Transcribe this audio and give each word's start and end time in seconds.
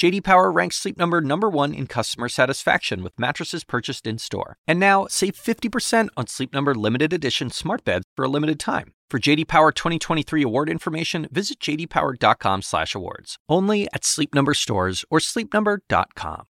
JD 0.00 0.24
Power 0.24 0.50
ranks 0.50 0.76
Sleep 0.76 0.96
Number 0.96 1.20
number 1.20 1.50
1 1.50 1.74
in 1.74 1.86
customer 1.86 2.30
satisfaction 2.30 3.02
with 3.02 3.18
mattresses 3.18 3.64
purchased 3.64 4.06
in-store. 4.06 4.56
And 4.66 4.80
now, 4.80 5.06
save 5.10 5.34
50% 5.34 6.08
on 6.16 6.26
Sleep 6.26 6.54
Number 6.54 6.74
limited 6.74 7.12
edition 7.12 7.50
smart 7.50 7.84
beds 7.84 8.06
for 8.16 8.24
a 8.24 8.28
limited 8.28 8.58
time. 8.58 8.94
For 9.10 9.18
JD 9.20 9.46
Power 9.46 9.72
2023 9.72 10.42
award 10.42 10.70
information, 10.70 11.28
visit 11.30 11.60
jdpower.com/awards. 11.60 13.36
Only 13.46 13.88
at 13.92 14.06
Sleep 14.06 14.34
Number 14.34 14.54
stores 14.54 15.04
or 15.10 15.18
sleepnumber.com. 15.18 16.46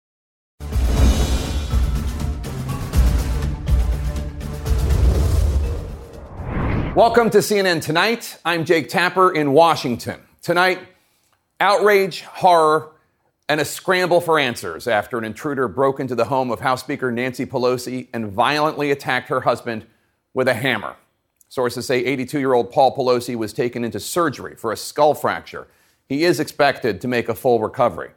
Welcome 6.95 7.29
to 7.29 7.43
CNN 7.43 7.83
Tonight. 7.83 8.39
I'm 8.43 8.65
Jake 8.65 8.89
Tapper 8.89 9.31
in 9.31 9.51
Washington. 9.51 10.19
Tonight, 10.41 10.79
outrage, 11.59 12.21
horror, 12.21 12.94
and 13.47 13.61
a 13.61 13.65
scramble 13.65 14.21
for 14.21 14.39
answers 14.39 14.87
after 14.87 15.17
an 15.17 15.23
intruder 15.23 15.67
broke 15.67 15.99
into 15.99 16.15
the 16.15 16.25
home 16.25 16.49
of 16.49 16.61
House 16.61 16.81
Speaker 16.81 17.11
Nancy 17.11 17.45
Pelosi 17.45 18.07
and 18.13 18.31
violently 18.31 18.91
attacked 18.91 19.29
her 19.29 19.41
husband 19.41 19.85
with 20.33 20.47
a 20.47 20.53
hammer. 20.53 20.95
Sources 21.47 21.85
say 21.85 22.03
82 22.03 22.39
year 22.39 22.53
old 22.53 22.71
Paul 22.71 22.95
Pelosi 22.95 23.35
was 23.35 23.53
taken 23.53 23.83
into 23.83 23.99
surgery 23.99 24.55
for 24.55 24.71
a 24.71 24.77
skull 24.77 25.13
fracture. 25.13 25.67
He 26.07 26.23
is 26.23 26.39
expected 26.39 26.99
to 27.01 27.07
make 27.07 27.29
a 27.29 27.35
full 27.35 27.59
recovery. 27.59 28.11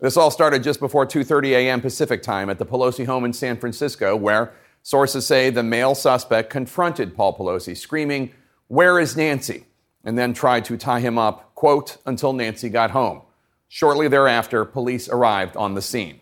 This 0.00 0.16
all 0.16 0.30
started 0.30 0.62
just 0.62 0.80
before 0.80 1.06
2:30 1.06 1.50
a.m. 1.50 1.80
Pacific 1.82 2.22
time 2.22 2.48
at 2.48 2.58
the 2.58 2.64
Pelosi 2.64 3.04
home 3.04 3.24
in 3.26 3.34
San 3.34 3.58
Francisco, 3.58 4.16
where 4.16 4.52
sources 4.82 5.26
say 5.26 5.50
the 5.50 5.62
male 5.62 5.94
suspect 5.94 6.48
confronted 6.48 7.14
Paul 7.14 7.36
Pelosi, 7.36 7.76
screaming, 7.76 8.32
"Where 8.68 8.98
is 8.98 9.14
Nancy?" 9.14 9.66
and 10.02 10.18
then 10.18 10.32
tried 10.32 10.64
to 10.64 10.78
tie 10.78 11.00
him 11.00 11.18
up, 11.18 11.54
quote, 11.54 11.98
until 12.06 12.32
Nancy 12.32 12.70
got 12.70 12.92
home. 12.92 13.20
Shortly 13.72 14.08
thereafter, 14.08 14.64
police 14.64 15.08
arrived 15.08 15.56
on 15.56 15.74
the 15.74 15.80
scene. 15.80 16.18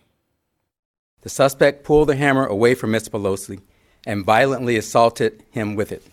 The 1.22 1.30
suspect 1.30 1.82
pulled 1.82 2.10
the 2.10 2.14
hammer 2.14 2.44
away 2.44 2.74
from 2.74 2.92
Mr. 2.92 3.08
Pelosi 3.08 3.62
and 4.06 4.22
violently 4.22 4.76
assaulted 4.76 5.42
him 5.50 5.74
with 5.74 5.90
it. 5.90 6.04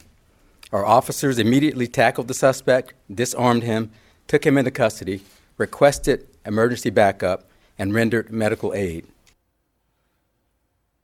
Our 0.71 0.85
officers 0.85 1.37
immediately 1.37 1.87
tackled 1.87 2.29
the 2.29 2.33
suspect, 2.33 2.93
disarmed 3.13 3.63
him, 3.63 3.91
took 4.29 4.45
him 4.45 4.57
into 4.57 4.71
custody, 4.71 5.23
requested 5.57 6.25
emergency 6.45 6.89
backup, 6.89 7.49
and 7.77 7.93
rendered 7.93 8.31
medical 8.31 8.73
aid. 8.73 9.05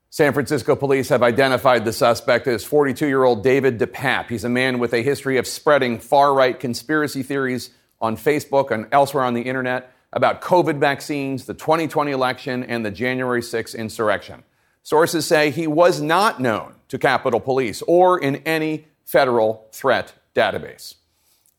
San 0.09 0.31
Francisco 0.31 0.77
police 0.77 1.09
have 1.09 1.23
identified 1.23 1.83
the 1.83 1.91
suspect 1.91 2.47
as 2.47 2.63
42 2.63 3.05
year 3.05 3.25
old 3.25 3.43
David 3.43 3.79
DePape. 3.79 4.29
He's 4.29 4.45
a 4.45 4.49
man 4.49 4.79
with 4.79 4.93
a 4.93 5.03
history 5.03 5.35
of 5.35 5.45
spreading 5.45 5.99
far 5.99 6.33
right 6.33 6.57
conspiracy 6.57 7.21
theories 7.21 7.71
on 7.99 8.15
Facebook 8.15 8.71
and 8.71 8.87
elsewhere 8.93 9.25
on 9.25 9.33
the 9.33 9.41
internet 9.41 9.93
about 10.13 10.41
COVID 10.41 10.79
vaccines, 10.79 11.45
the 11.45 11.53
2020 11.53 12.11
election, 12.11 12.63
and 12.63 12.85
the 12.85 12.91
January 12.91 13.41
6 13.41 13.75
insurrection. 13.75 14.43
Sources 14.83 15.25
say 15.25 15.51
he 15.51 15.67
was 15.67 16.01
not 16.01 16.39
known 16.39 16.75
to 16.89 16.97
Capitol 16.97 17.39
Police 17.39 17.81
or 17.83 18.19
in 18.19 18.37
any 18.37 18.87
federal 19.05 19.67
threat 19.71 20.13
database. 20.35 20.95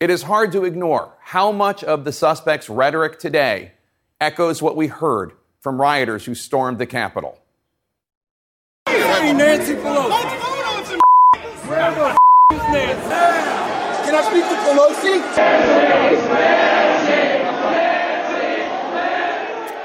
It 0.00 0.10
is 0.10 0.24
hard 0.24 0.50
to 0.52 0.64
ignore 0.64 1.14
how 1.20 1.52
much 1.52 1.84
of 1.84 2.04
the 2.04 2.12
suspect's 2.12 2.68
rhetoric 2.68 3.18
today 3.20 3.72
echoes 4.20 4.60
what 4.60 4.74
we 4.76 4.88
heard 4.88 5.32
from 5.60 5.80
rioters 5.80 6.24
who 6.24 6.34
stormed 6.34 6.78
the 6.78 6.86
Capitol. 6.86 7.38
Hey, 8.86 9.32
Nancy 9.32 9.74
Pelosi. 9.74 10.98
Where 11.68 11.94
the 11.94 12.06
f- 12.08 12.16
is 12.52 12.62
Nancy? 12.72 13.08
Can 14.04 14.14
I 14.16 14.22
speak 14.28 14.44
to 14.44 14.56
Pelosi? 14.66 16.81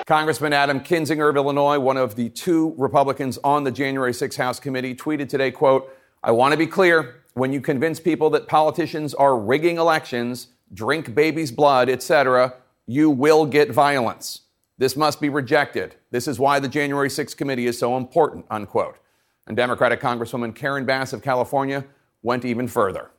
Congressman 0.08 0.54
Adam 0.54 0.80
Kinzinger 0.80 1.30
of 1.30 1.36
Illinois, 1.36 1.78
one 1.78 1.98
of 1.98 2.16
the 2.16 2.30
two 2.30 2.74
Republicans 2.78 3.38
on 3.44 3.66
the 3.66 3.72
January 3.72 4.14
6 4.14 4.38
House 4.38 4.58
committee, 4.58 4.96
tweeted 4.96 5.28
today, 5.28 5.52
quote, 5.52 5.94
I 6.24 6.32
want 6.32 6.54
to 6.54 6.58
be 6.58 6.66
clear, 6.66 7.24
when 7.34 7.52
you 7.52 7.60
convince 7.60 8.00
people 8.00 8.30
that 8.30 8.48
politicians 8.48 9.14
are 9.14 9.38
rigging 9.38 9.78
elections, 9.78 10.48
drink 10.74 11.14
babies' 11.14 11.52
blood, 11.52 11.90
etc., 11.90 12.54
you 12.86 13.10
will 13.10 13.46
get 13.46 13.70
violence. 13.70 14.44
This 14.78 14.96
must 14.96 15.20
be 15.20 15.28
rejected. 15.28 15.96
This 16.10 16.26
is 16.26 16.40
why 16.40 16.62
the 16.62 16.70
January 16.70 17.10
6th 17.10 17.36
committee 17.36 17.68
is 17.68 17.78
so 17.78 17.98
important, 17.98 18.46
unquote. 18.50 19.00
And 19.46 19.58
Democratic 19.58 20.00
Congresswoman 20.00 20.56
Karen 20.56 20.86
Bass 20.86 21.12
of 21.12 21.22
California 21.22 21.84
went 22.22 22.46
even 22.46 22.70
further. 22.70 23.12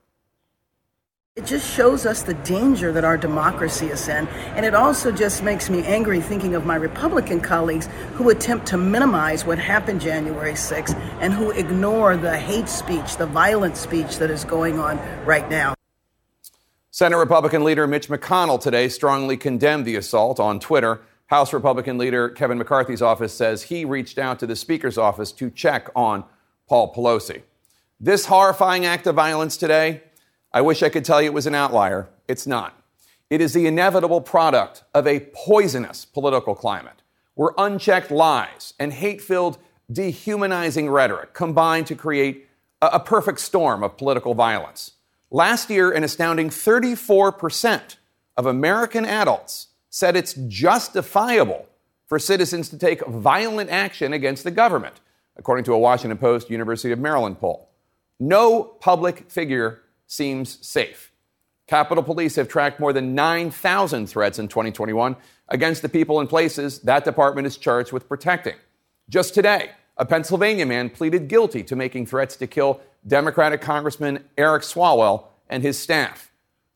It 1.39 1.47
just 1.47 1.73
shows 1.73 2.05
us 2.05 2.23
the 2.23 2.35
danger 2.35 2.91
that 2.91 3.05
our 3.05 3.17
democracy 3.17 3.87
is 3.87 4.09
in. 4.09 4.27
And 4.57 4.67
it 4.67 4.75
also 4.75 5.13
just 5.13 5.45
makes 5.45 5.71
me 5.71 5.85
angry 5.85 6.21
thinking 6.21 6.57
of 6.57 6.67
my 6.67 6.75
Republican 6.75 7.41
colleagues 7.41 7.89
who 8.15 8.31
attempt 8.31 8.67
to 8.67 8.77
minimize 8.77 9.45
what 9.45 9.57
happened 9.57 10.01
January 10.01 10.55
6th 10.55 10.97
and 11.21 11.33
who 11.33 11.53
ignore 11.53 12.17
the 12.17 12.37
hate 12.37 12.69
speech, 12.69 13.19
the 13.19 13.27
violent 13.27 13.77
speech 13.77 14.17
that 14.17 14.33
is 14.33 14.43
going 14.43 14.81
on 14.81 14.99
right 15.25 15.49
now. 15.49 15.75
Senate 16.91 17.19
Republican 17.19 17.63
leader 17.63 17.87
Mitch 17.87 18.09
McConnell 18.09 18.61
today 18.61 18.89
strongly 18.89 19.37
condemned 19.37 19.85
the 19.85 19.95
assault 19.95 20.41
on 20.41 20.59
Twitter. 20.59 21.03
House 21.27 21.53
Republican 21.53 21.99
leader 21.99 22.31
Kevin 22.31 22.59
McCarthy's 22.59 23.01
office 23.01 23.33
says 23.33 23.63
he 23.63 23.85
reached 23.85 24.19
out 24.19 24.41
to 24.41 24.47
the 24.49 24.57
Speaker's 24.57 24.99
office 24.99 25.31
to 25.31 25.51
check 25.51 25.89
on 25.95 26.25
Paul 26.69 26.93
Pelosi. 26.93 27.43
This 28.01 28.27
horrifying 28.27 28.85
act 28.85 29.07
of 29.07 29.15
violence 29.15 29.57
today 29.57 30.03
I 30.53 30.61
wish 30.63 30.83
I 30.83 30.89
could 30.89 31.05
tell 31.05 31.21
you 31.21 31.27
it 31.27 31.35
was 31.35 31.47
an 31.47 31.55
outlier. 31.55 32.09
It's 32.27 32.47
not. 32.47 32.75
It 33.31 33.41
is 33.41 33.53
the 33.53 33.67
inevitable 33.67 34.23
product 34.23 34.85
of 34.95 35.07
a 35.07 35.27
poisonous 35.35 36.07
political 36.07 36.55
climate 36.55 37.03
where 37.35 37.53
unchecked 37.59 38.11
lies 38.11 38.75
and 38.81 38.93
hate 38.93 39.21
filled, 39.21 39.59
dehumanizing 39.93 40.89
rhetoric 40.89 41.35
combine 41.35 41.85
to 41.85 41.95
create 41.95 42.49
a, 42.81 42.87
a, 42.95 43.01
perfect 43.01 43.41
storm 43.41 43.83
of 43.83 43.97
political 43.97 44.35
violence. 44.35 44.93
Last 45.31 45.71
year, 45.71 45.91
an 45.93 46.03
astounding 46.03 46.49
34% 46.49 47.97
of 48.37 48.47
American 48.47 49.05
adults 49.05 49.69
said 49.91 50.17
it's 50.17 50.35
justifiable 50.49 51.67
for 52.07 52.19
citizens 52.19 52.69
to 52.71 52.79
take 52.79 53.07
violent 53.07 53.69
action 53.71 54.13
against 54.13 54.43
the 54.43 54.51
government, 54.51 55.01
according 55.37 55.65
to 55.67 55.75
a 55.75 55.79
Washington 55.79 56.19
Post 56.19 56.51
University 56.51 56.93
of 56.93 56.99
Maryland 56.99 57.39
poll. 57.39 57.69
No 58.19 58.63
public 58.63 59.31
figure 59.31 59.83
seems 60.09 60.67
safe. 60.67 61.13
Capitol 61.69 62.03
Police 62.03 62.35
have 62.37 62.49
tracked 62.49 62.81
more 62.81 62.93
than 62.93 63.15
9,000 63.15 64.09
threats 64.09 64.39
in 64.39 64.49
2021 64.49 65.15
against 65.51 65.83
the 65.83 65.89
people 65.89 66.19
and 66.19 66.29
places 66.29 66.81
that 66.81 67.05
department 67.05 67.47
is 67.47 67.57
charged 67.57 67.93
with 67.93 68.09
protecting. 68.09 68.57
Just 69.09 69.35
today, 69.35 69.71
a 69.97 70.07
Pennsylvania 70.07 70.67
man 70.67 70.91
pleaded 70.91 71.29
guilty 71.29 71.63
to 71.65 71.77
making 71.77 72.07
threats 72.07 72.37
to 72.37 72.47
kill 72.47 72.81
Democratic 73.07 73.61
Congressman 73.61 74.25
Eric 74.37 74.63
Swalwell 74.63 75.27
and 75.49 75.63
his 75.63 75.79
staff. 75.79 76.31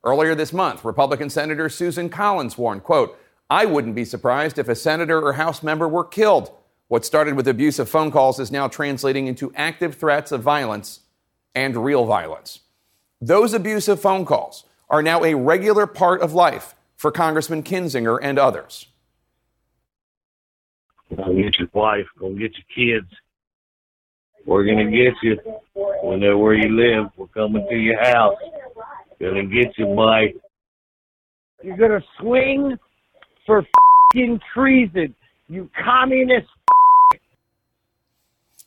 Earlier 0.04 0.34
this 0.34 0.52
month, 0.52 0.84
Republican 0.84 1.30
Senator 1.30 1.68
Susan 1.68 2.08
Collins 2.08 2.58
warned, 2.58 2.82
quote, 2.82 3.18
I 3.48 3.66
wouldn't 3.66 3.94
be 3.94 4.04
surprised 4.04 4.58
if 4.58 4.68
a 4.68 4.74
senator 4.74 5.20
or 5.20 5.34
House 5.34 5.62
member 5.62 5.88
were 5.88 6.04
killed. 6.04 6.50
What 6.88 7.04
started 7.04 7.34
with 7.34 7.48
abusive 7.48 7.88
phone 7.88 8.10
calls 8.10 8.40
is 8.40 8.50
now 8.50 8.68
translating 8.68 9.26
into 9.26 9.52
active 9.54 9.94
threats 9.94 10.32
of 10.32 10.42
violence 10.42 11.00
and 11.54 11.76
real 11.76 12.04
violence. 12.04 12.60
Those 13.22 13.54
abusive 13.54 14.00
phone 14.00 14.24
calls 14.24 14.64
are 14.90 15.00
now 15.00 15.22
a 15.22 15.34
regular 15.34 15.86
part 15.86 16.22
of 16.22 16.34
life 16.34 16.74
for 16.96 17.12
Congressman 17.12 17.62
Kinzinger 17.62 18.18
and 18.20 18.36
others. 18.36 18.88
Go 21.16 21.32
get 21.32 21.56
your 21.56 21.68
wife, 21.72 22.06
go 22.18 22.30
get 22.30 22.50
your 22.56 23.00
kids. 23.00 23.08
We're 24.44 24.64
gonna 24.64 24.90
get 24.90 25.14
you. 25.22 25.38
We 26.02 26.16
know 26.16 26.36
where 26.36 26.54
you 26.54 26.70
live. 26.70 27.12
We're 27.16 27.28
coming 27.28 27.64
to 27.70 27.76
your 27.76 28.02
house. 28.02 28.34
Gonna 29.20 29.44
get 29.44 29.78
you, 29.78 29.86
boy. 29.86 30.34
You're 31.62 31.76
gonna 31.76 32.02
swing 32.18 32.76
for 33.46 33.64
fing 34.12 34.40
treason, 34.52 35.14
you 35.46 35.70
communist 35.84 36.48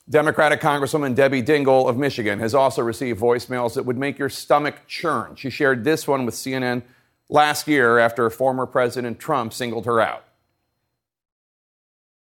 Democratic 0.08 0.62
Congresswoman 0.62 1.16
Debbie 1.16 1.42
Dingell 1.42 1.90
of 1.90 1.98
Michigan 1.98 2.40
has 2.40 2.54
also 2.54 2.84
received 2.84 3.20
voicemails 3.20 3.74
that 3.74 3.84
would 3.84 3.98
make 3.98 4.20
your 4.20 4.30
stomach 4.30 4.86
churn. 4.88 5.36
She 5.36 5.50
shared 5.50 5.84
this 5.84 6.08
one 6.08 6.26
with 6.26 6.36
CNN 6.36 6.84
last 7.28 7.68
year 7.68 7.98
after 7.98 8.30
former 8.30 8.68
President 8.68 9.18
Trump 9.18 9.52
singled 9.52 9.88
her 9.88 10.00
out. 10.00 10.24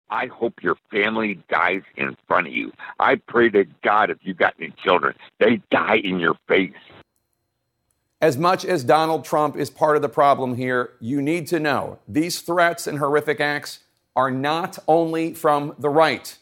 I 0.09 0.25
hope 0.27 0.63
your 0.63 0.77
family 0.89 1.39
dies 1.49 1.83
in 1.97 2.17
front 2.27 2.47
of 2.47 2.53
you. 2.53 2.71
I 2.99 3.15
pray 3.15 3.49
to 3.49 3.65
God 3.83 4.09
if 4.09 4.17
you've 4.21 4.37
got 4.37 4.55
any 4.59 4.73
children, 4.83 5.15
they 5.39 5.61
die 5.69 5.97
in 5.97 6.19
your 6.19 6.35
face. 6.47 6.73
As 8.19 8.37
much 8.37 8.65
as 8.65 8.83
Donald 8.83 9.23
Trump 9.23 9.55
is 9.55 9.69
part 9.69 9.95
of 9.95 10.01
the 10.01 10.09
problem 10.09 10.55
here, 10.55 10.93
you 10.99 11.21
need 11.21 11.45
to 11.47 11.59
know 11.59 11.99
these 12.07 12.41
threats 12.41 12.87
and 12.87 12.97
horrific 12.97 13.39
acts 13.39 13.79
are 14.15 14.31
not 14.31 14.79
only 14.87 15.35
from 15.35 15.75
the 15.77 15.89
right. 15.89 16.37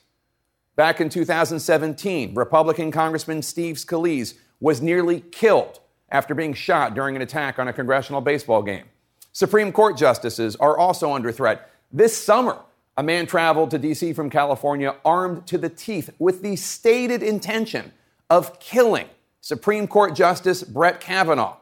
Back 0.75 0.99
in 0.99 1.09
2017, 1.09 2.35
Republican 2.35 2.91
Congressman 2.91 3.41
Steve 3.41 3.77
Scalise 3.77 4.33
was 4.59 4.81
nearly 4.81 5.21
killed 5.21 5.79
after 6.09 6.35
being 6.35 6.53
shot 6.53 6.93
during 6.93 7.15
an 7.15 7.21
attack 7.21 7.59
on 7.59 7.67
a 7.67 7.73
congressional 7.73 8.19
baseball 8.19 8.61
game. 8.61 8.85
Supreme 9.31 9.71
Court 9.71 9.97
justices 9.97 10.55
are 10.57 10.77
also 10.77 11.13
under 11.13 11.31
threat. 11.31 11.69
This 11.91 12.17
summer, 12.17 12.59
a 12.97 13.03
man 13.03 13.25
traveled 13.25 13.71
to 13.71 13.77
D.C. 13.77 14.13
from 14.13 14.29
California 14.29 14.95
armed 15.03 15.47
to 15.47 15.57
the 15.57 15.69
teeth 15.69 16.09
with 16.19 16.41
the 16.41 16.55
stated 16.55 17.23
intention 17.23 17.91
of 18.29 18.59
killing 18.59 19.07
Supreme 19.41 19.87
Court 19.87 20.15
Justice 20.15 20.63
Brett 20.63 20.99
Kavanaugh. 20.99 21.57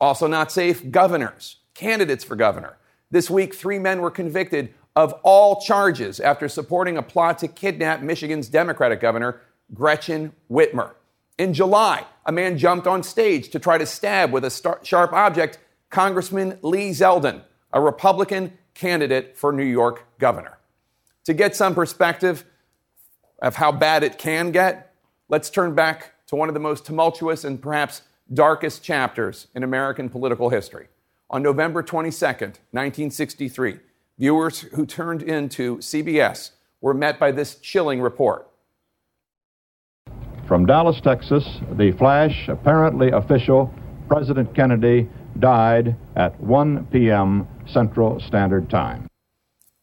Also, 0.00 0.26
not 0.26 0.50
safe 0.52 0.90
governors, 0.90 1.56
candidates 1.74 2.24
for 2.24 2.36
governor. 2.36 2.76
This 3.10 3.28
week, 3.28 3.54
three 3.54 3.78
men 3.78 4.00
were 4.00 4.10
convicted 4.10 4.72
of 4.98 5.12
all 5.22 5.60
charges 5.60 6.18
after 6.18 6.48
supporting 6.48 6.96
a 6.96 7.02
plot 7.02 7.38
to 7.38 7.46
kidnap 7.46 8.02
Michigan's 8.02 8.48
Democratic 8.48 8.98
governor, 9.00 9.40
Gretchen 9.72 10.32
Whitmer. 10.50 10.90
In 11.38 11.54
July, 11.54 12.04
a 12.26 12.32
man 12.32 12.58
jumped 12.58 12.88
on 12.88 13.04
stage 13.04 13.50
to 13.50 13.60
try 13.60 13.78
to 13.78 13.86
stab 13.86 14.32
with 14.32 14.44
a 14.44 14.50
star- 14.50 14.80
sharp 14.82 15.12
object 15.12 15.60
Congressman 15.88 16.58
Lee 16.62 16.90
Zeldin, 16.90 17.42
a 17.72 17.80
Republican 17.80 18.58
candidate 18.74 19.36
for 19.36 19.52
New 19.52 19.62
York 19.62 20.04
governor. 20.18 20.58
To 21.26 21.32
get 21.32 21.54
some 21.54 21.76
perspective 21.76 22.44
of 23.40 23.54
how 23.54 23.70
bad 23.70 24.02
it 24.02 24.18
can 24.18 24.50
get, 24.50 24.96
let's 25.28 25.48
turn 25.48 25.76
back 25.76 26.14
to 26.26 26.34
one 26.34 26.48
of 26.48 26.54
the 26.54 26.60
most 26.60 26.84
tumultuous 26.84 27.44
and 27.44 27.62
perhaps 27.62 28.02
darkest 28.34 28.82
chapters 28.82 29.46
in 29.54 29.62
American 29.62 30.08
political 30.08 30.48
history. 30.48 30.88
On 31.30 31.40
November 31.40 31.84
22nd, 31.84 32.58
1963, 32.72 33.78
viewers 34.18 34.60
who 34.60 34.84
turned 34.84 35.22
into 35.22 35.78
CBS 35.78 36.50
were 36.80 36.94
met 36.94 37.18
by 37.18 37.32
this 37.32 37.56
chilling 37.56 38.00
report. 38.00 38.48
From 40.46 40.66
Dallas, 40.66 41.00
Texas, 41.00 41.44
the 41.72 41.92
flash, 41.92 42.48
apparently 42.48 43.10
official, 43.10 43.72
President 44.08 44.54
Kennedy 44.54 45.08
died 45.38 45.94
at 46.16 46.38
1 46.40 46.86
p.m. 46.86 47.46
Central 47.66 48.18
Standard 48.20 48.70
Time. 48.70 49.06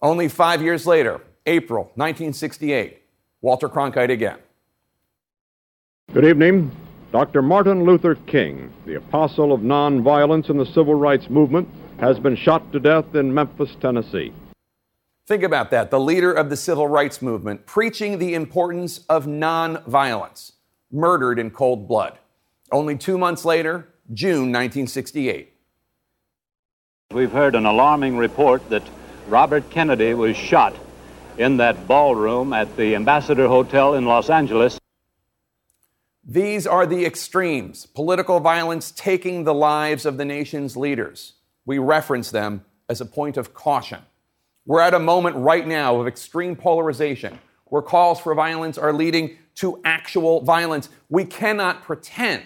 Only 0.02 0.28
five 0.28 0.62
years 0.62 0.88
later, 0.88 1.22
April 1.46 1.84
1968, 1.96 3.02
Walter 3.42 3.70
Cronkite 3.70 4.10
again. 4.10 4.40
Good 6.14 6.26
evening. 6.26 6.72
Dr. 7.12 7.42
Martin 7.42 7.84
Luther 7.84 8.16
King, 8.16 8.74
the 8.86 8.96
apostle 8.96 9.54
of 9.54 9.62
nonviolence 9.62 10.50
in 10.50 10.58
the 10.58 10.66
civil 10.66 10.96
rights 10.96 11.30
movement, 11.30 11.70
has 12.00 12.20
been 12.20 12.36
shot 12.36 12.72
to 12.72 12.80
death 12.80 13.16
in 13.16 13.34
Memphis, 13.34 13.76
Tennessee. 13.80 14.34
Think 15.28 15.44
about 15.44 15.72
that. 15.72 15.90
The 15.90 16.00
leader 16.00 16.32
of 16.32 16.50
the 16.50 16.58
civil 16.58 16.88
rights 16.88 17.22
movement 17.22 17.66
preaching 17.66 18.20
the 18.20 18.34
importance 18.34 19.00
of 19.10 19.26
nonviolence, 19.26 20.52
murdered 20.92 21.40
in 21.40 21.50
cold 21.52 21.88
blood. 21.88 22.20
Only 22.72 22.98
two 22.98 23.18
months 23.18 23.46
later, 23.46 23.88
June 24.14 24.52
1968. 24.52 25.54
We've 27.12 27.32
heard 27.32 27.56
an 27.56 27.66
alarming 27.66 28.18
report 28.18 28.68
that 28.70 28.84
Robert 29.28 29.70
Kennedy 29.70 30.14
was 30.14 30.36
shot 30.36 30.76
in 31.38 31.58
that 31.58 31.88
ballroom 31.88 32.54
at 32.54 32.76
the 32.78 32.96
Ambassador 32.96 33.48
Hotel 33.48 33.96
in 33.96 34.06
Los 34.06 34.30
Angeles. 34.30 34.80
These 36.24 36.66
are 36.66 36.86
the 36.86 37.06
extremes 37.06 37.86
political 37.86 38.40
violence 38.40 38.92
taking 38.92 39.44
the 39.44 39.54
lives 39.54 40.06
of 40.06 40.18
the 40.18 40.26
nation's 40.26 40.76
leaders. 40.76 41.35
We 41.66 41.78
reference 41.78 42.32
them 42.32 42.64
as 42.90 43.02
a 43.02 43.06
point 43.06 43.38
of 43.38 43.54
caution. 43.54 44.02
We're 44.66 44.82
at 44.82 44.94
a 44.94 45.00
moment 45.00 45.36
right 45.38 45.68
now 45.68 46.00
of 46.00 46.08
extreme 46.08 46.56
polarization 46.56 47.40
where 47.66 47.82
calls 47.82 48.20
for 48.20 48.34
violence 48.36 48.78
are 48.78 48.94
leading 48.94 49.38
to 49.56 49.82
actual 49.84 50.42
violence. 50.42 50.90
We 51.10 51.26
cannot 51.26 51.84
pretend 51.84 52.44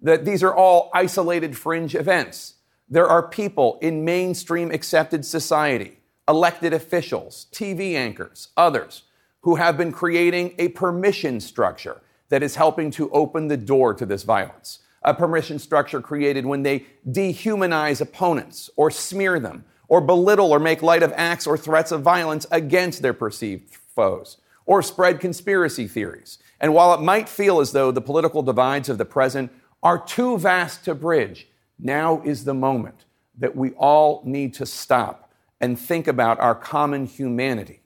that 0.00 0.24
these 0.24 0.42
are 0.42 0.54
all 0.54 0.90
isolated 0.94 1.56
fringe 1.56 1.94
events. 1.94 2.54
There 2.88 3.06
are 3.06 3.26
people 3.26 3.78
in 3.82 4.04
mainstream 4.04 4.70
accepted 4.70 5.24
society, 5.24 5.98
elected 6.26 6.72
officials, 6.72 7.46
TV 7.52 7.94
anchors, 7.94 8.48
others, 8.56 9.02
who 9.42 9.56
have 9.56 9.76
been 9.76 9.92
creating 9.92 10.54
a 10.58 10.68
permission 10.68 11.40
structure 11.40 12.00
that 12.28 12.42
is 12.42 12.56
helping 12.56 12.90
to 12.92 13.10
open 13.10 13.48
the 13.48 13.56
door 13.56 13.94
to 13.94 14.06
this 14.06 14.22
violence. 14.22 14.80
A 15.02 15.14
permission 15.14 15.58
structure 15.58 16.00
created 16.00 16.44
when 16.44 16.62
they 16.62 16.86
dehumanize 17.08 18.00
opponents 18.00 18.68
or 18.76 18.90
smear 18.90 19.38
them 19.38 19.64
or 19.88 20.00
belittle 20.00 20.52
or 20.52 20.58
make 20.58 20.82
light 20.82 21.02
of 21.02 21.12
acts 21.16 21.46
or 21.46 21.56
threats 21.56 21.92
of 21.92 22.02
violence 22.02 22.46
against 22.50 23.02
their 23.02 23.14
perceived 23.14 23.74
foes 23.94 24.38
or 24.66 24.82
spread 24.82 25.18
conspiracy 25.18 25.86
theories. 25.86 26.38
And 26.60 26.74
while 26.74 26.92
it 26.92 27.00
might 27.00 27.28
feel 27.28 27.60
as 27.60 27.72
though 27.72 27.90
the 27.90 28.00
political 28.00 28.42
divides 28.42 28.88
of 28.88 28.98
the 28.98 29.04
present 29.04 29.50
are 29.82 29.98
too 29.98 30.36
vast 30.38 30.84
to 30.84 30.94
bridge, 30.94 31.48
now 31.78 32.20
is 32.22 32.44
the 32.44 32.54
moment 32.54 33.04
that 33.38 33.56
we 33.56 33.70
all 33.72 34.22
need 34.24 34.52
to 34.54 34.66
stop 34.66 35.32
and 35.60 35.78
think 35.78 36.06
about 36.06 36.38
our 36.40 36.54
common 36.54 37.06
humanity, 37.06 37.80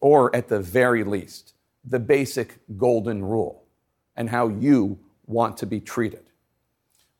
or 0.00 0.34
at 0.34 0.48
the 0.48 0.60
very 0.60 1.04
least, 1.04 1.54
the 1.84 1.98
basic 1.98 2.58
golden 2.76 3.24
rule 3.24 3.64
and 4.16 4.30
how 4.30 4.48
you 4.48 4.98
want 5.26 5.56
to 5.56 5.66
be 5.66 5.80
treated. 5.80 6.24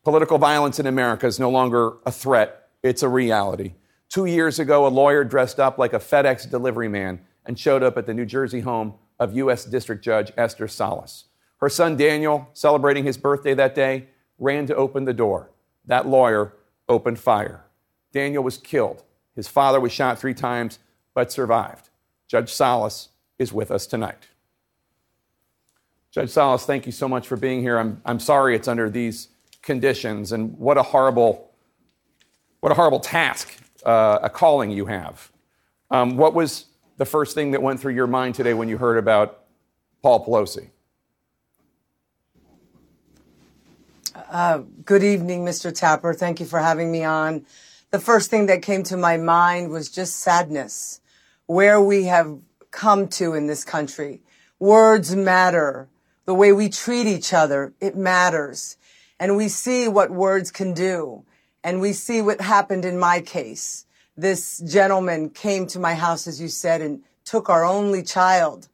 Political 0.07 0.39
violence 0.39 0.79
in 0.79 0.87
America 0.87 1.27
is 1.27 1.41
no 1.41 1.51
longer 1.51 1.95
a 2.07 2.13
threat, 2.13 2.69
it's 2.81 3.03
a 3.03 3.09
reality. 3.09 3.75
Two 4.09 4.25
years 4.25 4.61
ago, 4.61 4.87
a 4.87 4.89
lawyer 4.89 5.25
dressed 5.25 5.59
up 5.59 5.79
like 5.79 5.93
a 5.93 5.99
FedEx 5.99 6.49
delivery 6.49 6.87
man 6.87 7.23
and 7.45 7.59
showed 7.59 7.83
up 7.83 7.99
at 7.99 8.07
the 8.07 8.15
New 8.15 8.25
Jersey 8.25 8.61
home 8.61 8.95
of 9.19 9.35
U.S. 9.35 9.65
District 9.65 10.05
Judge 10.05 10.31
Esther 10.37 10.69
Salas. 10.69 11.25
Her 11.57 11.69
son 11.69 11.97
Daniel, 11.97 12.49
celebrating 12.53 13.03
his 13.03 13.17
birthday 13.17 13.53
that 13.55 13.75
day, 13.75 14.07
ran 14.39 14.65
to 14.67 14.77
open 14.77 15.07
the 15.07 15.13
door. 15.13 15.51
That 15.87 16.07
lawyer 16.07 16.53
opened 16.89 17.19
fire. 17.19 17.65
Daniel 18.13 18.45
was 18.45 18.59
killed. 18.59 19.03
His 19.35 19.49
father 19.49 19.81
was 19.81 19.91
shot 19.91 20.21
three 20.21 20.35
times 20.35 20.79
but 21.15 21.33
survived. 21.33 21.89
Judge 22.29 22.53
Salas 22.53 23.09
is 23.41 23.53
with 23.53 23.73
us 23.73 23.89
tonight. 23.89 24.29
Judge 26.13 26.31
Salas, 26.31 26.65
thank 26.65 26.87
you 26.87 26.93
so 26.93 27.09
much 27.09 27.27
for 27.27 27.37
being 27.37 27.61
here. 27.61 27.77
I'm, 27.77 28.01
I'm 28.05 28.21
sorry 28.21 28.55
it's 28.55 28.69
under 28.69 28.89
these 28.89 29.31
conditions, 29.67 30.33
and 30.33 30.57
what 30.59 30.79
a 30.79 30.83
horrible, 30.83 31.51
what 32.61 32.73
a 32.73 32.75
horrible 32.75 33.01
task, 33.01 33.55
uh, 33.85 34.21
a 34.23 34.31
calling 34.31 34.71
you 34.71 34.87
have. 34.87 35.31
Um, 35.91 36.17
what 36.17 36.33
was 36.33 36.67
the 36.97 37.05
first 37.05 37.35
thing 37.35 37.51
that 37.51 37.61
went 37.61 37.81
through 37.81 37.95
your 37.95 38.07
mind 38.07 38.35
today 38.35 38.55
when 38.55 38.69
you 38.69 38.79
heard 38.79 38.97
about 38.97 39.45
Paul 40.03 40.25
Pelosi? 40.25 40.71
Uh, 44.31 44.63
good 44.85 45.05
evening, 45.05 45.45
Mr. 45.45 45.75
Tapper. 45.75 46.15
Thank 46.15 46.41
you 46.41 46.47
for 46.47 46.59
having 46.59 46.91
me 46.91 47.05
on. 47.05 47.45
The 47.91 47.99
first 48.01 48.31
thing 48.31 48.47
that 48.47 48.63
came 48.63 48.83
to 48.85 48.97
my 48.97 49.17
mind 49.17 49.71
was 49.71 49.91
just 49.91 50.17
sadness, 50.17 51.01
where 51.47 51.81
we 51.81 52.05
have 52.05 52.39
come 52.71 53.09
to 53.09 53.35
in 53.35 53.47
this 53.47 53.65
country. 53.65 54.23
Words 54.59 55.15
matter 55.15 55.89
the 56.25 56.35
way 56.35 56.53
we 56.53 56.69
treat 56.69 57.07
each 57.07 57.33
other, 57.33 57.73
it 57.81 57.97
matters. 57.97 58.77
And 59.19 59.37
we 59.37 59.49
see 59.49 59.89
what 59.89 60.11
words 60.11 60.51
can 60.51 60.75
do. 60.75 61.25
And 61.65 61.81
we 61.81 61.93
see 61.93 62.23
what 62.23 62.41
happened 62.41 62.85
in 62.85 62.99
my 62.99 63.21
case. 63.21 63.87
This 64.17 64.59
gentleman 64.61 65.31
came 65.31 65.67
to 65.69 65.79
my 65.79 65.95
house, 65.95 66.27
as 66.27 66.41
you 66.41 66.49
said, 66.49 66.81
and 66.81 67.03
took 67.25 67.49
our 67.49 67.65
only 67.65 68.03
child, 68.03 68.69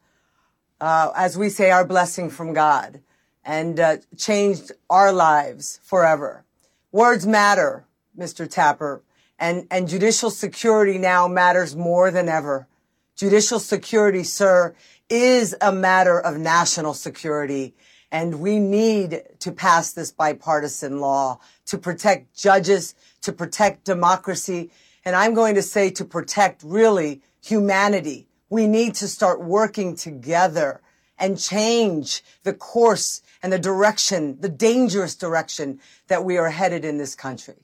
uh, 0.81 1.11
as 1.17 1.39
we 1.39 1.49
say, 1.49 1.71
our 1.71 1.85
blessing 1.85 2.31
from 2.31 2.53
God, 2.53 3.01
and 3.45 3.81
uh, 3.81 3.97
changed 4.17 4.73
our 4.91 5.13
lives 5.13 5.81
forever. 5.83 6.45
Words 6.93 7.27
matter, 7.27 7.87
Mr. 8.17 8.49
Tapper, 8.49 9.03
and, 9.39 9.67
and 9.71 9.89
judicial 9.89 10.31
security 10.31 10.99
now 10.99 11.27
matters 11.27 11.75
more 11.75 12.11
than 12.11 12.29
ever. 12.29 12.69
Judicial 13.17 13.59
security, 13.59 14.23
sir, 14.23 14.75
is 15.09 15.57
a 15.61 15.73
matter 15.73 16.21
of 16.21 16.39
national 16.39 16.95
security. 16.95 17.75
And 18.13 18.41
we 18.41 18.59
need 18.59 19.23
to 19.41 19.51
pass 19.51 19.95
this 19.95 20.13
bipartisan 20.13 21.01
law 21.01 21.41
to 21.65 21.79
protect 21.79 22.37
judges, 22.37 22.95
to 23.23 23.33
protect 23.33 23.85
democracy. 23.85 24.71
And 25.07 25.17
I'm 25.17 25.33
going 25.33 25.55
to 25.55 25.63
say 25.63 25.89
to 25.93 26.05
protect 26.05 26.63
really 26.63 27.23
humanity. 27.43 28.29
We 28.51 28.67
need 28.67 28.95
to 28.97 29.09
start 29.09 29.43
working 29.43 29.97
together 29.97 30.83
and 31.19 31.39
change 31.39 32.23
the 32.43 32.53
course 32.53 33.23
and 33.43 33.51
the 33.51 33.59
direction, 33.59 34.39
the 34.41 34.49
dangerous 34.51 35.15
direction 35.15 35.81
that 36.09 36.23
we 36.23 36.37
are 36.37 36.51
headed 36.51 36.85
in 36.85 36.99
this 36.99 37.15
country. 37.15 37.55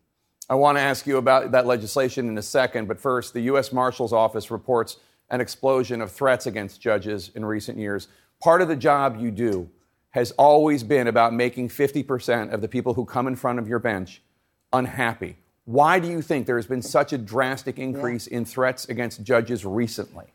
I 0.49 0.55
want 0.55 0.79
to 0.79 0.83
ask 0.83 1.07
you 1.07 1.19
about 1.19 1.53
that 1.53 1.67
legislation 1.67 2.27
in 2.27 2.39
a 2.39 2.43
second, 2.43 2.89
but 2.89 2.99
first, 2.99 3.35
the 3.35 3.43
U.S. 3.43 3.71
Marshal's 3.71 4.15
Office 4.15 4.51
reports 4.51 4.97
an 5.29 5.43
explosion 5.43 6.01
of 6.01 6.11
threats 6.11 6.47
against 6.47 6.81
judges 6.81 7.31
in 7.35 7.45
recent 7.45 7.77
years. 7.77 8.09
Part 8.41 8.63
of 8.63 8.69
the 8.69 8.77
job 8.77 9.21
you 9.21 9.31
do 9.31 9.69
has 10.11 10.31
always 10.33 10.83
been 10.83 11.07
about 11.07 11.35
making 11.35 11.69
50% 11.69 12.53
of 12.53 12.61
the 12.61 12.69
people 12.69 12.95
who 12.95 13.05
come 13.05 13.27
in 13.27 13.37
front 13.37 13.59
of 13.59 13.69
your 13.69 13.79
bench 13.79 14.23
unhappy. 14.73 15.37
Why 15.65 15.99
do 15.99 16.09
you 16.09 16.23
think 16.23 16.47
there 16.47 16.57
has 16.57 16.67
been 16.67 16.83
such 16.83 17.13
a 17.13 17.19
drastic 17.19 17.79
increase 17.79 18.27
yeah. 18.27 18.39
in 18.39 18.45
threats 18.45 18.89
against 18.89 19.23
judges 19.23 19.67
recently? 19.67 20.27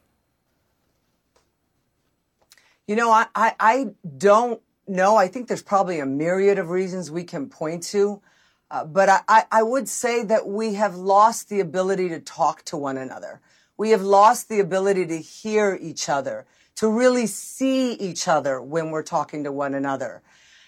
You 2.88 2.96
know, 2.96 3.10
I, 3.10 3.28
I, 3.34 3.56
I, 3.60 3.86
don't 4.18 4.62
know. 4.88 5.16
I 5.16 5.28
think 5.28 5.48
there's 5.48 5.64
probably 5.64 6.00
a 6.00 6.06
myriad 6.06 6.60
of 6.60 6.70
reasons 6.70 7.10
we 7.10 7.24
can 7.24 7.50
point 7.50 7.84
to. 7.84 8.22
Uh, 8.70 8.84
but 8.86 9.24
I, 9.28 9.46
I 9.52 9.64
would 9.64 9.88
say 9.88 10.24
that 10.24 10.48
we 10.48 10.74
have 10.74 10.96
lost 10.96 11.50
the 11.50 11.60
ability 11.60 12.10
to 12.10 12.20
talk 12.20 12.64
to 12.66 12.78
one 12.78 12.98
another. 12.98 13.40
We 13.78 13.92
have 13.92 14.02
lost 14.02 14.50
the 14.50 14.60
ability 14.60 15.06
to 15.08 15.18
hear 15.20 15.78
each 15.82 16.10
other, 16.10 16.46
to 16.84 16.90
really 16.90 17.28
see 17.28 17.94
each 17.94 18.28
other 18.28 18.62
when 18.62 18.92
we're 18.92 19.04
talking 19.04 19.46
to 19.46 19.54
one 19.54 19.74
another. 19.74 20.22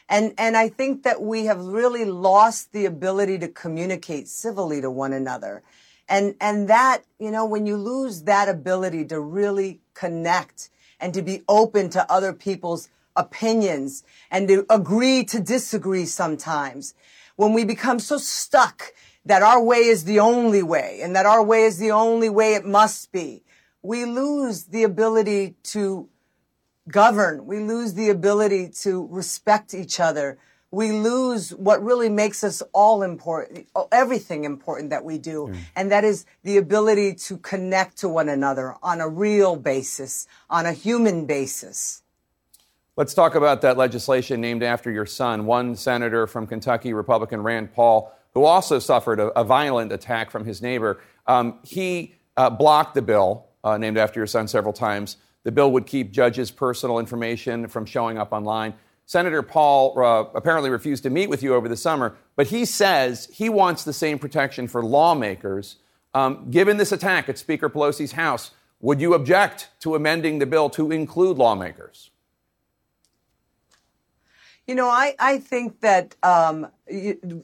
And, 0.08 0.34
and 0.38 0.56
I 0.56 0.70
think 0.70 1.04
that 1.04 1.22
we 1.22 1.44
have 1.48 1.60
really 1.60 2.06
lost 2.06 2.72
the 2.72 2.86
ability 2.86 3.38
to 3.40 3.50
communicate 3.50 4.30
civilly 4.30 4.80
to 4.80 4.90
one 4.90 5.12
another. 5.12 5.62
And, 6.08 6.36
and 6.40 6.70
that, 6.70 7.00
you 7.20 7.32
know, 7.32 7.46
when 7.46 7.66
you 7.66 7.76
lose 7.76 8.24
that 8.24 8.48
ability 8.48 9.04
to 9.08 9.20
really 9.20 9.82
connect 9.94 10.70
and 11.02 11.14
to 11.14 11.22
be 11.22 11.44
open 11.50 11.90
to 11.90 12.10
other 12.10 12.32
people's 12.32 12.88
opinions 13.18 14.06
and 14.32 14.48
to 14.48 14.66
agree 14.70 15.26
to 15.26 15.42
disagree 15.42 16.06
sometimes, 16.06 16.94
when 17.36 17.52
we 17.52 17.66
become 17.66 18.00
so 18.00 18.18
stuck 18.18 18.94
that 19.26 19.42
our 19.44 19.62
way 19.62 19.80
is 19.80 20.06
the 20.06 20.22
only 20.22 20.64
way 20.64 21.02
and 21.04 21.14
that 21.14 21.26
our 21.26 21.44
way 21.44 21.64
is 21.64 21.78
the 21.78 21.92
only 21.92 22.30
way 22.30 22.54
it 22.54 22.66
must 22.66 23.12
be, 23.12 23.44
we 23.86 24.06
lose 24.06 24.66
the 24.66 24.84
ability 24.84 25.56
to 25.64 26.10
govern. 26.90 27.46
We 27.46 27.60
lose 27.60 27.94
the 27.94 28.10
ability 28.10 28.70
to 28.82 29.08
respect 29.12 29.74
each 29.74 30.00
other. 30.00 30.38
We 30.72 30.92
lose 30.92 31.52
what 31.52 31.84
really 31.84 32.10
makes 32.10 32.44
us 32.44 32.62
all 32.74 33.04
important, 33.04 33.68
everything 33.92 34.44
important 34.44 34.90
that 34.90 35.06
we 35.06 35.18
do. 35.20 35.48
Mm. 35.48 35.58
And 35.76 35.92
that 35.92 36.04
is 36.04 36.26
the 36.44 36.58
ability 36.58 37.16
to 37.16 37.38
connect 37.38 37.98
to 37.98 38.10
one 38.10 38.28
another 38.28 38.76
on 38.84 39.02
a 39.02 39.08
real 39.08 39.56
basis, 39.56 40.28
on 40.50 40.66
a 40.66 40.74
human 40.74 41.26
basis. 41.26 42.02
Let's 42.98 43.14
talk 43.14 43.36
about 43.36 43.62
that 43.62 43.78
legislation 43.78 44.42
named 44.42 44.64
after 44.64 44.90
your 44.90 45.06
son. 45.06 45.46
One 45.46 45.76
senator 45.76 46.28
from 46.28 46.48
Kentucky, 46.48 46.94
Republican 46.94 47.44
Rand 47.44 47.74
Paul, 47.74 48.12
who 48.34 48.46
also 48.46 48.80
suffered 48.80 49.20
a, 49.20 49.28
a 49.40 49.44
violent 49.44 49.92
attack 49.92 50.32
from 50.32 50.46
his 50.46 50.62
neighbor, 50.62 51.02
um, 51.28 51.60
he 51.64 52.16
uh, 52.36 52.50
blocked 52.50 52.96
the 52.96 53.02
bill 53.02 53.48
uh, 53.66 53.78
named 53.78 53.98
after 53.98 54.20
your 54.20 54.28
son 54.28 54.48
several 54.48 54.72
times. 54.72 55.18
The 55.44 55.52
bill 55.52 55.72
would 55.74 55.86
keep 55.86 56.12
judges' 56.12 56.52
personal 56.52 57.00
information 57.00 57.68
from 57.68 57.86
showing 57.86 58.18
up 58.18 58.32
online. 58.32 58.76
Senator 59.06 59.44
Paul 59.44 60.00
uh, 60.00 60.26
apparently 60.34 60.70
refused 60.70 61.04
to 61.04 61.10
meet 61.10 61.30
with 61.30 61.44
you 61.44 61.54
over 61.54 61.68
the 61.68 61.76
summer, 61.76 62.16
but 62.36 62.48
he 62.48 62.66
says 62.66 63.28
he 63.32 63.50
wants 63.50 63.84
the 63.84 63.94
same 63.94 64.18
protection 64.18 64.68
for 64.68 64.84
lawmakers. 64.84 65.78
Um, 66.14 66.50
given 66.50 66.78
this 66.78 66.92
attack 66.92 67.28
at 67.28 67.38
Speaker 67.38 67.70
Pelosi's 67.70 68.14
House, 68.14 68.52
would 68.80 69.02
you 69.02 69.14
object 69.14 69.70
to 69.82 69.96
amending 69.96 70.40
the 70.40 70.46
bill 70.46 70.70
to 70.72 70.92
include 70.92 71.38
lawmakers? 71.38 72.12
You 74.68 74.74
know, 74.74 74.88
I, 74.90 75.14
I 75.20 75.38
think 75.38 75.82
that 75.82 76.16
um, 76.24 76.68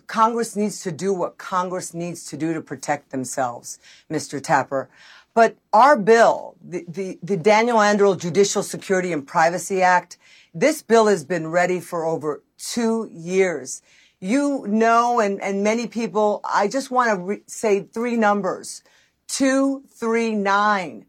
Congress 0.08 0.56
needs 0.56 0.82
to 0.82 0.92
do 0.92 1.14
what 1.14 1.38
Congress 1.38 1.94
needs 1.94 2.26
to 2.26 2.38
do 2.38 2.54
to 2.54 2.62
protect 2.62 3.12
themselves, 3.12 3.78
Mr. 4.10 4.42
Tapper. 4.42 4.90
But 5.34 5.58
our 5.72 5.98
bill, 5.98 6.56
the, 6.62 6.86
the, 6.88 7.20
the 7.24 7.38
Daniel 7.38 7.78
Anderl 7.78 8.16
Judicial 8.16 8.64
Security 8.64 9.14
and 9.14 9.26
Privacy 9.26 9.82
Act, 9.82 10.18
this 10.54 10.82
bill 10.82 11.08
has 11.08 11.24
been 11.24 11.48
ready 11.48 11.80
for 11.80 12.06
over 12.06 12.44
two 12.58 13.10
years. 13.12 13.82
You 14.20 14.66
know, 14.68 15.20
and, 15.20 15.42
and 15.42 15.64
many 15.64 15.88
people, 15.88 16.42
I 16.44 16.68
just 16.68 16.92
want 16.92 17.12
to 17.12 17.18
re- 17.18 17.42
say 17.48 17.84
three 17.84 18.18
numbers. 18.18 18.84
239. 19.30 21.06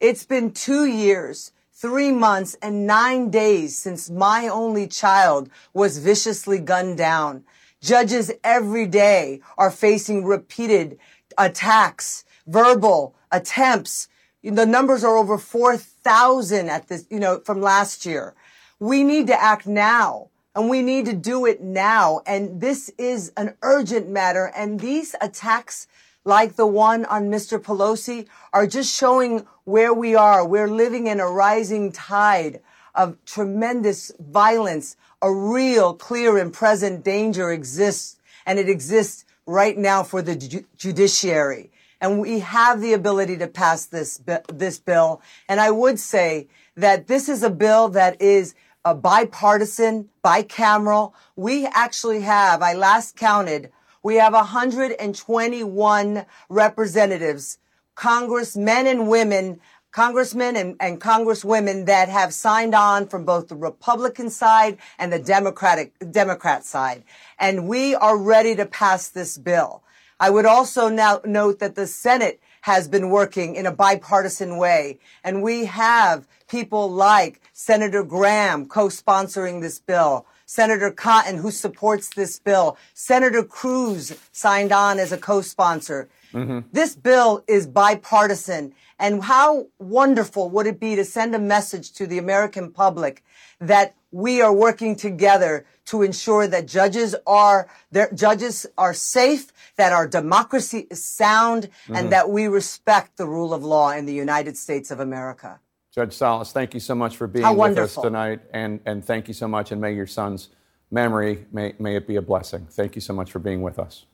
It's 0.00 0.24
been 0.24 0.52
two 0.52 0.86
years, 0.86 1.50
three 1.72 2.12
months, 2.12 2.56
and 2.62 2.86
nine 2.86 3.30
days 3.30 3.76
since 3.76 4.08
my 4.08 4.46
only 4.46 4.86
child 4.86 5.50
was 5.72 5.98
viciously 5.98 6.60
gunned 6.60 6.96
down. 6.96 7.44
Judges 7.80 8.30
every 8.44 8.86
day 8.86 9.40
are 9.58 9.70
facing 9.70 10.24
repeated 10.24 10.98
attacks, 11.36 12.23
verbal, 12.46 13.14
attempts. 13.30 14.08
The 14.42 14.66
numbers 14.66 15.04
are 15.04 15.16
over 15.16 15.38
4,000 15.38 16.68
at 16.68 16.88
this, 16.88 17.06
you 17.10 17.18
know, 17.18 17.40
from 17.40 17.60
last 17.60 18.04
year. 18.04 18.34
We 18.78 19.04
need 19.04 19.26
to 19.28 19.42
act 19.42 19.66
now 19.66 20.28
and 20.54 20.68
we 20.68 20.82
need 20.82 21.06
to 21.06 21.12
do 21.12 21.46
it 21.46 21.62
now. 21.62 22.20
And 22.26 22.60
this 22.60 22.90
is 22.96 23.32
an 23.36 23.56
urgent 23.62 24.08
matter. 24.08 24.52
And 24.54 24.78
these 24.78 25.14
attacks, 25.20 25.86
like 26.24 26.56
the 26.56 26.66
one 26.66 27.04
on 27.06 27.30
Mr. 27.30 27.58
Pelosi, 27.58 28.26
are 28.52 28.66
just 28.66 28.94
showing 28.94 29.46
where 29.64 29.92
we 29.92 30.14
are. 30.14 30.46
We're 30.46 30.68
living 30.68 31.06
in 31.06 31.20
a 31.20 31.28
rising 31.28 31.90
tide 31.90 32.60
of 32.94 33.16
tremendous 33.24 34.12
violence. 34.20 34.96
A 35.22 35.32
real, 35.32 35.94
clear 35.94 36.36
and 36.36 36.52
present 36.52 37.02
danger 37.02 37.50
exists, 37.50 38.16
and 38.44 38.58
it 38.58 38.68
exists 38.68 39.24
right 39.46 39.76
now 39.76 40.02
for 40.02 40.20
the 40.20 40.36
ju- 40.36 40.66
judiciary 40.76 41.70
and 42.04 42.20
we 42.20 42.40
have 42.40 42.82
the 42.82 42.92
ability 42.92 43.38
to 43.38 43.46
pass 43.46 43.86
this 43.86 44.20
this 44.52 44.78
bill. 44.78 45.22
And 45.48 45.58
I 45.58 45.70
would 45.70 45.98
say 45.98 46.48
that 46.76 47.06
this 47.06 47.30
is 47.30 47.42
a 47.42 47.48
bill 47.48 47.88
that 47.90 48.20
is 48.20 48.54
a 48.84 48.94
bipartisan, 48.94 50.10
bicameral. 50.22 51.14
We 51.34 51.64
actually 51.64 52.20
have, 52.20 52.60
I 52.60 52.74
last 52.74 53.16
counted, 53.16 53.72
we 54.02 54.16
have 54.16 54.34
121 54.34 56.26
representatives, 56.50 57.58
congressmen 57.94 58.86
and 58.86 59.08
women, 59.08 59.58
congressmen 59.90 60.56
and, 60.56 60.76
and 60.80 61.00
congresswomen 61.00 61.86
that 61.86 62.10
have 62.10 62.34
signed 62.34 62.74
on 62.74 63.06
from 63.06 63.24
both 63.24 63.48
the 63.48 63.56
Republican 63.56 64.28
side 64.28 64.76
and 64.98 65.10
the 65.10 65.18
Democratic, 65.18 65.94
Democrat 66.10 66.66
side. 66.66 67.02
And 67.38 67.66
we 67.66 67.94
are 67.94 68.18
ready 68.18 68.54
to 68.56 68.66
pass 68.66 69.08
this 69.08 69.38
bill. 69.38 69.84
I 70.18 70.30
would 70.30 70.46
also 70.46 70.88
now 70.88 71.20
note 71.24 71.58
that 71.58 71.74
the 71.74 71.86
Senate 71.86 72.40
has 72.62 72.88
been 72.88 73.10
working 73.10 73.56
in 73.56 73.66
a 73.66 73.72
bipartisan 73.72 74.56
way. 74.56 74.98
And 75.22 75.42
we 75.42 75.66
have 75.66 76.26
people 76.48 76.90
like 76.90 77.40
Senator 77.52 78.02
Graham 78.02 78.66
co-sponsoring 78.66 79.60
this 79.60 79.78
bill, 79.78 80.26
Senator 80.46 80.90
Cotton 80.90 81.38
who 81.38 81.50
supports 81.50 82.08
this 82.08 82.38
bill, 82.38 82.78
Senator 82.94 83.42
Cruz 83.42 84.16
signed 84.32 84.72
on 84.72 84.98
as 84.98 85.12
a 85.12 85.18
co-sponsor. 85.18 86.08
Mm-hmm. 86.32 86.60
This 86.72 86.96
bill 86.96 87.44
is 87.46 87.66
bipartisan. 87.66 88.74
And 88.98 89.24
how 89.24 89.66
wonderful 89.78 90.48
would 90.50 90.66
it 90.66 90.80
be 90.80 90.96
to 90.96 91.04
send 91.04 91.34
a 91.34 91.38
message 91.38 91.92
to 91.92 92.06
the 92.06 92.18
American 92.18 92.70
public 92.70 93.22
that 93.60 93.94
we 94.14 94.40
are 94.40 94.52
working 94.52 94.94
together 94.94 95.66
to 95.86 96.02
ensure 96.02 96.46
that 96.46 96.66
judges 96.66 97.16
are 97.26 97.68
their 97.90 98.08
judges 98.12 98.64
are 98.78 98.94
safe, 98.94 99.52
that 99.74 99.92
our 99.92 100.06
democracy 100.06 100.86
is 100.88 101.04
sound, 101.04 101.64
mm-hmm. 101.64 101.96
and 101.96 102.12
that 102.12 102.30
we 102.30 102.46
respect 102.46 103.16
the 103.16 103.26
rule 103.26 103.52
of 103.52 103.64
law 103.64 103.90
in 103.90 104.06
the 104.06 104.14
United 104.14 104.56
States 104.56 104.92
of 104.92 105.00
America. 105.00 105.58
Judge 105.92 106.12
Salas, 106.12 106.52
thank 106.52 106.74
you 106.74 106.80
so 106.80 106.94
much 106.94 107.16
for 107.16 107.26
being 107.26 107.56
with 107.56 107.76
us 107.76 107.94
tonight, 107.96 108.40
and, 108.52 108.78
and 108.86 109.04
thank 109.04 109.26
you 109.26 109.34
so 109.34 109.48
much, 109.48 109.72
and 109.72 109.80
may 109.80 109.92
your 109.92 110.06
son's 110.06 110.48
memory, 110.92 111.46
may, 111.52 111.74
may 111.80 111.96
it 111.96 112.06
be 112.06 112.14
a 112.14 112.22
blessing. 112.22 112.66
Thank 112.70 112.94
you 112.94 113.00
so 113.00 113.12
much 113.12 113.32
for 113.32 113.40
being 113.40 113.62
with 113.62 113.80
us. 113.80 114.06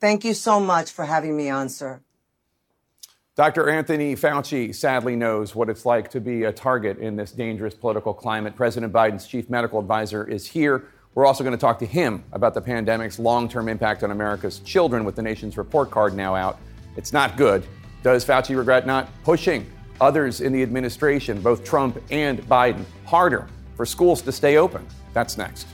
Thank 0.00 0.24
you 0.24 0.34
so 0.34 0.58
much 0.58 0.90
for 0.90 1.04
having 1.04 1.36
me 1.36 1.50
on, 1.50 1.68
sir. 1.68 2.00
Dr. 3.36 3.68
Anthony 3.68 4.14
Fauci 4.14 4.72
sadly 4.72 5.16
knows 5.16 5.56
what 5.56 5.68
it's 5.68 5.84
like 5.84 6.08
to 6.10 6.20
be 6.20 6.44
a 6.44 6.52
target 6.52 6.98
in 6.98 7.16
this 7.16 7.32
dangerous 7.32 7.74
political 7.74 8.14
climate. 8.14 8.54
President 8.54 8.92
Biden's 8.92 9.26
chief 9.26 9.50
medical 9.50 9.80
advisor 9.80 10.24
is 10.24 10.46
here. 10.46 10.84
We're 11.16 11.26
also 11.26 11.42
going 11.42 11.56
to 11.56 11.60
talk 11.60 11.80
to 11.80 11.86
him 11.86 12.22
about 12.30 12.54
the 12.54 12.60
pandemic's 12.60 13.18
long 13.18 13.48
term 13.48 13.68
impact 13.68 14.04
on 14.04 14.12
America's 14.12 14.60
children 14.60 15.04
with 15.04 15.16
the 15.16 15.22
nation's 15.22 15.58
report 15.58 15.90
card 15.90 16.14
now 16.14 16.36
out. 16.36 16.60
It's 16.96 17.12
not 17.12 17.36
good. 17.36 17.66
Does 18.04 18.24
Fauci 18.24 18.56
regret 18.56 18.86
not 18.86 19.08
pushing 19.24 19.68
others 20.00 20.40
in 20.40 20.52
the 20.52 20.62
administration, 20.62 21.40
both 21.40 21.64
Trump 21.64 22.00
and 22.12 22.40
Biden, 22.42 22.84
harder 23.04 23.48
for 23.76 23.84
schools 23.84 24.22
to 24.22 24.30
stay 24.30 24.58
open? 24.58 24.86
That's 25.12 25.36
next. 25.36 25.66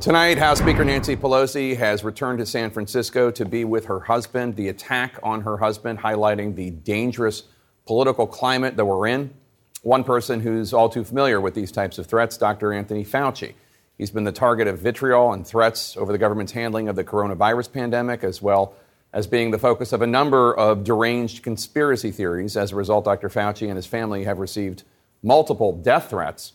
Tonight, 0.00 0.38
House 0.38 0.60
Speaker 0.60 0.82
Nancy 0.82 1.14
Pelosi 1.14 1.76
has 1.76 2.02
returned 2.02 2.38
to 2.38 2.46
San 2.46 2.70
Francisco 2.70 3.30
to 3.32 3.44
be 3.44 3.66
with 3.66 3.84
her 3.84 4.00
husband. 4.00 4.56
The 4.56 4.68
attack 4.68 5.18
on 5.22 5.42
her 5.42 5.58
husband 5.58 5.98
highlighting 5.98 6.54
the 6.54 6.70
dangerous 6.70 7.42
political 7.86 8.26
climate 8.26 8.78
that 8.78 8.84
we're 8.86 9.08
in. 9.08 9.34
One 9.82 10.02
person 10.02 10.40
who's 10.40 10.72
all 10.72 10.88
too 10.88 11.04
familiar 11.04 11.38
with 11.38 11.52
these 11.52 11.70
types 11.70 11.98
of 11.98 12.06
threats, 12.06 12.38
Dr. 12.38 12.72
Anthony 12.72 13.04
Fauci. 13.04 13.52
He's 13.98 14.10
been 14.10 14.24
the 14.24 14.32
target 14.32 14.68
of 14.68 14.78
vitriol 14.78 15.34
and 15.34 15.46
threats 15.46 15.98
over 15.98 16.12
the 16.12 16.18
government's 16.18 16.52
handling 16.52 16.88
of 16.88 16.96
the 16.96 17.04
coronavirus 17.04 17.70
pandemic, 17.70 18.24
as 18.24 18.40
well 18.40 18.74
as 19.12 19.26
being 19.26 19.50
the 19.50 19.58
focus 19.58 19.92
of 19.92 20.00
a 20.00 20.06
number 20.06 20.54
of 20.56 20.82
deranged 20.82 21.42
conspiracy 21.42 22.10
theories. 22.10 22.56
As 22.56 22.72
a 22.72 22.76
result, 22.76 23.04
Dr. 23.04 23.28
Fauci 23.28 23.66
and 23.66 23.76
his 23.76 23.84
family 23.84 24.24
have 24.24 24.38
received 24.38 24.82
multiple 25.22 25.74
death 25.74 26.08
threats. 26.08 26.54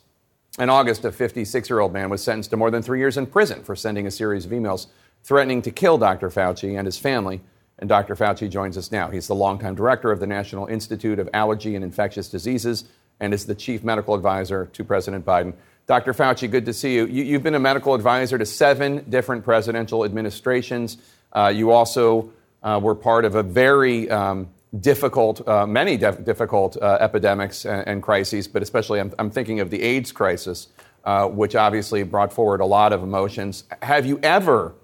In 0.57 0.69
August, 0.69 1.03
a 1.03 1.11
56 1.11 1.69
year 1.69 1.79
old 1.79 1.91
man 1.91 2.09
was 2.09 2.23
sentenced 2.23 2.49
to 2.51 2.57
more 2.57 2.71
than 2.71 2.81
three 2.81 2.99
years 2.99 3.17
in 3.17 3.25
prison 3.25 3.61
for 3.63 3.75
sending 3.75 4.07
a 4.07 4.11
series 4.11 4.45
of 4.45 4.51
emails 4.51 4.87
threatening 5.23 5.61
to 5.63 5.71
kill 5.71 5.97
Dr. 5.97 6.29
Fauci 6.29 6.77
and 6.77 6.85
his 6.85 6.97
family. 6.97 7.41
And 7.77 7.89
Dr. 7.89 8.15
Fauci 8.15 8.49
joins 8.49 8.77
us 8.77 8.89
now. 8.89 9.09
He's 9.09 9.27
the 9.27 9.35
longtime 9.35 9.75
director 9.75 10.11
of 10.11 10.21
the 10.21 10.27
National 10.27 10.65
Institute 10.67 11.19
of 11.19 11.27
Allergy 11.33 11.75
and 11.75 11.83
Infectious 11.83 12.29
Diseases 12.29 12.85
and 13.19 13.33
is 13.33 13.45
the 13.45 13.55
chief 13.55 13.83
medical 13.83 14.13
advisor 14.13 14.67
to 14.67 14.83
President 14.85 15.25
Biden. 15.25 15.53
Dr. 15.87 16.13
Fauci, 16.13 16.49
good 16.49 16.65
to 16.65 16.73
see 16.73 16.95
you. 16.95 17.05
you 17.05 17.33
have 17.33 17.43
been 17.43 17.55
a 17.55 17.59
medical 17.59 17.93
advisor 17.93 18.37
to 18.37 18.45
seven 18.45 19.05
different 19.09 19.43
presidential 19.43 20.05
administrations. 20.05 20.97
Uh, 21.33 21.51
you 21.53 21.71
also 21.71 22.31
uh, 22.63 22.79
were 22.81 22.95
part 22.95 23.25
of 23.25 23.35
a 23.35 23.43
very 23.43 24.09
um, 24.09 24.47
difficult, 24.79 25.47
uh, 25.47 25.65
many 25.65 25.97
def- 25.97 26.23
difficult 26.23 26.77
uh, 26.81 26.97
epidemics 26.99 27.65
and, 27.65 27.87
and, 27.87 28.03
crises, 28.03 28.47
but 28.47 28.61
especially 28.61 28.99
I'm, 28.99 29.13
I'm, 29.19 29.29
thinking 29.29 29.59
of 29.59 29.69
the 29.69 29.81
AIDS 29.81 30.11
crisis, 30.11 30.67
uh, 31.03 31.27
which 31.27 31.55
obviously 31.55 32.03
brought 32.03 32.33
forward 32.33 32.61
a 32.61 32.65
lot 32.65 32.93
of 32.93 33.03
emotions. 33.03 33.63
Have 33.81 34.05
you 34.05 34.19
ever, 34.23 34.75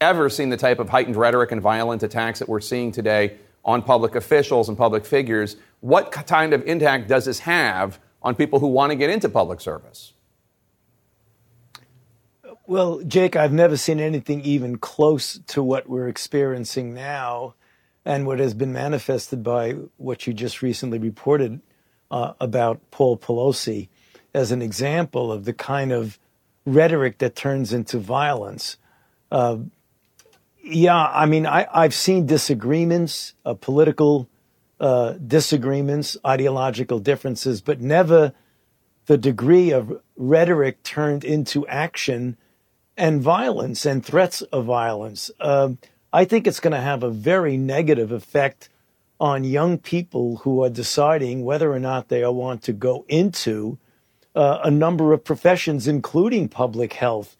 ever 0.00 0.30
seen 0.30 0.50
the 0.50 0.56
type 0.56 0.78
of 0.78 0.88
heightened 0.88 1.16
rhetoric 1.16 1.52
and 1.52 1.60
violent 1.60 2.02
attacks 2.02 2.38
that 2.38 2.48
we're 2.48 2.60
seeing 2.60 2.92
today 2.92 3.36
on 3.64 3.82
public 3.82 4.14
officials 4.14 4.68
and 4.68 4.78
public 4.78 5.04
figures? 5.04 5.56
What 5.80 6.12
kind 6.12 6.52
of 6.52 6.62
impact 6.64 7.08
does 7.08 7.24
this 7.24 7.40
have 7.40 7.98
on 8.22 8.34
people 8.34 8.60
who 8.60 8.68
want 8.68 8.90
to 8.90 8.96
get 8.96 9.10
into 9.10 9.28
public 9.28 9.60
service? 9.60 10.12
Well, 12.66 13.00
Jake, 13.02 13.34
I've 13.34 13.52
never 13.52 13.78
seen 13.78 13.98
anything 13.98 14.42
even 14.42 14.76
close 14.76 15.38
to 15.48 15.62
what 15.62 15.88
we're 15.88 16.08
experiencing 16.08 16.92
now 16.92 17.54
and 18.04 18.26
what 18.26 18.38
has 18.38 18.54
been 18.54 18.72
manifested 18.72 19.42
by 19.42 19.72
what 19.96 20.26
you 20.26 20.32
just 20.32 20.62
recently 20.62 20.98
reported 20.98 21.60
uh, 22.10 22.32
about 22.40 22.80
Paul 22.90 23.16
Pelosi 23.16 23.88
as 24.34 24.52
an 24.52 24.62
example 24.62 25.32
of 25.32 25.44
the 25.44 25.52
kind 25.52 25.92
of 25.92 26.18
rhetoric 26.64 27.18
that 27.18 27.34
turns 27.34 27.72
into 27.72 27.98
violence. 27.98 28.76
Uh, 29.30 29.58
yeah, 30.62 30.96
I 30.96 31.26
mean, 31.26 31.46
I, 31.46 31.66
have 31.72 31.94
seen 31.94 32.26
disagreements, 32.26 33.34
uh, 33.44 33.54
political 33.54 34.28
uh, 34.80 35.12
disagreements, 35.12 36.16
ideological 36.26 36.98
differences, 36.98 37.60
but 37.60 37.80
never 37.80 38.32
the 39.06 39.16
degree 39.16 39.70
of 39.70 40.00
rhetoric 40.16 40.82
turned 40.82 41.24
into 41.24 41.66
action 41.66 42.36
and 42.96 43.22
violence 43.22 43.86
and 43.86 44.04
threats 44.04 44.42
of 44.42 44.66
violence. 44.66 45.30
I 46.12 46.24
think 46.24 46.46
it's 46.46 46.60
going 46.60 46.72
to 46.72 46.80
have 46.80 47.02
a 47.02 47.10
very 47.10 47.56
negative 47.58 48.12
effect 48.12 48.70
on 49.20 49.44
young 49.44 49.78
people 49.78 50.36
who 50.36 50.62
are 50.64 50.70
deciding 50.70 51.44
whether 51.44 51.70
or 51.70 51.78
not 51.78 52.08
they 52.08 52.24
want 52.24 52.62
to 52.62 52.72
go 52.72 53.04
into 53.08 53.78
uh, 54.34 54.60
a 54.64 54.70
number 54.70 55.12
of 55.12 55.24
professions, 55.24 55.86
including 55.86 56.48
public 56.48 56.94
health. 56.94 57.36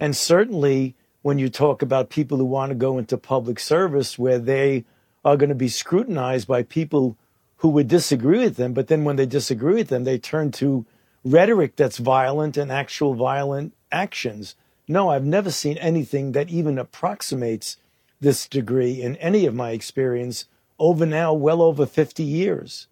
And 0.00 0.16
certainly, 0.16 0.96
when 1.22 1.38
you 1.38 1.48
talk 1.50 1.82
about 1.82 2.10
people 2.10 2.38
who 2.38 2.44
want 2.44 2.70
to 2.70 2.74
go 2.74 2.98
into 2.98 3.16
public 3.16 3.60
service, 3.60 4.18
where 4.18 4.38
they 4.38 4.84
are 5.24 5.36
going 5.36 5.50
to 5.50 5.54
be 5.54 5.68
scrutinized 5.68 6.48
by 6.48 6.62
people 6.62 7.16
who 7.58 7.68
would 7.68 7.88
disagree 7.88 8.38
with 8.38 8.56
them, 8.56 8.72
but 8.72 8.88
then 8.88 9.04
when 9.04 9.16
they 9.16 9.26
disagree 9.26 9.74
with 9.74 9.88
them, 9.88 10.04
they 10.04 10.18
turn 10.18 10.50
to 10.50 10.86
rhetoric 11.24 11.76
that's 11.76 11.98
violent 11.98 12.56
and 12.56 12.72
actual 12.72 13.14
violent 13.14 13.74
actions. 13.92 14.56
No, 14.88 15.10
I've 15.10 15.26
never 15.26 15.50
seen 15.50 15.76
anything 15.78 16.32
that 16.32 16.48
even 16.48 16.78
approximates 16.78 17.76
this 18.20 18.46
degree 18.46 19.02
in 19.02 19.16
any 19.16 19.46
of 19.46 19.54
my 19.54 19.70
experience 19.70 20.44
over 20.78 21.06
now 21.06 21.32
well 21.32 21.62
over 21.62 21.86
50 21.86 22.22
years. 22.22 22.86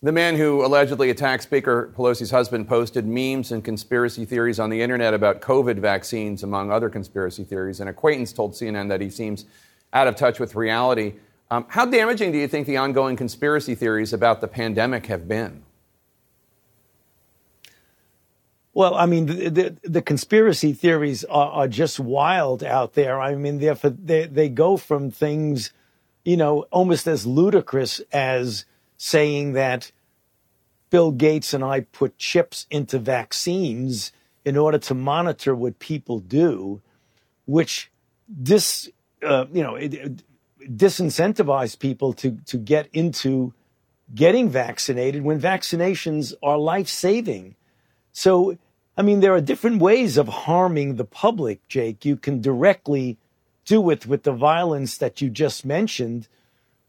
The 0.00 0.12
man 0.12 0.36
who 0.36 0.64
allegedly 0.64 1.10
attacked 1.10 1.42
Speaker 1.42 1.92
Pelosi's 1.96 2.30
husband 2.30 2.68
posted 2.68 3.04
memes 3.04 3.50
and 3.50 3.64
conspiracy 3.64 4.24
theories 4.24 4.60
on 4.60 4.70
the 4.70 4.80
internet 4.80 5.12
about 5.12 5.40
COVID 5.40 5.80
vaccines, 5.80 6.44
among 6.44 6.70
other 6.70 6.88
conspiracy 6.88 7.42
theories. 7.42 7.80
An 7.80 7.88
acquaintance 7.88 8.32
told 8.32 8.52
CNN 8.52 8.88
that 8.90 9.00
he 9.00 9.10
seems 9.10 9.44
out 9.92 10.06
of 10.06 10.14
touch 10.14 10.38
with 10.38 10.54
reality. 10.54 11.14
Um, 11.50 11.66
how 11.68 11.84
damaging 11.84 12.30
do 12.30 12.38
you 12.38 12.46
think 12.46 12.68
the 12.68 12.76
ongoing 12.76 13.16
conspiracy 13.16 13.74
theories 13.74 14.12
about 14.12 14.40
the 14.40 14.46
pandemic 14.46 15.06
have 15.06 15.26
been? 15.26 15.64
Well, 18.78 18.94
I 18.94 19.06
mean, 19.06 19.26
the, 19.26 19.48
the, 19.48 19.76
the 19.82 20.02
conspiracy 20.02 20.72
theories 20.72 21.24
are, 21.24 21.50
are, 21.50 21.66
just 21.66 21.98
wild 21.98 22.62
out 22.62 22.94
there. 22.94 23.20
I 23.20 23.34
mean, 23.34 23.58
they 23.58 24.26
they 24.26 24.48
go 24.48 24.76
from 24.76 25.10
things, 25.10 25.72
you 26.24 26.36
know, 26.36 26.62
almost 26.70 27.08
as 27.08 27.26
ludicrous 27.26 28.00
as 28.12 28.66
saying 28.96 29.54
that 29.54 29.90
Bill 30.90 31.10
Gates 31.10 31.52
and 31.52 31.64
I 31.64 31.80
put 31.80 32.18
chips 32.18 32.66
into 32.70 33.00
vaccines 33.00 34.12
in 34.44 34.56
order 34.56 34.78
to 34.78 34.94
monitor 34.94 35.56
what 35.56 35.80
people 35.80 36.20
do, 36.20 36.80
which 37.46 37.90
this, 38.28 38.88
uh, 39.24 39.46
you 39.52 39.64
know, 39.64 39.74
it, 39.74 39.92
it 39.92 40.22
disincentivize 40.76 41.76
people 41.76 42.12
to 42.12 42.38
to 42.46 42.56
get 42.56 42.86
into 42.92 43.52
getting 44.14 44.48
vaccinated 44.48 45.24
when 45.24 45.40
vaccinations 45.40 46.32
are 46.44 46.56
life 46.56 46.86
saving. 46.86 47.56
So 48.12 48.56
I 48.98 49.02
mean, 49.02 49.20
there 49.20 49.32
are 49.32 49.40
different 49.40 49.80
ways 49.80 50.16
of 50.16 50.26
harming 50.26 50.96
the 50.96 51.04
public, 51.04 51.66
Jake. 51.68 52.04
You 52.04 52.16
can 52.16 52.40
directly 52.40 53.16
do 53.64 53.90
it 53.90 54.06
with 54.06 54.24
the 54.24 54.32
violence 54.32 54.98
that 54.98 55.20
you 55.20 55.30
just 55.30 55.64
mentioned. 55.64 56.26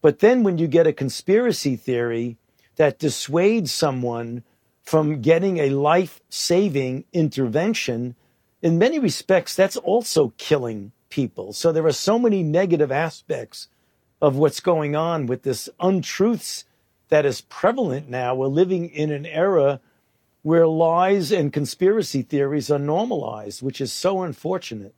But 0.02 0.18
then 0.18 0.42
when 0.42 0.58
you 0.58 0.66
get 0.66 0.88
a 0.88 0.92
conspiracy 0.92 1.76
theory 1.76 2.36
that 2.74 2.98
dissuades 2.98 3.70
someone 3.70 4.42
from 4.82 5.20
getting 5.20 5.58
a 5.58 5.70
life 5.70 6.20
saving 6.28 7.04
intervention, 7.12 8.16
in 8.60 8.76
many 8.76 8.98
respects, 8.98 9.54
that's 9.54 9.76
also 9.76 10.32
killing 10.36 10.90
people. 11.10 11.52
So 11.52 11.70
there 11.70 11.86
are 11.86 11.92
so 11.92 12.18
many 12.18 12.42
negative 12.42 12.90
aspects 12.90 13.68
of 14.20 14.34
what's 14.34 14.58
going 14.58 14.96
on 14.96 15.26
with 15.26 15.44
this 15.44 15.68
untruths 15.78 16.64
that 17.08 17.24
is 17.24 17.42
prevalent 17.42 18.08
now. 18.08 18.34
We're 18.34 18.48
living 18.48 18.88
in 18.88 19.12
an 19.12 19.26
era 19.26 19.80
where 20.42 20.66
lies 20.66 21.32
and 21.32 21.52
conspiracy 21.52 22.22
theories 22.22 22.70
are 22.70 22.78
normalized, 22.78 23.62
which 23.62 23.80
is 23.80 23.92
so 23.92 24.22
unfortunate. 24.22 24.94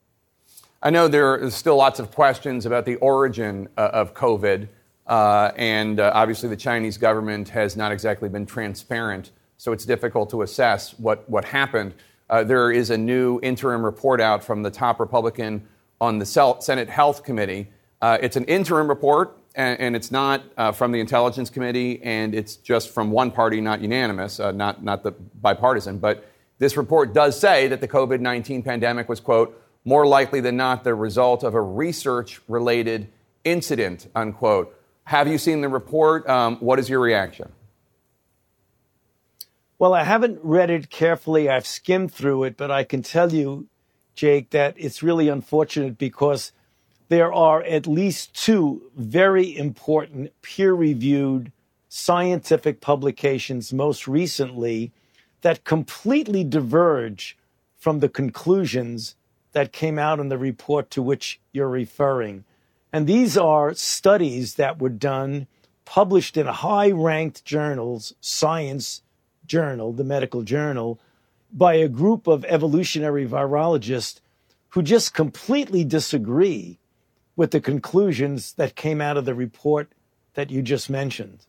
I 0.82 0.90
know 0.90 1.08
there 1.08 1.32
are 1.34 1.50
still 1.50 1.76
lots 1.76 2.00
of 2.00 2.10
questions 2.10 2.66
about 2.66 2.86
the 2.86 2.96
origin 2.96 3.68
uh, 3.76 3.90
of 3.92 4.14
COVID, 4.14 4.68
uh, 5.06 5.52
and 5.56 6.00
uh, 6.00 6.10
obviously 6.14 6.48
the 6.48 6.56
Chinese 6.56 6.98
government 6.98 7.48
has 7.50 7.76
not 7.76 7.92
exactly 7.92 8.28
been 8.28 8.46
transparent, 8.46 9.30
so 9.58 9.72
it's 9.72 9.84
difficult 9.84 10.30
to 10.30 10.42
assess 10.42 10.98
what, 10.98 11.28
what 11.28 11.44
happened. 11.44 11.94
Uh, 12.28 12.42
there 12.42 12.72
is 12.72 12.90
a 12.90 12.98
new 12.98 13.38
interim 13.42 13.84
report 13.84 14.20
out 14.20 14.42
from 14.42 14.62
the 14.62 14.70
top 14.70 14.98
Republican 14.98 15.66
on 16.00 16.18
the 16.18 16.26
Senate 16.26 16.88
Health 16.88 17.22
Committee. 17.22 17.68
Uh, 18.00 18.18
it's 18.20 18.36
an 18.36 18.44
interim 18.44 18.88
report 18.88 19.38
and, 19.54 19.80
and 19.80 19.96
it's 19.96 20.10
not 20.10 20.42
uh, 20.56 20.72
from 20.72 20.92
the 20.92 21.00
Intelligence 21.00 21.50
Committee, 21.50 22.02
and 22.02 22.34
it's 22.34 22.56
just 22.56 22.90
from 22.90 23.10
one 23.10 23.30
party, 23.30 23.60
not 23.60 23.80
unanimous, 23.80 24.40
uh, 24.40 24.52
not, 24.52 24.82
not 24.82 25.02
the 25.02 25.12
bipartisan. 25.12 25.98
But 25.98 26.26
this 26.58 26.76
report 26.76 27.12
does 27.12 27.38
say 27.38 27.68
that 27.68 27.80
the 27.80 27.88
COVID 27.88 28.20
19 28.20 28.62
pandemic 28.62 29.08
was, 29.08 29.20
quote, 29.20 29.58
more 29.84 30.06
likely 30.06 30.40
than 30.40 30.56
not 30.56 30.84
the 30.84 30.94
result 30.94 31.42
of 31.42 31.54
a 31.54 31.60
research 31.60 32.40
related 32.48 33.08
incident, 33.44 34.08
unquote. 34.14 34.78
Have 35.04 35.26
you 35.28 35.38
seen 35.38 35.60
the 35.60 35.68
report? 35.68 36.28
Um, 36.28 36.56
what 36.58 36.78
is 36.78 36.88
your 36.88 37.00
reaction? 37.00 37.50
Well, 39.78 39.94
I 39.94 40.04
haven't 40.04 40.38
read 40.44 40.70
it 40.70 40.90
carefully. 40.90 41.48
I've 41.48 41.66
skimmed 41.66 42.14
through 42.14 42.44
it, 42.44 42.56
but 42.56 42.70
I 42.70 42.84
can 42.84 43.02
tell 43.02 43.32
you, 43.32 43.66
Jake, 44.14 44.50
that 44.50 44.74
it's 44.76 45.02
really 45.02 45.28
unfortunate 45.28 45.98
because 45.98 46.52
there 47.12 47.30
are 47.30 47.62
at 47.64 47.86
least 47.86 48.32
two 48.32 48.90
very 48.96 49.54
important 49.54 50.32
peer 50.40 50.72
reviewed 50.72 51.52
scientific 51.90 52.80
publications, 52.80 53.70
most 53.70 54.08
recently, 54.08 54.92
that 55.42 55.62
completely 55.62 56.42
diverge 56.42 57.36
from 57.76 57.98
the 57.98 58.08
conclusions 58.08 59.14
that 59.52 59.74
came 59.74 59.98
out 59.98 60.20
in 60.20 60.30
the 60.30 60.38
report 60.38 60.88
to 60.88 61.02
which 61.02 61.38
you're 61.52 61.68
referring. 61.68 62.44
And 62.94 63.06
these 63.06 63.36
are 63.36 63.74
studies 63.74 64.54
that 64.54 64.80
were 64.80 64.88
done, 64.88 65.48
published 65.84 66.38
in 66.38 66.46
high 66.46 66.92
ranked 66.92 67.44
journals, 67.44 68.14
Science 68.22 69.02
Journal, 69.44 69.92
the 69.92 70.02
medical 70.02 70.40
journal, 70.40 70.98
by 71.52 71.74
a 71.74 71.88
group 71.88 72.26
of 72.26 72.46
evolutionary 72.46 73.28
virologists 73.28 74.20
who 74.70 74.82
just 74.82 75.12
completely 75.12 75.84
disagree 75.84 76.78
with 77.36 77.50
the 77.50 77.60
conclusions 77.60 78.52
that 78.54 78.76
came 78.76 79.00
out 79.00 79.16
of 79.16 79.24
the 79.24 79.34
report 79.34 79.88
that 80.34 80.50
you 80.50 80.62
just 80.62 80.90
mentioned? 80.90 81.46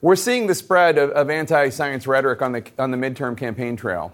We're 0.00 0.16
seeing 0.16 0.46
the 0.46 0.54
spread 0.54 0.98
of, 0.98 1.10
of 1.10 1.30
anti 1.30 1.70
science 1.70 2.06
rhetoric 2.06 2.42
on 2.42 2.52
the, 2.52 2.64
on 2.78 2.90
the 2.90 2.96
midterm 2.96 3.36
campaign 3.36 3.76
trail, 3.76 4.12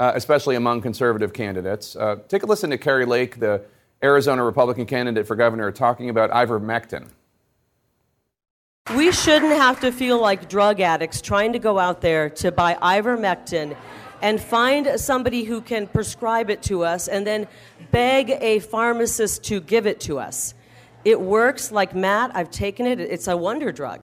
uh, 0.00 0.12
especially 0.14 0.56
among 0.56 0.82
conservative 0.82 1.32
candidates. 1.32 1.94
Uh, 1.94 2.16
take 2.28 2.42
a 2.42 2.46
listen 2.46 2.70
to 2.70 2.78
Kari 2.78 3.06
Lake, 3.06 3.38
the 3.38 3.62
Arizona 4.02 4.44
Republican 4.44 4.86
candidate 4.86 5.26
for 5.26 5.36
governor, 5.36 5.70
talking 5.70 6.10
about 6.10 6.30
ivermectin. 6.30 7.08
We 8.96 9.12
shouldn't 9.12 9.52
have 9.52 9.80
to 9.80 9.92
feel 9.92 10.20
like 10.20 10.48
drug 10.48 10.80
addicts 10.80 11.20
trying 11.20 11.52
to 11.52 11.60
go 11.60 11.78
out 11.78 12.00
there 12.00 12.28
to 12.30 12.50
buy 12.50 12.74
ivermectin 12.74 13.76
and 14.20 14.40
find 14.40 14.98
somebody 14.98 15.44
who 15.44 15.60
can 15.60 15.86
prescribe 15.86 16.50
it 16.50 16.62
to 16.64 16.84
us 16.84 17.06
and 17.06 17.26
then 17.26 17.46
beg 17.90 18.30
a 18.40 18.60
pharmacist 18.60 19.44
to 19.44 19.60
give 19.60 19.86
it 19.86 20.00
to 20.00 20.18
us. 20.18 20.54
It 21.04 21.20
works 21.20 21.72
like 21.72 21.94
Matt, 21.94 22.30
I've 22.34 22.50
taken 22.50 22.86
it, 22.86 23.00
it's 23.00 23.28
a 23.28 23.36
wonder 23.36 23.72
drug. 23.72 24.00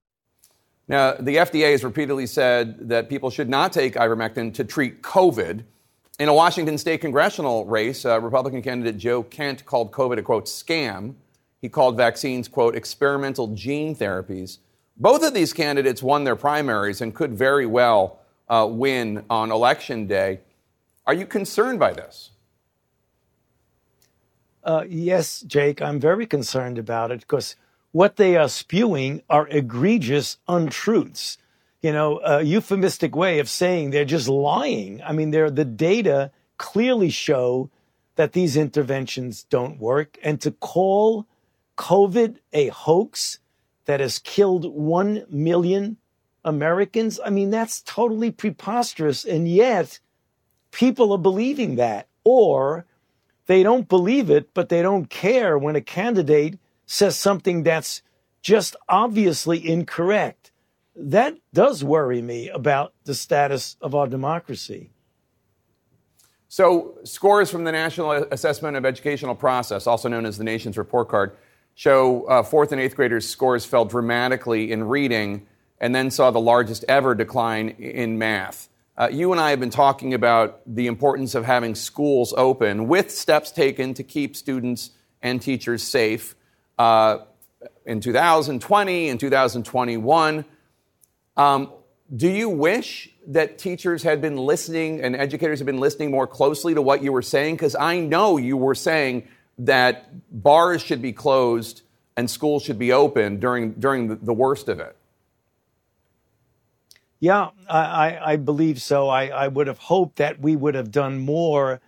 Now, 0.88 1.14
the 1.14 1.36
FDA 1.36 1.72
has 1.72 1.84
repeatedly 1.84 2.28
said 2.28 2.90
that 2.90 3.10
people 3.10 3.30
should 3.30 3.50
not 3.50 3.74
take 3.74 3.96
ivermectin 3.96 4.54
to 4.54 4.64
treat 4.64 5.02
COVID. 5.02 5.64
In 6.20 6.30
a 6.30 6.34
Washington 6.34 6.78
state 6.78 7.02
congressional 7.02 7.66
race, 7.66 8.06
uh, 8.06 8.20
Republican 8.22 8.62
candidate 8.62 8.98
Joe 8.98 9.22
Kent 9.24 9.66
called 9.66 9.92
COVID 9.92 10.18
a 10.18 10.24
quote 10.24 10.46
scam. 10.46 11.14
He 11.62 11.70
called 11.70 11.98
vaccines 11.98 12.48
quote 12.48 12.76
experimental 12.76 13.48
gene 13.54 13.96
therapies. 13.96 14.60
Both 14.96 15.24
of 15.24 15.34
these 15.34 15.54
candidates 15.54 16.02
won 16.02 16.24
their 16.24 16.36
primaries 16.36 17.02
and 17.02 17.14
could 17.14 17.34
very 17.34 17.66
well 17.66 18.20
uh, 18.50 18.68
win 18.70 19.26
on 19.30 19.52
election 19.52 20.08
day. 20.08 20.40
Are 21.06 21.14
you 21.14 21.28
concerned 21.28 21.80
by 21.80 21.94
this? 21.94 22.32
Uh, 24.68 24.84
yes, 24.90 25.40
Jake, 25.48 25.82
I'm 25.82 25.98
very 25.98 26.26
concerned 26.28 26.78
about 26.78 27.10
it 27.10 27.22
because 27.22 27.56
what 27.94 28.18
they 28.18 28.36
are 28.36 28.50
spewing 28.50 29.22
are 29.30 29.48
egregious 29.48 30.40
untruths. 30.46 31.38
You 31.82 31.94
know, 31.94 32.20
a 32.20 32.42
euphemistic 32.42 33.16
way 33.16 33.40
of 33.40 33.48
saying 33.48 33.92
they're 33.92 34.04
just 34.04 34.28
lying. 34.28 35.02
I 35.04 35.14
mean, 35.14 35.32
the 35.32 35.64
data 35.64 36.32
clearly 36.58 37.10
show 37.10 37.70
that 38.18 38.34
these 38.34 38.58
interventions 38.58 39.44
don't 39.44 39.80
work. 39.80 40.18
And 40.22 40.42
to 40.42 40.52
call 40.52 41.28
COVID 41.78 42.40
a 42.52 42.68
hoax 42.68 43.40
that 43.86 44.02
has 44.02 44.20
killed 44.20 44.66
1 44.66 45.28
million 45.30 45.96
Americans, 46.44 47.22
I 47.24 47.30
mean, 47.30 47.52
that's 47.52 47.82
totally 47.84 48.32
preposterous. 48.32 49.24
And 49.24 49.48
yet, 49.48 50.02
people 50.72 51.14
are 51.14 51.18
believing 51.18 51.78
that. 51.78 52.10
Or 52.26 52.86
they 53.48 53.64
don't 53.64 53.90
believe 53.90 54.30
it, 54.30 54.54
but 54.54 54.70
they 54.70 54.82
don't 54.82 55.10
care 55.10 55.58
when 55.58 55.76
a 55.76 55.82
candidate 55.82 56.60
says 56.86 57.18
something 57.18 57.64
that's 57.64 58.02
just 58.42 58.76
obviously 58.88 59.68
incorrect. 59.68 60.52
That 60.96 61.38
does 61.54 61.84
worry 61.84 62.22
me 62.22 62.50
about 62.50 62.94
the 63.06 63.14
status 63.14 63.78
of 63.82 63.96
our 63.96 64.08
democracy. 64.08 64.92
So, 66.50 66.98
scores 67.04 67.52
from 67.52 67.66
the 67.66 67.72
National 67.72 68.12
Assessment 68.12 68.78
of 68.78 68.86
Educational 68.86 69.36
Progress, 69.36 69.86
also 69.86 70.08
known 70.08 70.26
as 70.26 70.38
the 70.38 70.46
nation's 70.46 70.78
report 70.78 71.10
card, 71.10 71.36
show 71.76 72.24
uh, 72.24 72.42
fourth 72.42 72.72
and 72.72 72.80
eighth 72.80 72.96
graders' 72.96 73.30
scores 73.30 73.66
fell 73.66 73.84
dramatically 73.86 74.72
in 74.72 74.86
reading 74.86 75.46
and 75.80 75.94
then 75.94 76.10
saw 76.10 76.32
the 76.32 76.40
largest 76.40 76.86
ever 76.88 77.14
decline 77.14 77.70
in 77.70 78.18
math. 78.18 78.70
Uh, 78.98 79.10
you 79.12 79.32
and 79.32 79.40
I 79.40 79.52
have 79.52 79.60
been 79.60 79.70
talking 79.70 80.16
about 80.16 80.62
the 80.66 80.88
importance 80.88 81.36
of 81.36 81.46
having 81.46 81.76
schools 81.76 82.34
open 82.36 82.88
with 82.88 83.12
steps 83.12 83.52
taken 83.52 83.94
to 83.94 84.04
keep 84.04 84.36
students 84.36 84.90
and 85.22 85.40
teachers 85.40 85.84
safe. 85.84 86.36
Uh, 86.80 87.20
in 87.86 88.00
2020 88.00 89.10
and 89.10 89.20
2021, 89.20 90.46
um, 91.36 91.72
do 92.16 92.28
you 92.28 92.50
wish 92.50 93.10
that 93.28 93.60
teachers 93.60 94.02
had 94.02 94.20
been 94.20 94.36
listening 94.36 95.02
and 95.02 95.16
educators 95.16 95.60
had 95.60 95.68
been 95.68 95.80
listening 95.80 96.10
more 96.10 96.26
closely 96.26 96.74
to 96.74 96.82
what 96.82 97.04
you 97.04 97.12
were 97.12 97.22
saying? 97.22 97.54
Because 97.54 97.76
I 97.76 98.00
know 98.00 98.38
you 98.38 98.58
were 98.58 98.76
saying 98.76 99.28
that 99.60 100.10
bars 100.32 100.82
should 100.82 101.04
be 101.04 101.14
closed 101.14 101.84
and 102.16 102.28
schools 102.28 102.64
should 102.64 102.80
be 102.80 102.92
open 102.92 103.40
during, 103.40 103.74
during 103.74 104.08
the, 104.08 104.16
the 104.16 104.34
worst 104.34 104.70
of 104.70 104.80
it. 104.80 104.97
Yeah, 107.20 107.50
I, 107.70 108.20
I 108.34 108.36
believe 108.36 108.82
so. 108.82 109.10
I, 109.10 109.28
I 109.28 109.48
would 109.48 109.68
have 109.68 109.80
hoped 109.80 110.18
that 110.18 110.40
we 110.40 110.56
would 110.56 110.76
have 110.76 110.92
done 110.92 111.20
more 111.20 111.82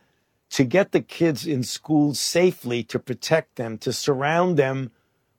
to 0.52 0.64
get 0.64 0.92
the 0.92 1.02
kids 1.02 1.46
in 1.46 1.62
school 1.62 2.16
safely, 2.16 2.84
to 2.86 2.98
protect 2.98 3.56
them, 3.56 3.78
to 3.80 3.94
surround 3.94 4.58
them 4.58 4.92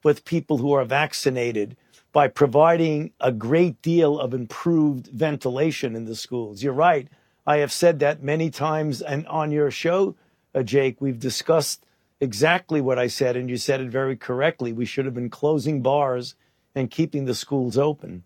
with 0.05 0.25
people 0.25 0.59
who 0.59 0.73
are 0.73 0.85
vaccinated 0.85 1.77
by 2.13 2.29
providing 2.29 3.13
a 3.21 3.33
great 3.33 3.83
deal 3.83 4.19
of 4.19 4.33
improved 4.33 5.09
ventilation 5.09 5.97
in 5.97 6.05
the 6.05 6.15
schools. 6.15 6.63
You're 6.63 6.73
right. 6.73 7.09
I 7.47 7.59
have 7.59 7.73
said 7.73 7.99
that 7.99 8.23
many 8.23 8.51
times 8.51 9.03
and 9.03 9.27
on 9.27 9.51
your 9.51 9.71
show, 9.71 10.15
uh, 10.55 10.63
Jake, 10.63 11.01
we've 11.01 11.19
discussed 11.19 11.85
exactly 12.21 12.81
what 12.81 12.99
I 12.99 13.09
said, 13.09 13.37
and 13.37 13.51
you 13.51 13.57
said 13.57 13.81
it 13.81 13.91
very 13.91 14.17
correctly. 14.17 14.73
We 14.73 14.85
should 14.85 15.05
have 15.05 15.15
been 15.15 15.31
closing 15.31 15.83
bars 15.83 16.37
and 16.75 16.91
keeping 16.91 17.25
the 17.25 17.35
schools 17.35 17.77
open. 17.77 18.25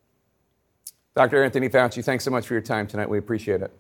Dr. 1.15 1.45
Anthony 1.45 1.69
Fauci, 1.69 2.05
thanks 2.05 2.25
so 2.25 2.31
much 2.31 2.47
for 2.47 2.55
your 2.55 2.63
time 2.63 2.87
tonight. 2.87 3.09
We 3.09 3.19
appreciate 3.19 3.63
it. 3.63 3.73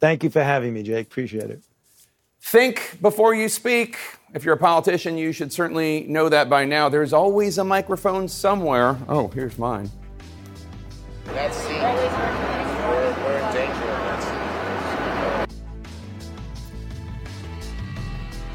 Thank 0.00 0.22
you 0.22 0.30
for 0.30 0.42
having 0.42 0.74
me, 0.74 0.82
Jake. 0.82 1.06
Appreciate 1.06 1.50
it. 1.50 1.62
Think 2.40 2.98
before 3.00 3.34
you 3.34 3.48
speak. 3.48 3.98
If 4.34 4.44
you're 4.44 4.54
a 4.54 4.58
politician, 4.58 5.16
you 5.16 5.32
should 5.32 5.52
certainly 5.52 6.04
know 6.08 6.28
that 6.28 6.50
by 6.50 6.64
now. 6.64 6.88
There's 6.88 7.12
always 7.12 7.58
a 7.58 7.64
microphone 7.64 8.28
somewhere. 8.28 8.96
Oh, 9.08 9.28
here's 9.28 9.58
mine. 9.58 9.90
That 11.24 11.52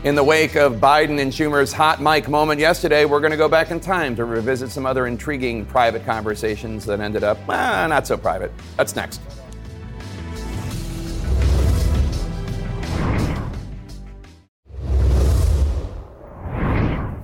In 0.04 0.16
the 0.16 0.24
wake 0.24 0.58
of 0.58 0.82
Biden 0.82 1.22
and 1.22 1.32
Schumer's 1.32 1.72
hot 1.72 2.02
mic 2.02 2.28
moment 2.28 2.60
yesterday, 2.60 3.06
we're 3.06 3.22
going 3.22 3.32
to 3.32 3.38
go 3.38 3.48
back 3.48 3.72
in 3.72 3.80
time 3.80 4.18
to 4.18 4.26
revisit 4.26 4.70
some 4.70 4.86
other 4.86 5.08
intriguing 5.08 5.66
private 5.66 6.04
conversations 6.04 6.86
that 6.88 7.00
ended 7.00 7.24
up, 7.24 7.38
well, 7.48 7.88
not 7.88 8.06
so 8.06 8.18
private. 8.18 8.52
That's 8.76 8.98
next. 8.98 9.22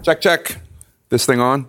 Check, 0.02 0.22
check. 0.22 0.62
This 1.10 1.26
thing 1.26 1.42
on? 1.42 1.68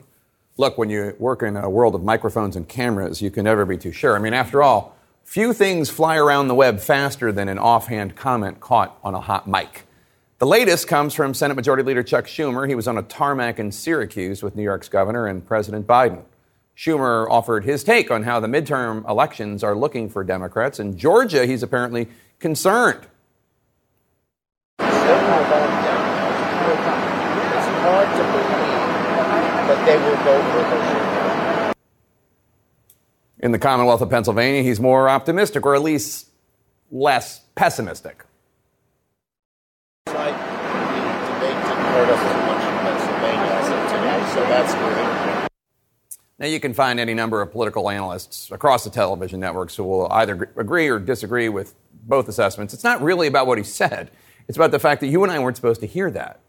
Look, 0.58 0.78
when 0.78 0.90
you 0.90 1.16
work 1.18 1.42
in 1.42 1.56
a 1.56 1.68
world 1.68 1.96
of 1.96 2.04
microphones 2.04 2.54
and 2.54 2.68
cameras, 2.68 3.20
you 3.20 3.32
can 3.32 3.42
never 3.42 3.66
be 3.66 3.76
too 3.76 3.90
sure. 3.90 4.14
I 4.14 4.20
mean, 4.20 4.32
after 4.32 4.62
all, 4.62 4.94
few 5.24 5.52
things 5.54 5.90
fly 5.90 6.16
around 6.16 6.46
the 6.46 6.54
web 6.54 6.78
faster 6.78 7.32
than 7.32 7.48
an 7.48 7.58
offhand 7.58 8.14
comment 8.14 8.60
caught 8.60 8.96
on 9.02 9.16
a 9.16 9.20
hot 9.20 9.48
mic. 9.48 9.88
The 10.40 10.46
latest 10.46 10.88
comes 10.88 11.12
from 11.12 11.34
Senate 11.34 11.52
Majority 11.52 11.82
Leader 11.82 12.02
Chuck 12.02 12.24
Schumer. 12.24 12.66
He 12.66 12.74
was 12.74 12.88
on 12.88 12.96
a 12.96 13.02
tarmac 13.02 13.58
in 13.58 13.70
Syracuse 13.70 14.42
with 14.42 14.56
New 14.56 14.62
York's 14.62 14.88
governor 14.88 15.26
and 15.26 15.46
President 15.46 15.86
Biden. 15.86 16.22
Schumer 16.74 17.28
offered 17.28 17.62
his 17.64 17.84
take 17.84 18.10
on 18.10 18.22
how 18.22 18.40
the 18.40 18.46
midterm 18.48 19.06
elections 19.06 19.62
are 19.62 19.76
looking 19.76 20.08
for 20.08 20.24
Democrats. 20.24 20.80
In 20.80 20.96
Georgia, 20.96 21.44
he's 21.44 21.62
apparently 21.62 22.08
concerned. 22.38 23.06
In 33.40 33.52
the 33.52 33.58
Commonwealth 33.58 34.00
of 34.00 34.08
Pennsylvania, 34.08 34.62
he's 34.62 34.80
more 34.80 35.06
optimistic, 35.06 35.66
or 35.66 35.74
at 35.74 35.82
least 35.82 36.30
less 36.90 37.40
pessimistic. 37.54 38.24
Like 40.06 40.34
the 41.40 41.89
debate 42.04 42.08
didn't 42.08 42.08
hurt 42.08 42.10
us 42.10 42.20
as 42.22 42.36
much 42.46 42.62
in 42.64 42.78
Pennsylvania 42.78 43.50
as 43.52 43.68
it 43.68 43.82
today, 43.96 44.20
so 44.34 44.40
that's 44.48 44.74
great. 44.74 45.48
Now, 46.38 46.46
you 46.46 46.60
can 46.60 46.72
find 46.72 46.98
any 46.98 47.12
number 47.12 47.42
of 47.42 47.52
political 47.52 47.90
analysts 47.90 48.50
across 48.50 48.84
the 48.84 48.90
television 48.90 49.40
networks 49.40 49.76
who 49.76 49.84
will 49.84 50.10
either 50.10 50.50
agree 50.56 50.88
or 50.88 50.98
disagree 50.98 51.50
with 51.50 51.74
both 52.04 52.28
assessments. 52.28 52.72
It's 52.72 52.84
not 52.84 53.02
really 53.02 53.26
about 53.26 53.46
what 53.46 53.58
he 53.58 53.64
said, 53.64 54.10
it's 54.48 54.56
about 54.56 54.70
the 54.70 54.78
fact 54.78 55.00
that 55.02 55.08
you 55.08 55.22
and 55.22 55.30
I 55.30 55.38
weren't 55.38 55.56
supposed 55.56 55.80
to 55.82 55.86
hear 55.86 56.10
that. 56.12 56.40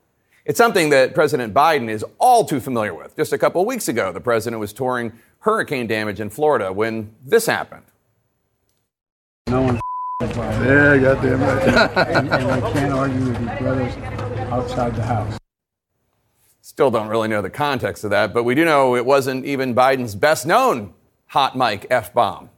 It's 0.44 0.58
something 0.58 0.90
that 0.90 1.14
President 1.14 1.54
Biden 1.54 1.88
is 1.88 2.04
all 2.18 2.46
too 2.46 2.60
familiar 2.60 2.96
with. 2.96 3.16
Just 3.16 3.32
a 3.32 3.38
couple 3.38 3.62
of 3.62 3.68
weeks 3.68 3.88
ago, 3.88 4.12
the 4.12 4.22
president 4.22 4.60
was 4.60 4.74
touring 4.74 5.14
hurricane 5.40 5.86
damage 5.86 6.20
in 6.20 6.30
Florida 6.32 6.74
when 6.74 7.14
this 7.24 7.46
happened. 7.46 7.84
No 9.48 9.62
one 9.62 9.80
Yeah, 10.22 10.98
goddamn 10.98 11.42
right. 11.42 11.98
and, 12.08 12.30
and 12.30 12.52
I 12.52 12.74
can't 12.74 12.94
argue 12.94 13.26
with 13.26 13.38
his 13.38 13.60
brothers 13.60 13.94
outside 14.52 14.96
the 14.96 15.04
house. 15.04 15.41
Still 16.72 16.90
don't 16.90 17.10
really 17.10 17.28
know 17.28 17.42
the 17.42 17.50
context 17.50 18.06
of 18.06 18.12
that, 18.12 18.34
but 18.34 18.46
we 18.46 18.56
do 18.56 18.64
know 18.64 18.96
it 18.96 19.06
wasn't 19.06 19.44
even 19.44 19.76
Biden's 19.76 20.16
best 20.16 20.46
known 20.46 20.94
hot 21.26 21.54
mic 21.54 21.86
F 21.90 22.14
bomb. 22.14 22.50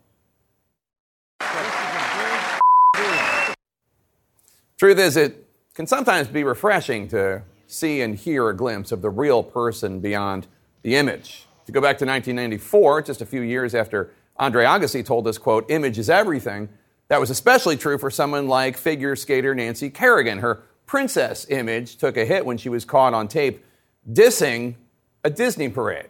Truth 4.77 4.99
is, 4.99 5.17
it 5.17 5.47
can 5.73 5.87
sometimes 5.87 6.27
be 6.27 6.43
refreshing 6.43 7.07
to 7.07 7.41
see 7.65 8.01
and 8.01 8.13
hear 8.13 8.49
a 8.49 8.55
glimpse 8.55 8.91
of 8.91 9.01
the 9.01 9.09
real 9.09 9.41
person 9.41 9.99
beyond 9.99 10.45
the 10.83 10.95
image. 10.95 11.47
To 11.65 11.71
go 11.71 11.81
back 11.81 11.97
to 11.97 12.05
1994, 12.05 13.01
just 13.01 13.23
a 13.23 13.25
few 13.25 13.41
years 13.41 13.73
after 13.73 14.11
Andre 14.37 14.63
Agassi 14.63 15.03
told 15.03 15.27
us, 15.27 15.39
quote, 15.39 15.65
image 15.71 15.97
is 15.97 16.07
everything, 16.07 16.69
that 17.07 17.19
was 17.19 17.31
especially 17.31 17.77
true 17.77 17.97
for 17.97 18.11
someone 18.11 18.47
like 18.47 18.77
figure 18.77 19.15
skater 19.15 19.55
Nancy 19.55 19.89
Kerrigan. 19.89 20.37
Her 20.37 20.61
princess 20.85 21.47
image 21.49 21.97
took 21.97 22.15
a 22.15 22.25
hit 22.25 22.45
when 22.45 22.57
she 22.57 22.69
was 22.69 22.85
caught 22.85 23.15
on 23.15 23.27
tape 23.27 23.65
dissing 24.11 24.75
a 25.23 25.29
Disney 25.29 25.69
parade. 25.69 26.09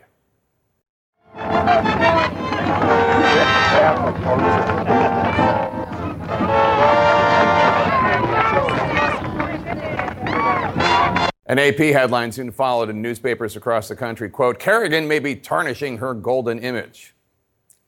An 11.45 11.59
AP 11.59 11.77
headline 11.77 12.31
soon 12.31 12.51
followed 12.51 12.89
in 12.89 13.01
newspapers 13.01 13.55
across 13.55 13.87
the 13.87 13.95
country. 13.95 14.29
Quote, 14.29 14.57
Kerrigan 14.57 15.07
may 15.07 15.19
be 15.19 15.35
tarnishing 15.35 15.97
her 15.97 16.13
golden 16.13 16.57
image. 16.57 17.13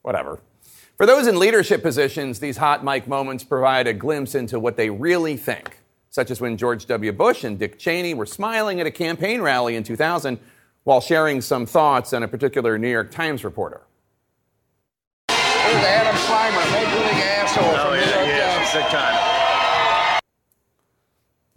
Whatever. 0.03 0.39
For 0.97 1.05
those 1.05 1.25
in 1.25 1.39
leadership 1.39 1.81
positions, 1.81 2.39
these 2.39 2.57
hot 2.57 2.83
mic 2.83 3.07
moments 3.07 3.43
provide 3.43 3.87
a 3.87 3.93
glimpse 3.93 4.35
into 4.35 4.59
what 4.59 4.77
they 4.77 4.89
really 4.89 5.35
think, 5.35 5.79
such 6.15 6.31
as 6.31 6.39
when 6.39 6.55
George 6.55 6.85
W. 6.85 7.11
Bush 7.11 7.43
and 7.43 7.59
Dick 7.59 7.77
Cheney 7.77 8.13
were 8.13 8.25
smiling 8.25 8.79
at 8.79 8.87
a 8.87 8.91
campaign 8.91 9.41
rally 9.41 9.75
in 9.75 9.83
2000 9.83 10.39
while 10.85 11.01
sharing 11.01 11.41
some 11.41 11.65
thoughts 11.65 12.13
on 12.13 12.23
a 12.23 12.27
particular 12.29 12.77
New 12.77 12.87
York 12.89 13.11
Times 13.11 13.43
reporter. 13.43 13.81
Here's 15.27 15.83
Adam 15.83 16.15
Clymer, 16.15 16.71
major 16.71 16.95
league 17.03 17.21
asshole 17.21 17.65
Oh, 17.65 17.83
from 17.83 17.93
New 17.95 17.99
yeah, 17.99 18.15
York 18.15 18.27
yeah, 18.29 18.59
Jets. 18.59 18.73
big 18.73 18.85
time. 18.85 20.21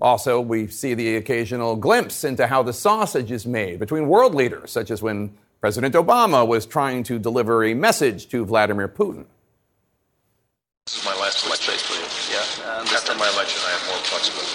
Also, 0.00 0.40
we 0.40 0.66
see 0.66 0.92
the 0.92 1.14
occasional 1.14 1.76
glimpse 1.76 2.24
into 2.24 2.48
how 2.48 2.64
the 2.64 2.72
sausage 2.72 3.30
is 3.30 3.46
made 3.46 3.78
between 3.78 4.08
world 4.08 4.34
leaders, 4.34 4.72
such 4.72 4.90
as 4.90 5.00
when 5.00 5.36
President 5.60 5.94
Obama 5.94 6.44
was 6.44 6.66
trying 6.66 7.04
to 7.04 7.20
deliver 7.20 7.62
a 7.62 7.74
message 7.74 8.28
to 8.30 8.44
Vladimir 8.44 8.88
Putin. 8.88 9.24
This 10.86 10.98
is 10.98 11.04
my 11.04 11.14
last 11.14 11.46
election, 11.46 11.74
basically. 11.74 11.74
Yeah. 11.74 11.77
After 13.08 13.20
my 13.20 13.30
election, 13.30 13.62
I 13.64 13.70
have 13.70 13.88
more 13.88 13.96
flexibility. 14.04 14.52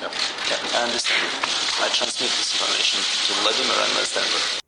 Yep. 0.00 0.12
Okay, 0.48 0.78
I 0.78 0.84
understand. 0.84 1.28
I 1.76 1.92
transmit 1.92 2.30
this 2.30 2.56
information 2.56 3.00
to 3.04 3.32
Vladimir 3.42 3.76
and 3.84 3.92
understand. 3.92 4.62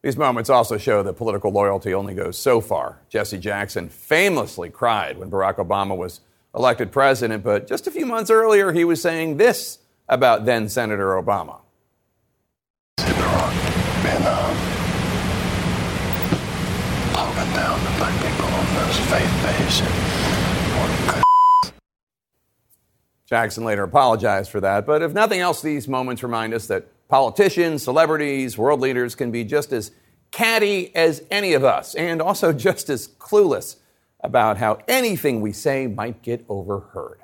These 0.00 0.16
moments 0.16 0.48
also 0.48 0.78
show 0.78 1.02
that 1.02 1.12
political 1.12 1.52
loyalty 1.52 1.92
only 1.92 2.14
goes 2.14 2.38
so 2.38 2.62
far. 2.62 3.02
Jesse 3.10 3.36
Jackson 3.36 3.90
famously 3.90 4.70
cried 4.70 5.18
when 5.18 5.30
Barack 5.30 5.56
Obama 5.56 5.94
was 5.94 6.22
elected 6.54 6.92
president, 6.92 7.44
but 7.44 7.66
just 7.66 7.86
a 7.86 7.90
few 7.90 8.06
months 8.06 8.30
earlier, 8.30 8.72
he 8.72 8.86
was 8.86 9.02
saying 9.02 9.36
this 9.36 9.80
about 10.08 10.46
then 10.46 10.66
Senator 10.70 11.08
Obama. 11.08 11.60
been 12.96 14.22
talking 17.12 17.52
down 17.52 17.78
to 17.78 17.98
black 17.98 18.16
people 18.24 18.48
on 18.48 18.64
those 18.76 18.96
faith 19.10 19.42
base 19.44 19.82
and 19.82 20.49
Jackson 23.26 23.64
later 23.64 23.84
apologized 23.84 24.50
for 24.50 24.60
that, 24.60 24.84
but 24.84 25.02
if 25.02 25.12
nothing 25.12 25.38
else, 25.38 25.62
these 25.62 25.86
moments 25.86 26.22
remind 26.24 26.52
us 26.52 26.66
that 26.66 26.88
politicians, 27.08 27.82
celebrities, 27.82 28.58
world 28.58 28.80
leaders 28.80 29.14
can 29.14 29.30
be 29.30 29.44
just 29.44 29.72
as 29.72 29.92
catty 30.30 30.94
as 30.96 31.22
any 31.30 31.52
of 31.52 31.64
us, 31.64 31.94
and 31.94 32.20
also 32.20 32.52
just 32.68 32.90
as 32.90 33.06
clueless 33.06 33.76
about 34.20 34.56
how 34.58 34.78
anything 34.88 35.40
we 35.40 35.52
say 35.52 35.86
might 35.86 36.22
get 36.22 36.44
overheard. 36.48 37.20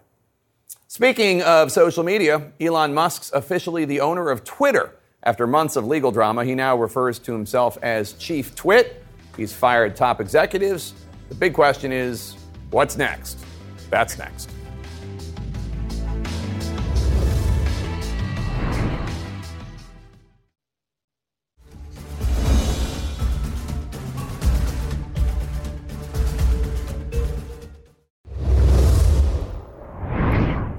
Speaking 0.88 1.42
of 1.42 1.72
social 1.72 2.04
media, 2.04 2.52
Elon 2.60 2.94
Musk's 2.94 3.30
officially 3.32 3.84
the 3.84 4.00
owner 4.00 4.30
of 4.30 4.44
Twitter. 4.44 4.94
After 5.22 5.46
months 5.46 5.76
of 5.76 5.84
legal 5.86 6.12
drama, 6.12 6.44
he 6.44 6.54
now 6.54 6.76
refers 6.76 7.18
to 7.20 7.32
himself 7.32 7.76
as 7.82 8.12
Chief 8.14 8.54
Twit. 8.54 9.02
He's 9.36 9.52
fired 9.52 9.96
top 9.96 10.20
executives. 10.20 10.94
The 11.28 11.34
big 11.34 11.52
question 11.52 11.92
is 11.92 12.36
what's 12.70 12.96
next? 12.96 13.45
That's 13.90 14.18
next. 14.18 14.50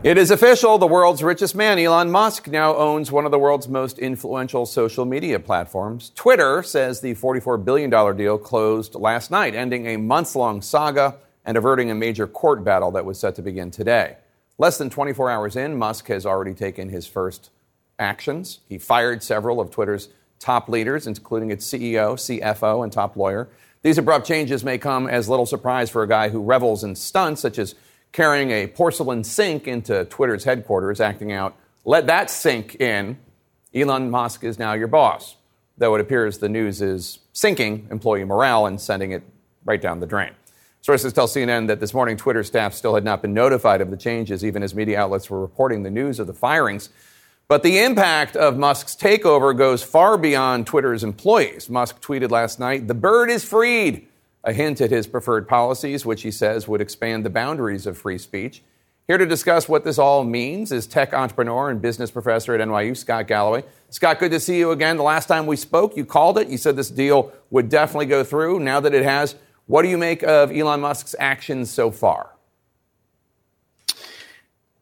It 0.07 0.17
is 0.17 0.31
official. 0.31 0.77
The 0.77 0.87
world's 0.87 1.21
richest 1.21 1.53
man, 1.53 1.77
Elon 1.77 2.09
Musk, 2.09 2.47
now 2.47 2.73
owns 2.77 3.11
one 3.11 3.25
of 3.25 3.31
the 3.31 3.39
world's 3.39 3.67
most 3.67 3.99
influential 3.99 4.65
social 4.65 5.03
media 5.03 5.37
platforms. 5.37 6.13
Twitter 6.15 6.63
says 6.63 7.01
the 7.01 7.13
$44 7.15 7.65
billion 7.65 7.89
deal 8.15 8.37
closed 8.37 8.95
last 8.95 9.31
night, 9.31 9.53
ending 9.53 9.85
a 9.85 9.97
months 9.97 10.33
long 10.33 10.61
saga 10.61 11.17
and 11.47 11.57
averting 11.57 11.89
a 11.89 11.95
major 11.95 12.27
court 12.27 12.63
battle 12.63 12.91
that 12.91 13.05
was 13.05 13.17
set 13.17 13.33
to 13.35 13.41
begin 13.41 13.71
today. 13.71 14.17
Less 14.57 14.77
than 14.77 14.89
24 14.89 15.31
hours 15.31 15.55
in, 15.55 15.77
Musk 15.77 16.07
has 16.09 16.25
already 16.25 16.53
taken 16.53 16.89
his 16.89 17.07
first 17.07 17.49
actions. 17.97 18.59
He 18.67 18.77
fired 18.77 19.23
several 19.23 19.61
of 19.61 19.71
Twitter's 19.71 20.09
top 20.39 20.67
leaders, 20.67 21.07
including 21.07 21.49
its 21.49 21.65
CEO, 21.65 22.15
CFO, 22.15 22.83
and 22.83 22.91
top 22.91 23.15
lawyer. 23.15 23.47
These 23.81 23.97
abrupt 23.97 24.27
changes 24.27 24.63
may 24.63 24.77
come 24.77 25.07
as 25.07 25.29
little 25.29 25.45
surprise 25.45 25.89
for 25.89 26.03
a 26.03 26.07
guy 26.07 26.29
who 26.29 26.41
revels 26.41 26.83
in 26.83 26.95
stunts 26.95 27.41
such 27.41 27.57
as 27.57 27.75
carrying 28.11 28.51
a 28.51 28.67
porcelain 28.67 29.23
sink 29.23 29.67
into 29.67 30.03
Twitter's 30.05 30.43
headquarters, 30.43 30.99
acting 30.99 31.31
out, 31.31 31.55
let 31.85 32.07
that 32.07 32.29
sink 32.29 32.75
in. 32.75 33.17
Elon 33.73 34.09
Musk 34.09 34.43
is 34.43 34.59
now 34.59 34.73
your 34.73 34.87
boss. 34.87 35.37
Though 35.77 35.95
it 35.95 36.01
appears 36.01 36.39
the 36.39 36.49
news 36.49 36.81
is 36.81 37.19
sinking 37.31 37.87
employee 37.89 38.25
morale 38.25 38.65
and 38.65 38.81
sending 38.81 39.11
it 39.11 39.23
right 39.63 39.81
down 39.81 39.99
the 39.99 40.07
drain. 40.07 40.31
Sources 40.87 41.11
tell 41.11 41.27
CNN 41.27 41.67
that 41.67 41.81
this 41.81 41.93
morning 41.93 42.15
Twitter 42.15 42.45
staff 42.45 42.73
still 42.73 42.95
had 42.95 43.03
not 43.03 43.21
been 43.21 43.33
notified 43.33 43.81
of 43.81 43.91
the 43.91 43.97
changes, 43.97 44.45
even 44.45 44.63
as 44.63 44.73
media 44.73 45.01
outlets 45.01 45.29
were 45.29 45.41
reporting 45.41 45.83
the 45.83 45.91
news 45.91 46.17
of 46.17 46.27
the 46.27 46.33
firings. 46.33 46.87
But 47.49 47.61
the 47.61 47.79
impact 47.79 48.37
of 48.37 48.57
Musk's 48.57 48.95
takeover 48.95 49.55
goes 49.57 49.83
far 49.83 50.17
beyond 50.17 50.65
Twitter's 50.65 51.03
employees. 51.03 51.69
Musk 51.69 51.99
tweeted 52.01 52.31
last 52.31 52.57
night, 52.57 52.87
The 52.87 52.93
bird 52.93 53.29
is 53.29 53.43
freed 53.43 54.07
a 54.45 54.53
hint 54.53 54.79
at 54.79 54.89
his 54.89 55.07
preferred 55.07 55.45
policies, 55.45 56.05
which 56.05 56.21
he 56.21 56.31
says 56.31 56.69
would 56.69 56.79
expand 56.79 57.25
the 57.25 57.29
boundaries 57.29 57.85
of 57.85 57.97
free 57.97 58.17
speech. 58.17 58.63
Here 59.07 59.17
to 59.17 59.25
discuss 59.25 59.67
what 59.67 59.83
this 59.83 59.99
all 59.99 60.23
means 60.23 60.71
is 60.71 60.87
tech 60.87 61.13
entrepreneur 61.13 61.69
and 61.69 61.81
business 61.81 62.11
professor 62.11 62.55
at 62.55 62.65
NYU, 62.65 62.95
Scott 62.95 63.27
Galloway. 63.27 63.65
Scott, 63.89 64.19
good 64.19 64.31
to 64.31 64.39
see 64.39 64.57
you 64.57 64.71
again. 64.71 64.95
The 64.95 65.03
last 65.03 65.25
time 65.25 65.47
we 65.47 65.57
spoke, 65.57 65.97
you 65.97 66.05
called 66.05 66.37
it. 66.37 66.47
You 66.47 66.57
said 66.57 66.77
this 66.77 66.89
deal 66.89 67.33
would 67.49 67.67
definitely 67.67 68.05
go 68.05 68.23
through. 68.23 68.61
Now 68.61 68.79
that 68.79 68.93
it 68.93 69.03
has, 69.03 69.35
what 69.67 69.83
do 69.83 69.89
you 69.89 69.97
make 69.97 70.23
of 70.23 70.51
Elon 70.51 70.81
Musk's 70.81 71.15
actions 71.19 71.69
so 71.69 71.91
far? 71.91 72.31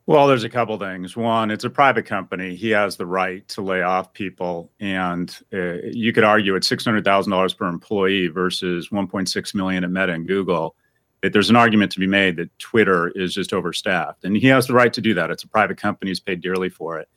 Well, 0.08 0.28
there's 0.28 0.43
a 0.43 0.50
couple 0.50 0.78
things. 0.78 1.17
One, 1.17 1.50
it's 1.50 1.63
a 1.63 1.69
private 1.69 2.06
company. 2.06 2.54
He 2.56 2.69
has 2.69 2.95
the 2.95 3.08
right 3.08 3.48
to 3.50 3.63
lay 3.63 3.82
off 3.82 4.13
people, 4.13 4.71
and 4.80 5.36
uh, 5.52 5.78
you 5.91 6.13
could 6.13 6.24
argue 6.24 6.56
at 6.56 6.63
six 6.63 6.86
hundred 6.86 7.04
thousand 7.04 7.32
dollars 7.32 7.56
per 7.56 7.67
employee 7.67 8.28
versus 8.28 8.91
one 8.91 9.08
point 9.08 9.30
six 9.30 9.56
million 9.56 9.84
at 9.84 9.89
Meta 9.89 10.13
and 10.13 10.28
Google. 10.28 10.76
That 11.24 11.34
there's 11.34 11.50
an 11.50 11.56
argument 11.56 11.91
to 11.93 12.00
be 12.00 12.06
made 12.06 12.36
that 12.36 12.58
Twitter 12.60 13.08
is 13.15 13.34
just 13.34 13.52
overstaffed, 13.52 14.24
and 14.24 14.38
he 14.38 14.45
has 14.48 14.67
the 14.67 14.76
right 14.76 14.93
to 14.93 15.02
do 15.02 15.15
that. 15.15 15.32
It's 15.32 15.43
a 15.43 15.48
private 15.48 15.78
company; 15.78 16.12
he's 16.12 16.19
paid 16.19 16.39
dearly 16.39 16.69
for 16.69 17.00
it. 17.00 17.10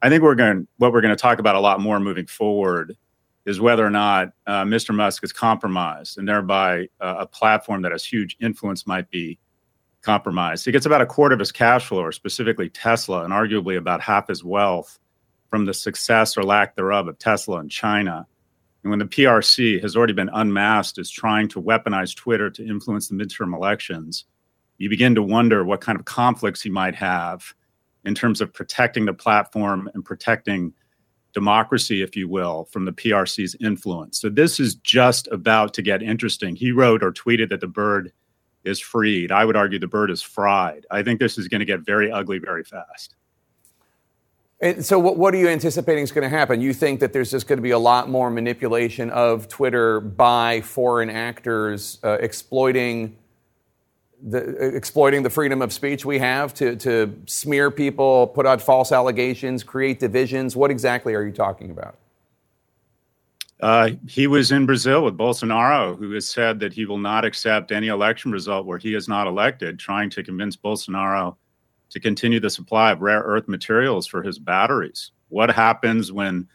I 0.00 0.08
think 0.08 0.22
we're 0.22 0.34
going 0.34 0.66
what 0.78 0.94
we're 0.94 1.02
going 1.02 1.14
to 1.14 1.20
talk 1.20 1.40
about 1.40 1.56
a 1.56 1.60
lot 1.60 1.78
more 1.78 2.00
moving 2.00 2.26
forward 2.26 2.96
is 3.50 3.60
whether 3.60 3.84
or 3.84 3.90
not 3.90 4.28
uh, 4.46 4.64
Mr. 4.64 4.94
Musk 4.94 5.24
is 5.24 5.32
compromised, 5.32 6.16
and 6.16 6.26
thereby 6.26 6.88
uh, 7.00 7.16
a 7.18 7.26
platform 7.26 7.82
that 7.82 7.92
has 7.92 8.04
huge 8.04 8.36
influence 8.40 8.86
might 8.86 9.10
be 9.10 9.38
compromised. 10.02 10.64
He 10.64 10.72
gets 10.72 10.86
about 10.86 11.02
a 11.02 11.06
quarter 11.06 11.34
of 11.34 11.40
his 11.40 11.52
cash 11.52 11.86
flow, 11.86 12.00
or 12.00 12.12
specifically 12.12 12.70
Tesla, 12.70 13.24
and 13.24 13.32
arguably 13.32 13.76
about 13.76 14.00
half 14.00 14.28
his 14.28 14.44
wealth 14.44 14.98
from 15.50 15.64
the 15.64 15.74
success 15.74 16.36
or 16.36 16.44
lack 16.44 16.76
thereof 16.76 17.08
of 17.08 17.18
Tesla 17.18 17.60
in 17.60 17.68
China. 17.68 18.24
And 18.82 18.90
when 18.90 19.00
the 19.00 19.04
PRC 19.04 19.82
has 19.82 19.96
already 19.96 20.12
been 20.12 20.30
unmasked 20.32 20.98
as 20.98 21.10
trying 21.10 21.48
to 21.48 21.60
weaponize 21.60 22.14
Twitter 22.14 22.50
to 22.50 22.66
influence 22.66 23.08
the 23.08 23.16
midterm 23.16 23.54
elections, 23.54 24.24
you 24.78 24.88
begin 24.88 25.16
to 25.16 25.22
wonder 25.22 25.64
what 25.64 25.80
kind 25.80 25.98
of 25.98 26.04
conflicts 26.04 26.62
he 26.62 26.70
might 26.70 26.94
have 26.94 27.52
in 28.04 28.14
terms 28.14 28.40
of 28.40 28.54
protecting 28.54 29.04
the 29.04 29.12
platform 29.12 29.90
and 29.92 30.04
protecting 30.04 30.72
democracy, 31.32 32.02
if 32.02 32.16
you 32.16 32.28
will, 32.28 32.64
from 32.66 32.84
the 32.84 32.92
PRC's 32.92 33.56
influence. 33.60 34.20
So 34.20 34.28
this 34.28 34.58
is 34.58 34.74
just 34.76 35.28
about 35.28 35.74
to 35.74 35.82
get 35.82 36.02
interesting. 36.02 36.56
He 36.56 36.72
wrote 36.72 37.02
or 37.02 37.12
tweeted 37.12 37.48
that 37.50 37.60
the 37.60 37.66
bird 37.66 38.12
is 38.64 38.80
freed. 38.80 39.32
I 39.32 39.44
would 39.44 39.56
argue 39.56 39.78
the 39.78 39.86
bird 39.86 40.10
is 40.10 40.22
fried. 40.22 40.86
I 40.90 41.02
think 41.02 41.20
this 41.20 41.38
is 41.38 41.48
going 41.48 41.60
to 41.60 41.64
get 41.64 41.80
very 41.80 42.10
ugly 42.10 42.38
very 42.38 42.64
fast. 42.64 43.14
And 44.62 44.84
so, 44.84 44.98
what, 44.98 45.16
what 45.16 45.32
are 45.32 45.38
you 45.38 45.48
anticipating 45.48 46.04
is 46.04 46.12
going 46.12 46.28
to 46.30 46.36
happen? 46.36 46.60
You 46.60 46.74
think 46.74 47.00
that 47.00 47.14
there's 47.14 47.30
just 47.30 47.48
going 47.48 47.56
to 47.56 47.62
be 47.62 47.70
a 47.70 47.78
lot 47.78 48.10
more 48.10 48.30
manipulation 48.30 49.08
of 49.08 49.48
Twitter 49.48 50.00
by 50.00 50.60
foreign 50.60 51.08
actors 51.08 51.98
uh, 52.04 52.18
exploiting 52.20 53.16
the 54.22 54.74
exploiting 54.74 55.22
the 55.22 55.30
freedom 55.30 55.62
of 55.62 55.72
speech 55.72 56.04
we 56.04 56.18
have 56.18 56.52
to 56.54 56.76
to 56.76 57.14
smear 57.26 57.70
people, 57.70 58.26
put 58.28 58.46
out 58.46 58.60
false 58.60 58.92
allegations, 58.92 59.62
create 59.62 60.00
divisions. 60.00 60.56
What 60.56 60.70
exactly 60.70 61.14
are 61.14 61.24
you 61.24 61.32
talking 61.32 61.70
about? 61.70 61.96
Uh, 63.60 63.90
he 64.08 64.26
was 64.26 64.52
in 64.52 64.64
Brazil 64.64 65.04
with 65.04 65.18
Bolsonaro, 65.18 65.96
who 65.98 66.12
has 66.12 66.28
said 66.28 66.60
that 66.60 66.72
he 66.72 66.86
will 66.86 66.98
not 66.98 67.24
accept 67.26 67.72
any 67.72 67.88
election 67.88 68.32
result 68.32 68.64
where 68.64 68.78
he 68.78 68.94
is 68.94 69.06
not 69.06 69.26
elected, 69.26 69.78
trying 69.78 70.08
to 70.10 70.22
convince 70.22 70.56
Bolsonaro 70.56 71.36
to 71.90 72.00
continue 72.00 72.40
the 72.40 72.48
supply 72.48 72.90
of 72.90 73.02
rare 73.02 73.20
earth 73.20 73.48
materials 73.48 74.06
for 74.06 74.22
his 74.22 74.38
batteries? 74.38 75.10
What 75.28 75.50
happens 75.50 76.10
when 76.10 76.48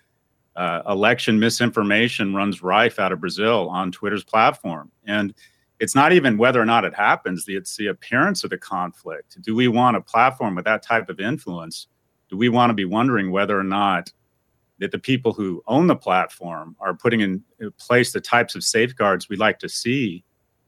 uh, 0.56 0.82
election 0.88 1.39
misinformation 1.39 2.34
runs 2.34 2.63
rife 2.63 2.97
out 2.97 3.12
of 3.12 3.19
Brazil 3.19 3.69
on 3.69 3.91
Twitter's 3.91 4.23
platform? 4.23 4.91
And 5.06 5.36
it's 5.79 5.95
not 5.95 6.13
even 6.13 6.38
whether 6.38 6.61
or 6.61 6.65
not 6.65 6.85
it 6.85 6.93
happens, 6.93 7.45
it's 7.47 7.75
the 7.75 7.88
appearance 7.88 8.43
of 8.43 8.49
the 8.49 8.57
conflict. 8.57 9.41
Do 9.41 9.55
we 9.55 9.67
want 9.67 9.97
a 9.97 10.01
platform 10.01 10.55
with 10.55 10.65
that 10.65 10.83
type 10.83 11.09
of 11.09 11.19
influence? 11.19 11.88
Do 12.29 12.38
we 12.38 12.49
want 12.49 12.69
to 12.69 12.73
be 12.73 12.85
wondering 12.85 13.31
whether 13.31 13.59
or 13.59 13.63
not 13.63 14.11
that 14.79 14.91
the 14.91 14.99
people 14.99 15.33
who 15.33 15.63
own 15.67 15.88
the 15.88 15.95
platform 15.95 16.75
are 16.79 16.93
putting 16.93 17.21
in 17.21 17.43
place 17.77 18.11
the 18.11 18.21
types 18.21 18.55
of 18.55 18.63
safeguards 18.63 19.29
we 19.29 19.35
like 19.35 19.59
to 19.59 19.69
see, 19.69 20.23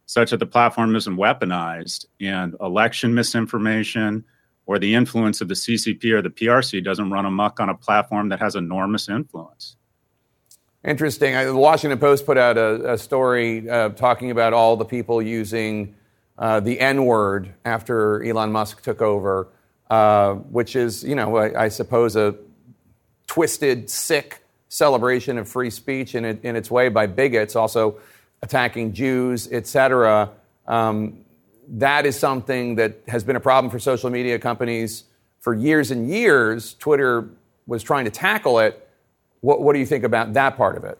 such 0.05 0.31
that 0.31 0.37
the 0.37 0.45
platform 0.45 0.95
isn't 0.95 1.17
weaponized 1.17 2.05
and 2.21 2.55
election 2.61 3.13
misinformation 3.13 4.23
or 4.65 4.79
the 4.79 4.93
influence 4.93 5.41
of 5.41 5.47
the 5.47 5.53
CCP 5.53 6.11
or 6.11 6.21
the 6.21 6.29
PRC 6.29 6.83
doesn't 6.83 7.09
run 7.09 7.25
amok 7.25 7.59
on 7.59 7.69
a 7.69 7.75
platform 7.75 8.29
that 8.29 8.39
has 8.39 8.55
enormous 8.55 9.09
influence. 9.09 9.77
Interesting. 10.87 11.33
The 11.33 11.53
Washington 11.53 11.99
Post 11.99 12.25
put 12.25 12.37
out 12.37 12.57
a, 12.57 12.93
a 12.93 12.97
story 12.97 13.69
uh, 13.69 13.89
talking 13.89 14.31
about 14.31 14.53
all 14.53 14.77
the 14.77 14.85
people 14.85 15.21
using 15.21 15.93
uh, 16.37 16.61
the 16.61 16.79
N 16.79 17.03
word 17.03 17.53
after 17.65 18.23
Elon 18.23 18.53
Musk 18.53 18.83
took 18.83 19.01
over, 19.01 19.49
uh, 19.89 20.35
which 20.35 20.77
is, 20.77 21.03
you 21.03 21.13
know, 21.13 21.35
I, 21.35 21.65
I, 21.65 21.67
suppose 21.67 22.15
a 22.15 22.35
twisted, 23.27 23.89
sick 23.89 24.41
celebration 24.69 25.37
of 25.37 25.49
free 25.49 25.71
speech 25.71 26.15
in, 26.15 26.23
in 26.23 26.55
its 26.55 26.71
way 26.71 26.87
by 26.87 27.05
bigots, 27.05 27.57
also 27.57 27.97
attacking 28.41 28.93
Jews, 28.93 29.51
etc. 29.51 30.29
Um, 30.67 31.25
that 31.67 32.05
is 32.05 32.17
something 32.17 32.75
that 32.75 33.01
has 33.09 33.25
been 33.25 33.35
a 33.35 33.41
problem 33.41 33.69
for 33.69 33.79
social 33.79 34.09
media 34.09 34.39
companies 34.39 35.03
for 35.41 35.53
years 35.53 35.91
and 35.91 36.09
years. 36.09 36.75
Twitter 36.75 37.27
was 37.65 37.83
trying 37.83 38.05
to 38.05 38.11
tackle 38.11 38.59
it 38.59 38.86
what, 39.41 39.61
what 39.61 39.73
do 39.73 39.79
you 39.79 39.85
think 39.85 40.03
about 40.03 40.33
that 40.33 40.57
part 40.57 40.77
of 40.77 40.83
it? 40.83 40.97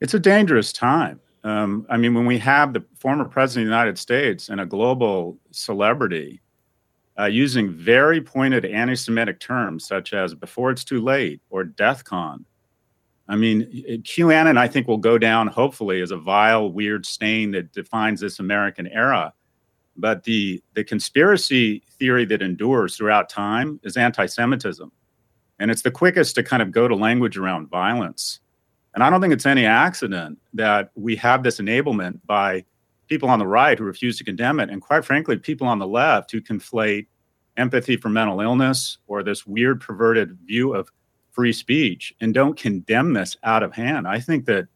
It's 0.00 0.14
a 0.14 0.20
dangerous 0.20 0.72
time. 0.72 1.20
Um, 1.44 1.86
I 1.88 1.96
mean, 1.96 2.14
when 2.14 2.26
we 2.26 2.38
have 2.38 2.72
the 2.72 2.84
former 2.98 3.24
president 3.24 3.66
of 3.66 3.70
the 3.70 3.76
United 3.76 3.98
States 3.98 4.48
and 4.48 4.60
a 4.60 4.66
global 4.66 5.38
celebrity 5.52 6.40
uh, 7.18 7.26
using 7.26 7.70
very 7.70 8.20
pointed 8.20 8.64
anti 8.64 8.94
Semitic 8.94 9.40
terms 9.40 9.86
such 9.86 10.12
as 10.12 10.34
before 10.34 10.70
it's 10.70 10.84
too 10.84 11.00
late 11.00 11.40
or 11.50 11.64
death 11.64 12.04
con. 12.04 12.44
I 13.28 13.36
mean, 13.36 13.62
QAnon, 14.04 14.56
I 14.56 14.68
think, 14.68 14.86
will 14.86 14.98
go 14.98 15.18
down 15.18 15.48
hopefully 15.48 16.00
as 16.00 16.12
a 16.12 16.16
vile, 16.16 16.70
weird 16.70 17.04
stain 17.04 17.50
that 17.52 17.72
defines 17.72 18.20
this 18.20 18.38
American 18.38 18.86
era. 18.86 19.32
But 19.96 20.24
the, 20.24 20.62
the 20.74 20.84
conspiracy 20.84 21.82
theory 21.98 22.24
that 22.26 22.42
endures 22.42 22.96
throughout 22.96 23.28
time 23.28 23.80
is 23.82 23.96
anti 23.96 24.26
Semitism. 24.26 24.92
And 25.58 25.70
it's 25.70 25.82
the 25.82 25.90
quickest 25.90 26.34
to 26.34 26.42
kind 26.42 26.62
of 26.62 26.70
go 26.70 26.86
to 26.86 26.94
language 26.94 27.36
around 27.36 27.68
violence. 27.68 28.40
And 28.94 29.02
I 29.02 29.10
don't 29.10 29.20
think 29.20 29.32
it's 29.32 29.46
any 29.46 29.66
accident 29.66 30.38
that 30.54 30.90
we 30.94 31.16
have 31.16 31.42
this 31.42 31.60
enablement 31.60 32.20
by 32.24 32.64
people 33.08 33.28
on 33.28 33.38
the 33.38 33.46
right 33.46 33.78
who 33.78 33.84
refuse 33.84 34.18
to 34.18 34.24
condemn 34.24 34.60
it, 34.60 34.70
and 34.70 34.82
quite 34.82 35.04
frankly, 35.04 35.36
people 35.36 35.66
on 35.66 35.78
the 35.78 35.86
left 35.86 36.32
who 36.32 36.40
conflate 36.40 37.06
empathy 37.56 37.96
for 37.96 38.08
mental 38.08 38.40
illness 38.40 38.98
or 39.06 39.22
this 39.22 39.46
weird 39.46 39.80
perverted 39.80 40.36
view 40.44 40.74
of 40.74 40.90
free 41.30 41.52
speech 41.52 42.14
and 42.20 42.34
don't 42.34 42.58
condemn 42.58 43.12
this 43.12 43.36
out 43.42 43.62
of 43.62 43.72
hand. 43.72 44.08
I 44.08 44.20
think 44.20 44.46
that 44.46 44.66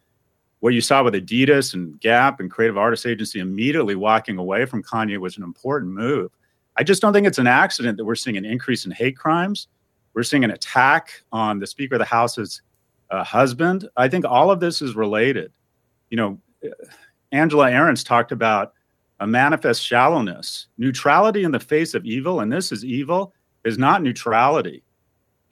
what 0.60 0.74
you 0.74 0.80
saw 0.80 1.02
with 1.02 1.14
Adidas 1.14 1.72
and 1.72 1.98
Gap 2.00 2.38
and 2.38 2.50
Creative 2.50 2.76
Artists 2.76 3.06
Agency 3.06 3.40
immediately 3.40 3.94
walking 3.94 4.38
away 4.38 4.66
from 4.66 4.82
Kanye 4.82 5.18
was 5.18 5.36
an 5.38 5.42
important 5.42 5.92
move. 5.92 6.30
I 6.76 6.82
just 6.82 7.00
don't 7.00 7.12
think 7.12 7.26
it's 7.26 7.38
an 7.38 7.46
accident 7.46 7.96
that 7.96 8.04
we're 8.04 8.14
seeing 8.14 8.36
an 8.36 8.44
increase 8.44 8.84
in 8.84 8.90
hate 8.90 9.16
crimes 9.16 9.68
we're 10.14 10.22
seeing 10.22 10.44
an 10.44 10.50
attack 10.50 11.22
on 11.32 11.58
the 11.58 11.66
Speaker 11.66 11.94
of 11.96 12.00
the 12.00 12.04
House's 12.04 12.62
uh, 13.10 13.24
husband. 13.24 13.88
I 13.96 14.08
think 14.08 14.24
all 14.24 14.50
of 14.50 14.60
this 14.60 14.82
is 14.82 14.94
related. 14.96 15.52
You 16.10 16.16
know, 16.16 16.40
Angela 17.32 17.70
Ahrendts 17.70 18.04
talked 18.04 18.32
about 18.32 18.74
a 19.20 19.26
manifest 19.26 19.84
shallowness. 19.84 20.66
Neutrality 20.78 21.44
in 21.44 21.52
the 21.52 21.60
face 21.60 21.94
of 21.94 22.04
evil, 22.04 22.40
and 22.40 22.52
this 22.52 22.72
is 22.72 22.84
evil, 22.84 23.32
is 23.64 23.78
not 23.78 24.02
neutrality. 24.02 24.82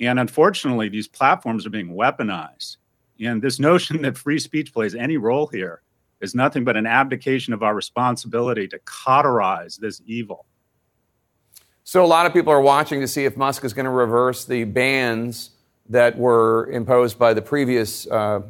And 0.01 0.19
unfortunately, 0.19 0.89
these 0.89 1.09
platforms 1.09 1.67
are 1.67 1.71
being 1.71 1.95
weaponized. 1.95 2.77
And 3.21 3.43
this 3.43 3.59
notion 3.59 4.03
that 4.03 4.17
free 4.17 4.39
speech 4.39 4.73
plays 4.73 4.95
any 4.95 5.17
role 5.17 5.49
here 5.49 5.83
is 6.21 6.35
nothing 6.35 6.65
but 6.65 6.77
an 6.77 6.87
abdication 6.87 7.53
of 7.53 7.63
our 7.63 7.75
responsibility 7.75 8.67
to 8.69 8.79
cauterize 8.85 9.77
this 9.77 10.01
evil. 10.07 10.47
So 11.89 12.05
a 12.05 12.07
lot 12.07 12.27
of 12.27 12.35
people 12.35 12.53
are 12.53 12.61
watching 12.61 13.01
to 13.01 13.09
see 13.09 13.25
if 13.25 13.35
Musk 13.35 13.65
is 13.65 13.73
going 13.73 13.87
to 13.87 13.91
reverse 13.91 14.45
the 14.45 14.65
bans 14.65 15.53
that 15.89 16.19
were 16.19 16.71
imposed 16.71 17.19
by 17.19 17.33
the 17.33 17.41
previous 17.41 18.07
uh, 18.09 18.43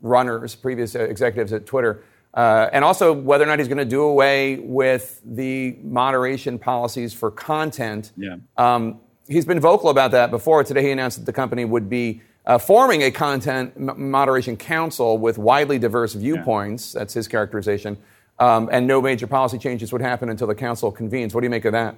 runners, 0.00 0.56
previous 0.56 0.96
executives 0.96 1.52
at 1.52 1.66
Twitter, 1.66 2.02
uh, 2.34 2.68
and 2.72 2.84
also 2.84 3.12
whether 3.12 3.44
or 3.44 3.46
not 3.46 3.60
he's 3.60 3.68
going 3.68 3.78
to 3.78 3.84
do 3.84 4.02
away 4.02 4.56
with 4.56 5.20
the 5.24 5.78
moderation 5.84 6.58
policies 6.58 7.14
for 7.14 7.30
content. 7.30 8.10
Yeah. 8.16 8.38
Um, 8.56 8.98
he's 9.28 9.46
been 9.46 9.60
vocal 9.60 9.88
about 9.90 10.10
that 10.10 10.32
before. 10.32 10.64
Today 10.64 10.82
he 10.82 10.90
announced 10.90 11.18
that 11.18 11.26
the 11.26 11.32
company 11.32 11.64
would 11.64 11.88
be 11.88 12.22
uh, 12.44 12.58
forming 12.58 13.04
a 13.04 13.12
content 13.12 13.78
moderation 13.78 14.56
council 14.56 15.16
with 15.16 15.38
widely 15.38 15.78
diverse 15.78 16.14
viewpoints. 16.14 16.92
Yeah. 16.92 17.02
That's 17.02 17.14
his 17.14 17.28
characterization. 17.28 17.98
Um, 18.40 18.68
and 18.72 18.88
no 18.88 19.00
major 19.00 19.28
policy 19.28 19.58
changes 19.58 19.92
would 19.92 20.02
happen 20.02 20.28
until 20.28 20.48
the 20.48 20.56
council 20.56 20.90
convenes. 20.90 21.34
What 21.36 21.42
do 21.42 21.44
you 21.44 21.50
make 21.50 21.66
of 21.66 21.72
that? 21.74 21.94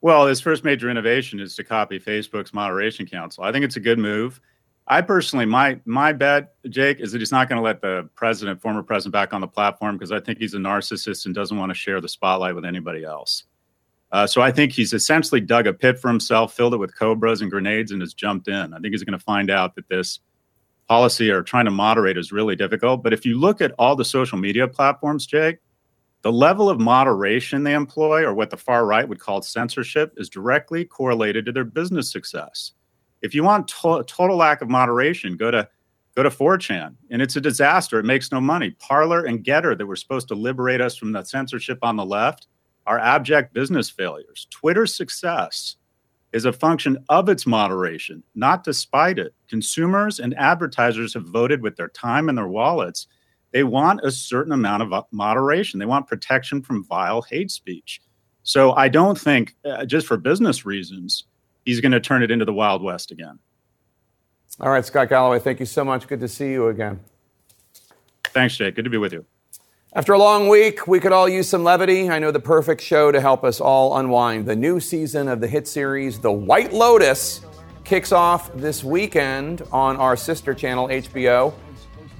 Well, 0.00 0.26
his 0.26 0.40
first 0.40 0.64
major 0.64 0.88
innovation 0.90 1.40
is 1.40 1.56
to 1.56 1.64
copy 1.64 1.98
Facebook's 1.98 2.54
moderation 2.54 3.06
council. 3.06 3.44
I 3.44 3.52
think 3.52 3.64
it's 3.64 3.76
a 3.76 3.80
good 3.80 3.98
move. 3.98 4.40
I 4.86 5.02
personally, 5.02 5.44
my 5.44 5.78
my 5.84 6.12
bet, 6.12 6.54
Jake, 6.70 7.00
is 7.00 7.12
that 7.12 7.18
he's 7.18 7.32
not 7.32 7.48
going 7.48 7.58
to 7.58 7.62
let 7.62 7.82
the 7.82 8.08
president, 8.14 8.62
former 8.62 8.82
president, 8.82 9.12
back 9.12 9.34
on 9.34 9.40
the 9.40 9.48
platform 9.48 9.96
because 9.96 10.12
I 10.12 10.20
think 10.20 10.38
he's 10.38 10.54
a 10.54 10.58
narcissist 10.58 11.26
and 11.26 11.34
doesn't 11.34 11.58
want 11.58 11.70
to 11.70 11.74
share 11.74 12.00
the 12.00 12.08
spotlight 12.08 12.54
with 12.54 12.64
anybody 12.64 13.04
else. 13.04 13.44
Uh, 14.10 14.26
so 14.26 14.40
I 14.40 14.50
think 14.50 14.72
he's 14.72 14.94
essentially 14.94 15.42
dug 15.42 15.66
a 15.66 15.74
pit 15.74 15.98
for 15.98 16.08
himself, 16.08 16.54
filled 16.54 16.72
it 16.72 16.78
with 16.78 16.96
cobras 16.98 17.42
and 17.42 17.50
grenades, 17.50 17.92
and 17.92 18.00
has 18.00 18.14
jumped 18.14 18.48
in. 18.48 18.72
I 18.72 18.78
think 18.78 18.94
he's 18.94 19.04
going 19.04 19.18
to 19.18 19.24
find 19.24 19.50
out 19.50 19.74
that 19.74 19.88
this 19.88 20.20
policy 20.88 21.30
or 21.30 21.42
trying 21.42 21.66
to 21.66 21.70
moderate 21.70 22.16
is 22.16 22.32
really 22.32 22.56
difficult. 22.56 23.02
But 23.02 23.12
if 23.12 23.26
you 23.26 23.38
look 23.38 23.60
at 23.60 23.72
all 23.78 23.94
the 23.94 24.06
social 24.06 24.38
media 24.38 24.66
platforms, 24.66 25.26
Jake, 25.26 25.58
the 26.22 26.32
level 26.32 26.68
of 26.68 26.80
moderation 26.80 27.62
they 27.62 27.74
employ, 27.74 28.22
or 28.22 28.34
what 28.34 28.50
the 28.50 28.56
far 28.56 28.86
right 28.86 29.08
would 29.08 29.20
call 29.20 29.40
censorship, 29.42 30.12
is 30.16 30.28
directly 30.28 30.84
correlated 30.84 31.46
to 31.46 31.52
their 31.52 31.64
business 31.64 32.10
success. 32.10 32.72
If 33.22 33.34
you 33.34 33.44
want 33.44 33.68
to- 33.68 34.04
total 34.06 34.36
lack 34.36 34.60
of 34.60 34.68
moderation, 34.68 35.36
go 35.36 35.50
to 35.50 35.68
go 36.16 36.24
to 36.24 36.30
4chan, 36.30 36.96
and 37.10 37.22
it's 37.22 37.36
a 37.36 37.40
disaster. 37.40 38.00
It 38.00 38.04
makes 38.04 38.32
no 38.32 38.40
money. 38.40 38.70
Parler 38.80 39.24
and 39.24 39.44
Gettr, 39.44 39.78
that 39.78 39.86
were 39.86 39.94
supposed 39.94 40.26
to 40.28 40.34
liberate 40.34 40.80
us 40.80 40.96
from 40.96 41.12
the 41.12 41.22
censorship 41.22 41.78
on 41.82 41.94
the 41.94 42.04
left, 42.04 42.48
are 42.88 42.98
abject 42.98 43.54
business 43.54 43.88
failures. 43.88 44.48
Twitter's 44.50 44.96
success 44.96 45.76
is 46.32 46.44
a 46.44 46.52
function 46.52 46.98
of 47.08 47.28
its 47.28 47.46
moderation, 47.46 48.24
not 48.34 48.64
despite 48.64 49.18
it. 49.18 49.32
Consumers 49.48 50.18
and 50.18 50.36
advertisers 50.36 51.14
have 51.14 51.24
voted 51.26 51.62
with 51.62 51.76
their 51.76 51.88
time 51.88 52.28
and 52.28 52.36
their 52.36 52.48
wallets 52.48 53.06
they 53.52 53.64
want 53.64 54.00
a 54.02 54.10
certain 54.10 54.52
amount 54.52 54.82
of 54.82 54.92
uh, 54.92 55.02
moderation. 55.10 55.78
They 55.78 55.86
want 55.86 56.06
protection 56.06 56.62
from 56.62 56.84
vile 56.84 57.22
hate 57.22 57.50
speech. 57.50 58.00
So 58.42 58.72
I 58.72 58.88
don't 58.88 59.18
think, 59.18 59.54
uh, 59.64 59.84
just 59.84 60.06
for 60.06 60.16
business 60.16 60.64
reasons, 60.64 61.24
he's 61.64 61.80
going 61.80 61.92
to 61.92 62.00
turn 62.00 62.22
it 62.22 62.30
into 62.30 62.44
the 62.44 62.52
Wild 62.52 62.82
West 62.82 63.10
again. 63.10 63.38
All 64.60 64.70
right, 64.70 64.84
Scott 64.84 65.08
Galloway, 65.08 65.38
thank 65.38 65.60
you 65.60 65.66
so 65.66 65.84
much. 65.84 66.06
Good 66.06 66.20
to 66.20 66.28
see 66.28 66.50
you 66.50 66.68
again. 66.68 67.00
Thanks, 68.24 68.56
Jake. 68.56 68.74
Good 68.74 68.84
to 68.84 68.90
be 68.90 68.98
with 68.98 69.12
you. 69.12 69.24
After 69.94 70.12
a 70.12 70.18
long 70.18 70.48
week, 70.48 70.86
we 70.86 71.00
could 71.00 71.12
all 71.12 71.28
use 71.28 71.48
some 71.48 71.64
levity. 71.64 72.10
I 72.10 72.18
know 72.18 72.30
the 72.30 72.40
perfect 72.40 72.82
show 72.82 73.10
to 73.10 73.20
help 73.20 73.42
us 73.42 73.60
all 73.60 73.96
unwind. 73.96 74.46
The 74.46 74.56
new 74.56 74.80
season 74.80 75.28
of 75.28 75.40
the 75.40 75.46
hit 75.46 75.66
series, 75.66 76.18
The 76.18 76.32
White 76.32 76.72
Lotus, 76.72 77.40
kicks 77.84 78.12
off 78.12 78.52
this 78.54 78.84
weekend 78.84 79.62
on 79.72 79.96
our 79.96 80.14
sister 80.14 80.52
channel, 80.52 80.88
HBO. 80.88 81.54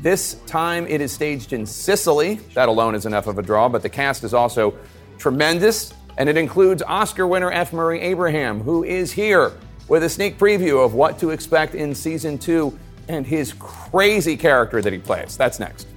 This 0.00 0.34
time 0.46 0.86
it 0.86 1.00
is 1.00 1.10
staged 1.10 1.52
in 1.52 1.66
Sicily. 1.66 2.36
That 2.54 2.68
alone 2.68 2.94
is 2.94 3.04
enough 3.04 3.26
of 3.26 3.36
a 3.38 3.42
draw, 3.42 3.68
but 3.68 3.82
the 3.82 3.88
cast 3.88 4.22
is 4.22 4.32
also 4.32 4.78
tremendous, 5.18 5.92
and 6.16 6.28
it 6.28 6.36
includes 6.36 6.82
Oscar 6.82 7.26
winner 7.26 7.50
F. 7.50 7.72
Murray 7.72 8.00
Abraham, 8.00 8.60
who 8.60 8.84
is 8.84 9.10
here 9.10 9.52
with 9.88 10.04
a 10.04 10.08
sneak 10.08 10.38
preview 10.38 10.84
of 10.84 10.94
what 10.94 11.18
to 11.18 11.30
expect 11.30 11.74
in 11.74 11.96
season 11.96 12.38
two 12.38 12.78
and 13.08 13.26
his 13.26 13.52
crazy 13.54 14.36
character 14.36 14.80
that 14.80 14.92
he 14.92 15.00
plays. 15.00 15.36
That's 15.36 15.58
next. 15.58 15.88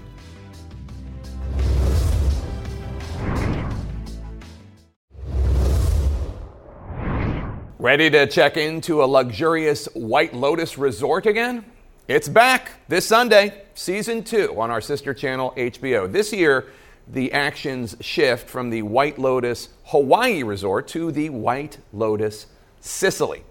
Ready 7.78 8.10
to 8.10 8.26
check 8.26 8.58
into 8.58 9.04
a 9.04 9.06
luxurious 9.06 9.86
White 9.94 10.34
Lotus 10.34 10.80
resort 10.80 11.28
again? 11.28 11.66
It's 12.08 12.28
back 12.28 12.72
this 12.88 13.08
Sunday, 13.08 13.62
season 13.76 14.24
two 14.24 14.60
on 14.60 14.72
our 14.72 14.82
sister 14.82 15.14
channel, 15.14 15.54
HBO. 15.56 16.12
This 16.12 16.34
year, 16.34 16.66
the 17.08 17.32
actions 17.32 17.96
shift 18.02 18.50
from 18.50 18.72
the 18.72 18.82
White 18.82 19.20
Lotus 19.20 19.70
Hawaii 19.86 20.42
resort 20.42 20.88
to 20.90 21.12
the 21.12 21.30
White 21.30 21.78
Lotus 21.94 22.48
Sicily. 22.80 23.44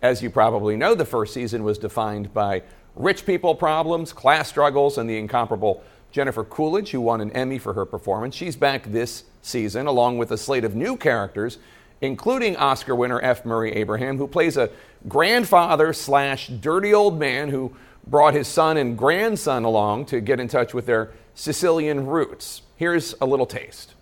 As 0.00 0.22
you 0.22 0.30
probably 0.30 0.74
know, 0.74 0.94
the 0.94 1.04
first 1.04 1.34
season 1.34 1.64
was 1.64 1.76
defined 1.76 2.32
by 2.32 2.62
rich 2.96 3.26
people 3.26 3.54
problems, 3.54 4.14
class 4.14 4.48
struggles, 4.48 4.96
and 4.96 5.08
the 5.08 5.18
incomparable 5.18 5.82
Jennifer 6.10 6.44
Coolidge, 6.44 6.90
who 6.90 7.02
won 7.02 7.20
an 7.20 7.30
Emmy 7.32 7.58
for 7.58 7.74
her 7.74 7.84
performance. 7.84 8.34
She's 8.34 8.56
back 8.56 8.84
this 8.84 9.24
season, 9.42 9.86
along 9.86 10.16
with 10.16 10.32
a 10.32 10.38
slate 10.38 10.64
of 10.64 10.74
new 10.74 10.96
characters, 10.96 11.58
including 12.00 12.56
Oscar 12.56 12.94
winner 12.94 13.20
F. 13.20 13.44
Murray 13.44 13.72
Abraham, 13.74 14.16
who 14.16 14.26
plays 14.26 14.56
a 14.56 14.70
grandfather 15.08 15.92
slash 15.92 16.48
dirty 16.48 16.94
old 16.94 17.18
man 17.18 17.50
who 17.50 17.76
brought 18.10 18.32
his 18.32 18.48
son 18.48 18.76
and 18.78 18.96
grandson 18.96 19.64
along 19.64 20.06
to 20.06 20.20
get 20.20 20.40
in 20.40 20.48
touch 20.48 20.72
with 20.72 20.86
their 20.86 21.10
Sicilian 21.34 22.06
roots. 22.06 22.62
Here's 22.76 23.14
a 23.20 23.26
little 23.26 23.46
taste. 23.46 23.94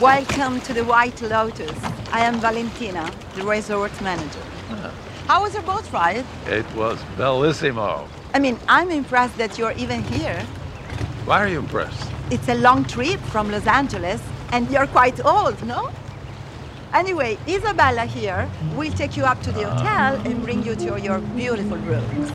Welcome 0.00 0.60
to 0.62 0.72
the 0.72 0.84
White 0.84 1.20
Lotus. 1.20 1.78
I 2.12 2.20
am 2.20 2.40
Valentina, 2.40 3.10
the 3.34 3.44
resort 3.44 3.92
manager. 4.00 4.40
Ah. 4.70 4.92
How 5.26 5.42
was 5.42 5.54
your 5.54 5.62
boat 5.62 5.90
ride? 5.92 6.24
It 6.46 6.66
was 6.74 6.98
bellissimo. 7.16 8.08
I 8.32 8.38
mean, 8.38 8.58
I'm 8.68 8.90
impressed 8.90 9.36
that 9.36 9.58
you're 9.58 9.72
even 9.72 10.02
here. 10.02 10.40
Why 11.26 11.42
are 11.42 11.48
you 11.48 11.58
impressed? 11.58 12.10
It's 12.30 12.48
a 12.48 12.54
long 12.54 12.84
trip 12.84 13.20
from 13.32 13.50
Los 13.50 13.66
Angeles, 13.66 14.20
and 14.52 14.70
you're 14.70 14.86
quite 14.86 15.24
old, 15.24 15.62
no? 15.66 15.90
Anyway, 16.94 17.38
Isabella 17.46 18.06
here 18.06 18.48
will 18.76 18.92
take 18.92 19.16
you 19.16 19.24
up 19.24 19.42
to 19.42 19.52
the 19.52 19.64
ah. 19.64 19.76
hotel 19.76 20.26
and 20.26 20.42
bring 20.42 20.64
you 20.64 20.74
to 20.76 20.98
your 21.00 21.18
beautiful 21.18 21.76
room. 21.78 22.32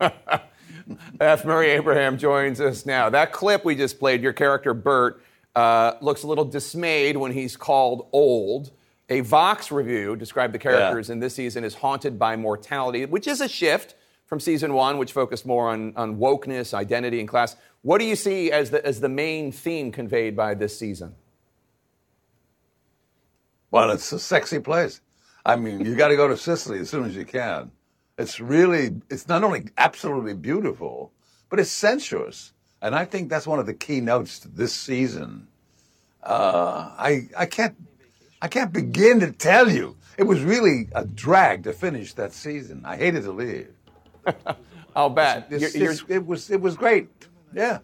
F. 0.00 1.44
Murray 1.44 1.70
Abraham 1.70 2.18
joins 2.18 2.60
us 2.60 2.86
now. 2.86 3.10
That 3.10 3.32
clip 3.32 3.64
we 3.64 3.74
just 3.74 3.98
played, 3.98 4.22
your 4.22 4.32
character 4.32 4.74
Bert, 4.74 5.22
uh, 5.54 5.94
looks 6.00 6.22
a 6.22 6.26
little 6.26 6.44
dismayed 6.44 7.16
when 7.16 7.32
he's 7.32 7.56
called 7.56 8.08
old. 8.12 8.72
A 9.08 9.20
Vox 9.20 9.70
review 9.70 10.16
described 10.16 10.52
the 10.52 10.58
characters 10.58 11.10
in 11.10 11.20
this 11.20 11.34
season 11.34 11.64
as 11.64 11.74
haunted 11.74 12.18
by 12.18 12.36
mortality, 12.36 13.04
which 13.06 13.26
is 13.26 13.40
a 13.40 13.48
shift 13.48 13.94
from 14.26 14.40
season 14.40 14.74
one, 14.74 14.98
which 14.98 15.12
focused 15.12 15.46
more 15.46 15.68
on, 15.68 15.92
on 15.96 16.18
wokeness, 16.18 16.74
identity, 16.74 17.20
and 17.20 17.28
class. 17.28 17.56
What 17.82 17.98
do 17.98 18.04
you 18.04 18.16
see 18.16 18.50
as 18.50 18.70
the, 18.70 18.84
as 18.84 19.00
the 19.00 19.08
main 19.08 19.52
theme 19.52 19.92
conveyed 19.92 20.36
by 20.36 20.54
this 20.54 20.76
season? 20.76 21.14
Well, 23.70 23.90
it's 23.90 24.10
a 24.12 24.18
sexy 24.18 24.58
place. 24.58 25.00
I 25.44 25.54
mean, 25.54 25.84
you 25.84 25.94
got 25.94 26.08
to 26.08 26.16
go 26.16 26.26
to 26.26 26.36
Sicily 26.36 26.80
as 26.80 26.90
soon 26.90 27.04
as 27.04 27.14
you 27.14 27.24
can. 27.24 27.70
It's 28.18 28.40
really, 28.40 29.00
it's 29.10 29.28
not 29.28 29.44
only 29.44 29.66
absolutely 29.76 30.34
beautiful, 30.34 31.12
but 31.50 31.60
it's 31.60 31.70
sensuous. 31.70 32.52
And 32.80 32.94
I 32.94 33.04
think 33.04 33.28
that's 33.28 33.46
one 33.46 33.58
of 33.58 33.66
the 33.66 33.74
key 33.74 34.00
notes 34.00 34.38
to 34.40 34.48
this 34.48 34.72
season. 34.72 35.48
Uh, 36.22 36.90
I, 36.98 37.28
I 37.36 37.46
can't, 37.46 37.76
I 38.42 38.48
can't 38.48 38.72
begin 38.72 39.20
to 39.20 39.32
tell 39.32 39.70
you. 39.70 39.96
It 40.18 40.24
was 40.24 40.40
really 40.42 40.88
a 40.94 41.04
drag 41.04 41.64
to 41.64 41.72
finish 41.72 42.14
that 42.14 42.32
season. 42.32 42.82
I 42.84 42.96
hated 42.96 43.22
to 43.24 43.32
leave. 43.32 43.68
I'll 44.96 45.10
bet. 45.10 45.48
It's- 45.50 45.74
Your- 45.74 45.82
your- 45.84 45.92
it's- 45.92 46.06
it 46.08 46.26
was, 46.26 46.50
it 46.50 46.60
was 46.60 46.76
great. 46.76 47.08
Yeah. 47.54 47.78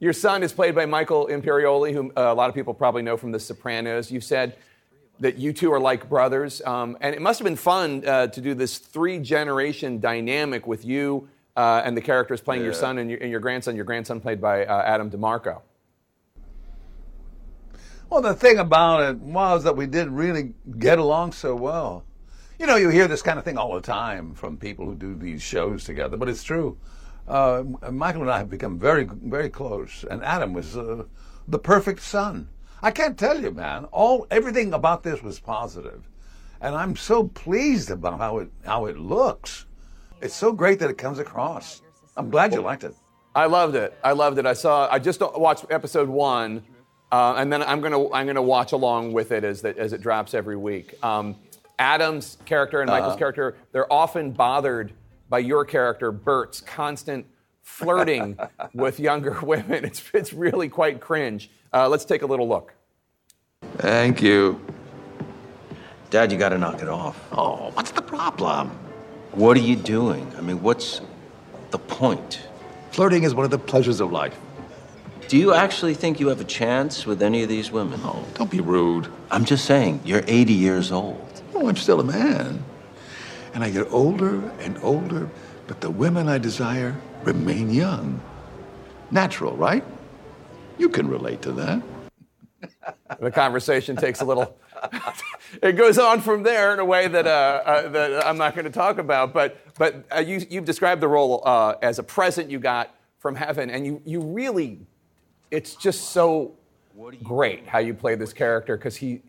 Your 0.00 0.12
son 0.12 0.42
is 0.42 0.52
played 0.52 0.74
by 0.74 0.86
Michael 0.86 1.28
Imperioli, 1.28 1.92
whom 1.92 2.10
uh, 2.16 2.22
a 2.22 2.34
lot 2.34 2.48
of 2.48 2.54
people 2.54 2.74
probably 2.74 3.02
know 3.02 3.16
from 3.16 3.32
The 3.32 3.40
Sopranos. 3.40 4.10
You 4.10 4.20
said 4.20 4.56
that 5.20 5.38
you 5.38 5.52
two 5.52 5.72
are 5.72 5.80
like 5.80 6.08
brothers, 6.08 6.60
um, 6.62 6.96
and 7.00 7.14
it 7.14 7.22
must 7.22 7.38
have 7.38 7.44
been 7.44 7.56
fun 7.56 8.06
uh, 8.06 8.26
to 8.28 8.40
do 8.40 8.54
this 8.54 8.78
three 8.78 9.18
generation 9.18 10.00
dynamic 10.00 10.66
with 10.66 10.84
you 10.84 11.28
uh, 11.56 11.82
and 11.84 11.96
the 11.96 12.00
characters 12.00 12.40
playing 12.40 12.64
your 12.64 12.72
son 12.72 12.98
and 12.98 13.10
your, 13.10 13.20
and 13.20 13.30
your 13.30 13.40
grandson. 13.40 13.76
Your 13.76 13.84
grandson 13.84 14.20
played 14.20 14.40
by 14.40 14.64
uh, 14.64 14.82
Adam 14.82 15.10
DiMarco. 15.10 15.62
Well, 18.10 18.22
the 18.22 18.34
thing 18.34 18.58
about 18.58 19.02
it 19.02 19.16
was 19.18 19.64
that 19.64 19.76
we 19.76 19.86
did 19.86 20.08
really 20.08 20.54
get 20.78 20.98
along 20.98 21.32
so 21.32 21.54
well. 21.54 22.04
You 22.58 22.66
know, 22.66 22.76
you 22.76 22.88
hear 22.88 23.08
this 23.08 23.22
kind 23.22 23.38
of 23.38 23.44
thing 23.44 23.58
all 23.58 23.74
the 23.74 23.80
time 23.80 24.34
from 24.34 24.56
people 24.56 24.86
who 24.86 24.94
do 24.94 25.14
these 25.14 25.42
shows 25.42 25.84
together, 25.84 26.16
but 26.16 26.28
it's 26.28 26.44
true. 26.44 26.78
Uh, 27.26 27.64
Michael 27.90 28.22
and 28.22 28.30
I 28.30 28.38
have 28.38 28.50
become 28.50 28.78
very, 28.78 29.08
very 29.10 29.48
close, 29.48 30.04
and 30.08 30.22
Adam 30.22 30.52
was 30.52 30.76
uh, 30.76 31.04
the 31.48 31.58
perfect 31.58 32.00
son. 32.02 32.48
I 32.84 32.90
can't 32.90 33.18
tell 33.18 33.40
you, 33.40 33.50
man. 33.50 33.86
All 33.86 34.26
everything 34.30 34.74
about 34.74 35.02
this 35.02 35.22
was 35.22 35.40
positive, 35.40 36.06
and 36.60 36.74
I'm 36.74 36.94
so 36.96 37.24
pleased 37.28 37.90
about 37.90 38.18
how 38.18 38.38
it 38.40 38.50
how 38.66 38.84
it 38.86 38.98
looks. 38.98 39.64
It's 40.20 40.34
so 40.34 40.52
great 40.52 40.78
that 40.80 40.90
it 40.90 40.98
comes 40.98 41.18
across. 41.18 41.80
I'm 42.16 42.28
glad 42.28 42.52
you 42.52 42.60
liked 42.60 42.84
it. 42.84 42.94
I 43.34 43.46
loved 43.46 43.74
it. 43.74 43.96
I 44.04 44.12
loved 44.12 44.38
it. 44.38 44.44
I 44.44 44.52
saw. 44.52 44.86
I 44.90 44.98
just 44.98 45.20
watched 45.20 45.64
episode 45.70 46.10
one, 46.10 46.62
uh, 47.10 47.34
and 47.38 47.50
then 47.50 47.62
I'm 47.62 47.80
gonna 47.80 48.12
I'm 48.12 48.26
gonna 48.26 48.42
watch 48.42 48.72
along 48.72 49.14
with 49.14 49.32
it 49.32 49.44
as 49.44 49.62
that 49.62 49.78
as 49.78 49.94
it 49.94 50.02
drops 50.02 50.34
every 50.34 50.56
week. 50.56 50.94
Um, 51.02 51.36
Adam's 51.78 52.36
character 52.44 52.82
and 52.82 52.90
Michael's 52.90 53.12
Uh-huh. 53.12 53.18
character 53.18 53.56
they're 53.72 53.90
often 53.90 54.30
bothered 54.32 54.92
by 55.30 55.38
your 55.38 55.64
character 55.64 56.12
Bert's 56.12 56.60
constant 56.60 57.24
flirting 57.62 58.38
with 58.74 59.00
younger 59.00 59.40
women. 59.42 59.86
It's 59.86 60.02
it's 60.12 60.34
really 60.34 60.68
quite 60.68 61.00
cringe. 61.00 61.50
Uh, 61.74 61.88
let's 61.88 62.04
take 62.04 62.22
a 62.22 62.26
little 62.26 62.48
look. 62.48 62.72
Thank 63.78 64.22
you. 64.22 64.64
Dad, 66.10 66.30
you 66.30 66.38
gotta 66.38 66.56
knock 66.56 66.80
it 66.80 66.88
off. 66.88 67.20
Oh, 67.32 67.72
what's 67.72 67.90
the 67.90 68.00
problem? 68.00 68.70
What 69.32 69.56
are 69.56 69.60
you 69.60 69.74
doing? 69.74 70.32
I 70.38 70.40
mean, 70.40 70.62
what's 70.62 71.00
the 71.72 71.78
point? 71.78 72.40
Flirting 72.92 73.24
is 73.24 73.34
one 73.34 73.44
of 73.44 73.50
the 73.50 73.58
pleasures 73.58 74.00
of 74.00 74.12
life. 74.12 74.38
Do 75.26 75.36
you 75.36 75.52
actually 75.52 75.94
think 75.94 76.20
you 76.20 76.28
have 76.28 76.40
a 76.40 76.44
chance 76.44 77.06
with 77.06 77.20
any 77.20 77.42
of 77.42 77.48
these 77.48 77.72
women? 77.72 77.98
Oh, 78.04 78.24
don't 78.34 78.50
be 78.50 78.60
rude. 78.60 79.08
I'm 79.32 79.44
just 79.44 79.64
saying, 79.64 80.00
you're 80.04 80.22
80 80.28 80.52
years 80.52 80.92
old. 80.92 81.42
Oh, 81.54 81.68
I'm 81.68 81.76
still 81.76 81.98
a 81.98 82.04
man. 82.04 82.62
And 83.52 83.64
I 83.64 83.70
get 83.70 83.90
older 83.90 84.48
and 84.60 84.78
older, 84.80 85.28
but 85.66 85.80
the 85.80 85.90
women 85.90 86.28
I 86.28 86.38
desire 86.38 86.94
remain 87.24 87.70
young. 87.70 88.20
Natural, 89.10 89.56
right? 89.56 89.82
You 90.78 90.88
can 90.88 91.08
relate 91.08 91.42
to 91.42 91.52
that. 91.52 91.82
The 93.20 93.30
conversation 93.30 93.96
takes 93.96 94.20
a 94.20 94.24
little. 94.24 94.58
it 95.62 95.72
goes 95.72 95.98
on 95.98 96.20
from 96.20 96.42
there 96.42 96.72
in 96.72 96.78
a 96.80 96.84
way 96.84 97.06
that 97.08 97.26
uh, 97.26 97.62
uh, 97.64 97.88
that 97.90 98.26
I'm 98.26 98.36
not 98.36 98.54
going 98.54 98.64
to 98.64 98.70
talk 98.70 98.98
about. 98.98 99.32
But 99.32 99.58
but 99.78 100.04
uh, 100.14 100.20
you 100.20 100.44
you've 100.50 100.64
described 100.64 101.00
the 101.00 101.08
role 101.08 101.42
uh, 101.44 101.74
as 101.82 101.98
a 101.98 102.02
present 102.02 102.50
you 102.50 102.58
got 102.58 102.94
from 103.18 103.34
heaven, 103.34 103.70
and 103.70 103.86
you 103.86 104.02
you 104.04 104.20
really, 104.20 104.80
it's 105.50 105.76
just 105.76 106.10
so 106.10 106.54
great 107.22 107.66
how 107.66 107.78
you 107.78 107.94
play 107.94 108.14
this 108.14 108.32
character 108.32 108.76
because 108.76 108.96
he 108.96 109.22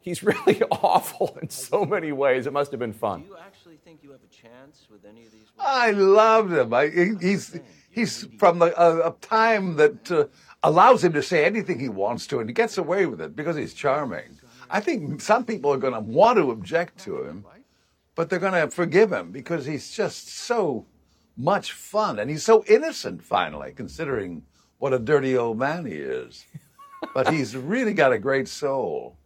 he's 0.00 0.22
really 0.22 0.62
awful 0.70 1.38
in 1.40 1.48
so 1.48 1.84
many 1.84 2.12
ways. 2.12 2.46
It 2.46 2.52
must 2.52 2.70
have 2.72 2.80
been 2.80 2.92
fun. 2.92 3.22
Do 3.22 3.28
you 3.28 3.36
actually 3.38 3.76
think 3.84 4.00
you 4.02 4.10
have 4.10 4.20
a 4.22 4.34
chance 4.34 4.86
with 4.90 5.04
any 5.04 5.24
of 5.24 5.32
these 5.32 5.40
I 5.58 5.90
loved 5.90 6.52
him. 6.52 6.72
I, 6.72 6.88
he's 7.20 7.58
he's 7.90 8.26
from 8.38 8.58
the, 8.58 8.80
a, 8.80 9.08
a 9.08 9.12
time 9.20 9.76
that 9.76 10.10
uh, 10.10 10.24
allows 10.62 11.04
him 11.04 11.12
to 11.12 11.22
say 11.22 11.44
anything 11.44 11.78
he 11.78 11.88
wants 11.88 12.26
to, 12.28 12.40
and 12.40 12.48
he 12.48 12.54
gets 12.54 12.78
away 12.78 13.06
with 13.06 13.20
it 13.20 13.34
because 13.34 13.56
he's 13.56 13.74
charming. 13.74 14.38
I 14.68 14.80
think 14.80 15.20
some 15.20 15.44
people 15.44 15.72
are 15.72 15.78
going 15.78 15.94
to 15.94 16.00
want 16.00 16.38
to 16.38 16.50
object 16.50 16.98
to 17.04 17.24
him, 17.24 17.44
but 18.14 18.28
they're 18.28 18.38
going 18.38 18.52
to 18.52 18.70
forgive 18.70 19.12
him 19.12 19.32
because 19.32 19.66
he's 19.66 19.90
just 19.90 20.28
so 20.28 20.86
much 21.36 21.72
fun, 21.72 22.18
and 22.18 22.30
he's 22.30 22.44
so 22.44 22.64
innocent. 22.68 23.22
Finally, 23.22 23.72
considering 23.74 24.42
what 24.78 24.92
a 24.92 24.98
dirty 24.98 25.36
old 25.36 25.58
man 25.58 25.86
he 25.86 25.94
is, 25.94 26.44
but 27.14 27.32
he's 27.32 27.56
really 27.56 27.94
got 27.94 28.12
a 28.12 28.18
great 28.18 28.48
soul. 28.48 29.16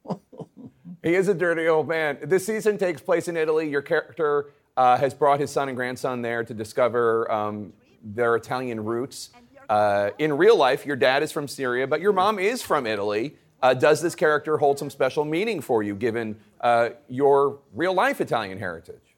He 1.03 1.14
is 1.14 1.28
a 1.28 1.35
dirty 1.35 1.68
old 1.68 1.87
man. 1.87 2.16
This 2.22 2.47
season 2.47 2.78
takes 2.78 3.03
place 3.03 3.28
in 3.28 3.37
Italy. 3.37 3.68
Your 3.68 3.82
character 3.82 4.53
uh, 4.74 4.97
has 4.97 5.12
brought 5.12 5.39
his 5.39 5.51
son 5.51 5.68
and 5.68 5.76
grandson 5.76 6.22
there 6.22 6.43
to 6.43 6.55
discover 6.55 7.30
um, 7.30 7.74
their 8.03 8.37
Italian 8.37 8.82
roots. 8.82 9.28
Uh, 9.69 10.11
in 10.19 10.33
real 10.33 10.57
life, 10.57 10.87
your 10.87 10.97
dad 10.97 11.23
is 11.23 11.33
from 11.33 11.49
Syria, 11.49 11.87
but 11.87 12.01
your 12.01 12.12
mom 12.12 12.39
is 12.39 12.62
from 12.62 12.87
Italy. 12.87 13.37
Uh, 13.62 13.73
does 13.75 14.03
this 14.03 14.15
character 14.15 14.59
hold 14.59 14.79
some 14.79 14.91
special 14.91 15.25
meaning 15.25 15.61
for 15.61 15.83
you, 15.83 15.95
given 15.95 16.37
uh, 16.61 16.91
your 17.09 17.61
real 17.73 17.95
life 17.95 18.21
Italian 18.21 18.59
heritage? 18.59 19.17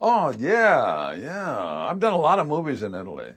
Oh 0.00 0.34
yeah, 0.36 1.12
yeah. 1.14 1.86
I've 1.88 2.00
done 2.00 2.12
a 2.12 2.18
lot 2.18 2.38
of 2.38 2.46
movies 2.46 2.82
in 2.82 2.94
Italy, 2.94 3.32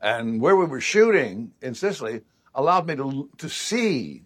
and 0.00 0.40
where 0.40 0.56
we 0.56 0.66
were 0.66 0.80
shooting 0.80 1.52
in 1.60 1.74
Sicily 1.74 2.22
allowed 2.54 2.86
me 2.86 2.96
to 2.96 3.28
to 3.38 3.48
see 3.48 4.22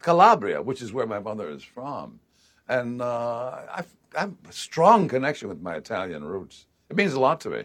Calabria, 0.00 0.62
which 0.62 0.80
is 0.82 0.92
where 0.92 1.06
my 1.06 1.18
mother 1.18 1.50
is 1.50 1.62
from, 1.62 2.20
and 2.68 3.02
uh, 3.02 3.60
I've, 3.72 3.94
I 4.16 4.20
have 4.20 4.34
a 4.48 4.52
strong 4.52 5.08
connection 5.08 5.48
with 5.48 5.60
my 5.60 5.76
Italian 5.76 6.24
roots. 6.24 6.66
It 6.88 6.96
means 6.96 7.12
a 7.12 7.20
lot 7.20 7.40
to 7.42 7.50
me. 7.50 7.64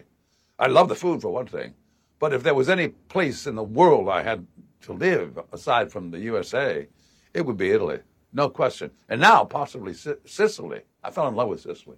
I 0.58 0.68
love 0.68 0.88
the 0.88 0.94
food 0.94 1.22
for 1.22 1.30
one 1.30 1.46
thing, 1.46 1.74
but 2.18 2.32
if 2.32 2.42
there 2.42 2.54
was 2.54 2.68
any 2.68 2.88
place 2.88 3.46
in 3.46 3.54
the 3.54 3.62
world 3.62 4.08
I 4.08 4.22
had 4.22 4.46
to 4.82 4.92
live 4.92 5.38
aside 5.52 5.92
from 5.92 6.10
the 6.10 6.18
USA, 6.20 6.86
it 7.34 7.44
would 7.44 7.56
be 7.56 7.70
Italy, 7.70 8.00
no 8.32 8.48
question. 8.48 8.90
And 9.08 9.20
now 9.20 9.44
possibly 9.44 9.94
Si- 9.94 10.14
Sicily. 10.24 10.82
I 11.02 11.10
fell 11.10 11.28
in 11.28 11.34
love 11.34 11.48
with 11.48 11.60
Sicily. 11.60 11.96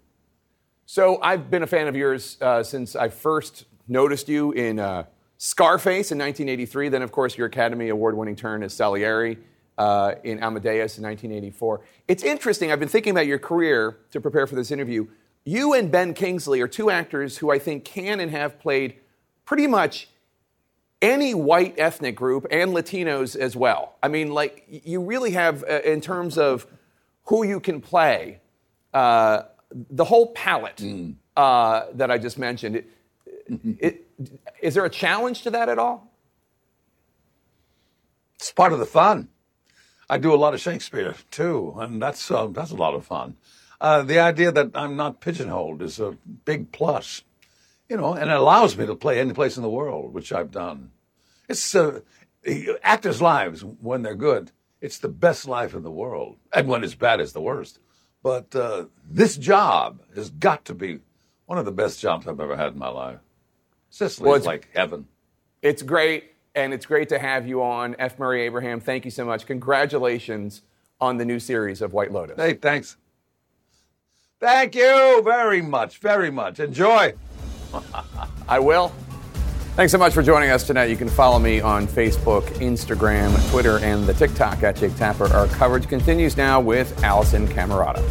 So 0.87 1.21
I've 1.23 1.51
been 1.51 1.63
a 1.63 1.67
fan 1.67 1.87
of 1.87 1.97
yours 1.97 2.39
uh, 2.41 2.63
since 2.63 2.97
I 2.97 3.09
first 3.09 3.67
noticed 3.87 4.29
you 4.29 4.53
in 4.53 4.79
uh, 4.79 5.05
Scarface 5.37 6.11
in 6.11 6.19
1983. 6.19 6.89
Then, 6.89 7.03
of 7.03 7.13
course, 7.13 7.37
your 7.37 7.47
Academy 7.47 7.91
Award 7.91 8.17
winning 8.17 8.37
turn 8.37 8.63
as 8.63 8.73
Salieri 8.73 9.39
uh, 9.77 10.15
in 10.25 10.43
Amadeus 10.43 10.99
in 10.99 11.05
1984. 11.05 11.81
It's 12.09 12.23
interesting. 12.23 12.73
I've 12.73 12.81
been 12.81 12.89
thinking 12.89 13.11
about 13.13 13.27
your 13.27 13.39
career 13.39 13.99
to 14.11 14.21
prepare 14.21 14.47
for 14.47 14.57
this 14.57 14.71
interview. 14.71 15.07
You 15.45 15.75
and 15.75 15.91
Ben 15.91 16.15
Kingsley 16.15 16.61
are 16.61 16.69
two 16.69 16.91
actors 16.91 17.39
who 17.39 17.51
I 17.51 17.59
think 17.59 17.85
can 17.85 18.21
and 18.21 18.31
have 18.31 18.59
played 18.59 18.97
pretty 19.49 19.67
much 19.67 20.09
any 21.01 21.33
white 21.33 21.75
ethnic 21.79 22.15
group 22.15 22.47
and 22.51 22.73
Latinos 22.73 23.35
as 23.35 23.57
well. 23.57 23.97
I 24.03 24.09
mean, 24.09 24.35
like, 24.35 24.67
you 24.69 25.01
really 25.01 25.31
have, 25.31 25.65
uh, 25.65 25.81
in 25.87 26.03
terms 26.03 26.37
of 26.37 26.67
who 27.25 27.47
you 27.47 27.59
can 27.59 27.81
play, 27.81 28.41
uh, 28.93 29.45
the 29.73 30.05
whole 30.05 30.33
palette 30.35 30.83
uh, 31.35 31.87
that 31.95 32.11
I 32.11 32.19
just 32.19 32.39
mentioned. 32.39 32.77
It, 32.77 32.91
it, 33.79 34.07
is 34.61 34.75
there 34.75 34.85
a 34.85 34.91
challenge 34.91 35.45
to 35.45 35.51
that 35.53 35.71
at 35.71 35.79
all? 35.79 36.13
It's 38.35 38.53
part 38.53 38.75
of 38.75 38.81
the 38.81 38.87
fun. 38.87 39.29
I 40.11 40.19
do 40.19 40.35
a 40.35 40.37
lot 40.37 40.53
of 40.53 40.61
Shakespeare 40.61 41.15
too, 41.31 41.75
and 41.79 42.03
that's 42.03 42.31
uh, 42.31 42.49
that's 42.49 42.71
a 42.71 42.77
lot 42.77 42.95
of 42.95 43.07
fun. 43.07 43.37
Uh, 43.81 44.03
the 44.03 44.19
idea 44.19 44.53
that 44.53 44.71
I'm 44.75 44.97
not 44.97 45.21
pigeonholed 45.21 45.81
is 45.83 46.01
a 46.01 46.17
big 46.45 46.71
plus, 46.73 47.23
you 47.89 47.97
know, 47.97 48.15
and 48.15 48.31
it 48.31 48.37
allows 48.37 48.77
me 48.77 48.87
to 48.87 48.95
play 48.95 49.19
any 49.21 49.33
place 49.33 49.57
in 49.57 49.63
the 49.63 49.71
world, 49.71 50.13
which 50.13 50.33
I've 50.33 50.51
done. 50.51 50.91
It's 51.49 51.75
uh, 51.75 52.01
actors' 52.83 53.23
lives 53.23 53.65
when 53.65 54.03
they're 54.03 54.15
good. 54.15 54.53
It's 54.81 54.99
the 54.99 55.09
best 55.09 55.49
life 55.49 55.75
in 55.75 55.83
the 55.83 55.91
world, 55.91 56.37
and 56.53 56.69
when 56.69 56.85
it's 56.85 56.95
bad, 56.95 57.21
it's 57.21 57.33
the 57.33 57.41
worst. 57.41 57.81
But 58.23 58.55
uh, 58.55 58.87
this 59.09 59.37
job 59.37 60.03
has 60.15 60.31
got 60.31 60.65
to 60.67 60.75
be 60.75 61.01
one 61.47 61.59
of 61.59 61.65
the 61.65 61.73
best 61.73 62.01
jobs 62.01 62.27
I've 62.27 62.41
ever 62.41 62.57
had 62.57 62.75
in 62.75 62.79
my 62.79 62.89
life. 62.89 63.19
Sicily 63.91 64.29
Well, 64.29 64.41
like 64.41 64.69
heaven. 64.75 65.07
It's 65.63 65.83
great, 65.83 66.33
and 66.55 66.73
it's 66.73 66.87
great 66.87 67.09
to 67.09 67.19
have 67.19 67.49
you 67.49 67.63
on. 67.63 67.97
F. 67.99 68.19
Murray 68.19 68.43
Abraham, 68.43 68.81
thank 68.81 69.05
you 69.05 69.11
so 69.11 69.25
much. 69.25 69.47
Congratulations 69.47 70.63
on 71.01 71.17
the 71.17 71.25
new 71.25 71.41
series 71.41 71.81
of 71.81 71.93
White 71.93 72.13
Lotus. 72.13 72.37
Hey, 72.37 72.55
thanks. 72.55 72.97
Thank 74.41 74.77
you 74.77 75.23
very 75.25 75.63
much, 75.63 75.99
very 75.99 76.31
much. 76.31 76.61
Enjoy. 76.61 77.15
I 78.49 78.59
will. 78.59 78.93
Thanks 79.77 79.93
so 79.93 79.99
much 79.99 80.13
for 80.13 80.25
joining 80.25 80.51
us 80.51 80.67
tonight. 80.67 80.87
You 80.87 80.97
can 80.97 81.09
follow 81.09 81.39
me 81.39 81.61
on 81.61 81.87
Facebook, 81.87 82.43
Instagram, 82.57 83.33
Twitter, 83.51 83.79
and 83.79 84.07
the 84.07 84.15
TikTok 84.15 84.65
at 84.65 84.75
Jake 84.75 84.97
Tapper. 84.97 85.27
Our 85.33 85.47
coverage 85.47 85.87
continues 85.89 86.37
now 86.37 86.61
with 86.61 86.97
Alisyn 87.03 87.47
Camerota. 87.47 88.03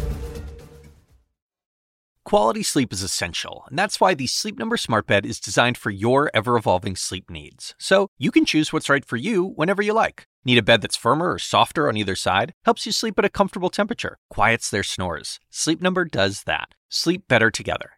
Quality 2.24 2.62
sleep 2.62 2.92
is 2.92 3.02
essential, 3.02 3.64
and 3.68 3.78
that's 3.78 4.00
why 4.00 4.12
the 4.14 4.26
Sleep 4.26 4.58
Number 4.58 4.76
Smart 4.76 5.06
Bed 5.06 5.24
is 5.24 5.40
designed 5.40 5.78
for 5.78 5.90
your 5.90 6.30
ever 6.34 6.56
evolving 6.56 6.94
sleep 6.94 7.30
needs. 7.30 7.74
So 7.78 8.08
you 8.18 8.30
can 8.30 8.44
choose 8.44 8.70
what's 8.72 8.90
right 8.90 9.04
for 9.04 9.16
you 9.16 9.44
whenever 9.56 9.80
you 9.80 9.92
like. 9.94 10.26
Need 10.44 10.58
a 10.58 10.62
bed 10.62 10.80
that's 10.82 10.96
firmer 10.96 11.32
or 11.32 11.38
softer 11.38 11.88
on 11.88 11.96
either 11.96 12.14
side? 12.14 12.52
Helps 12.64 12.86
you 12.86 12.92
sleep 12.92 13.18
at 13.18 13.24
a 13.24 13.30
comfortable 13.30 13.70
temperature, 13.70 14.18
quiets 14.30 14.70
their 14.70 14.82
snores. 14.82 15.38
Sleep 15.50 15.80
Number 15.80 16.04
does 16.04 16.44
that. 16.44 16.68
Sleep 16.90 17.28
better 17.28 17.50
together. 17.50 17.97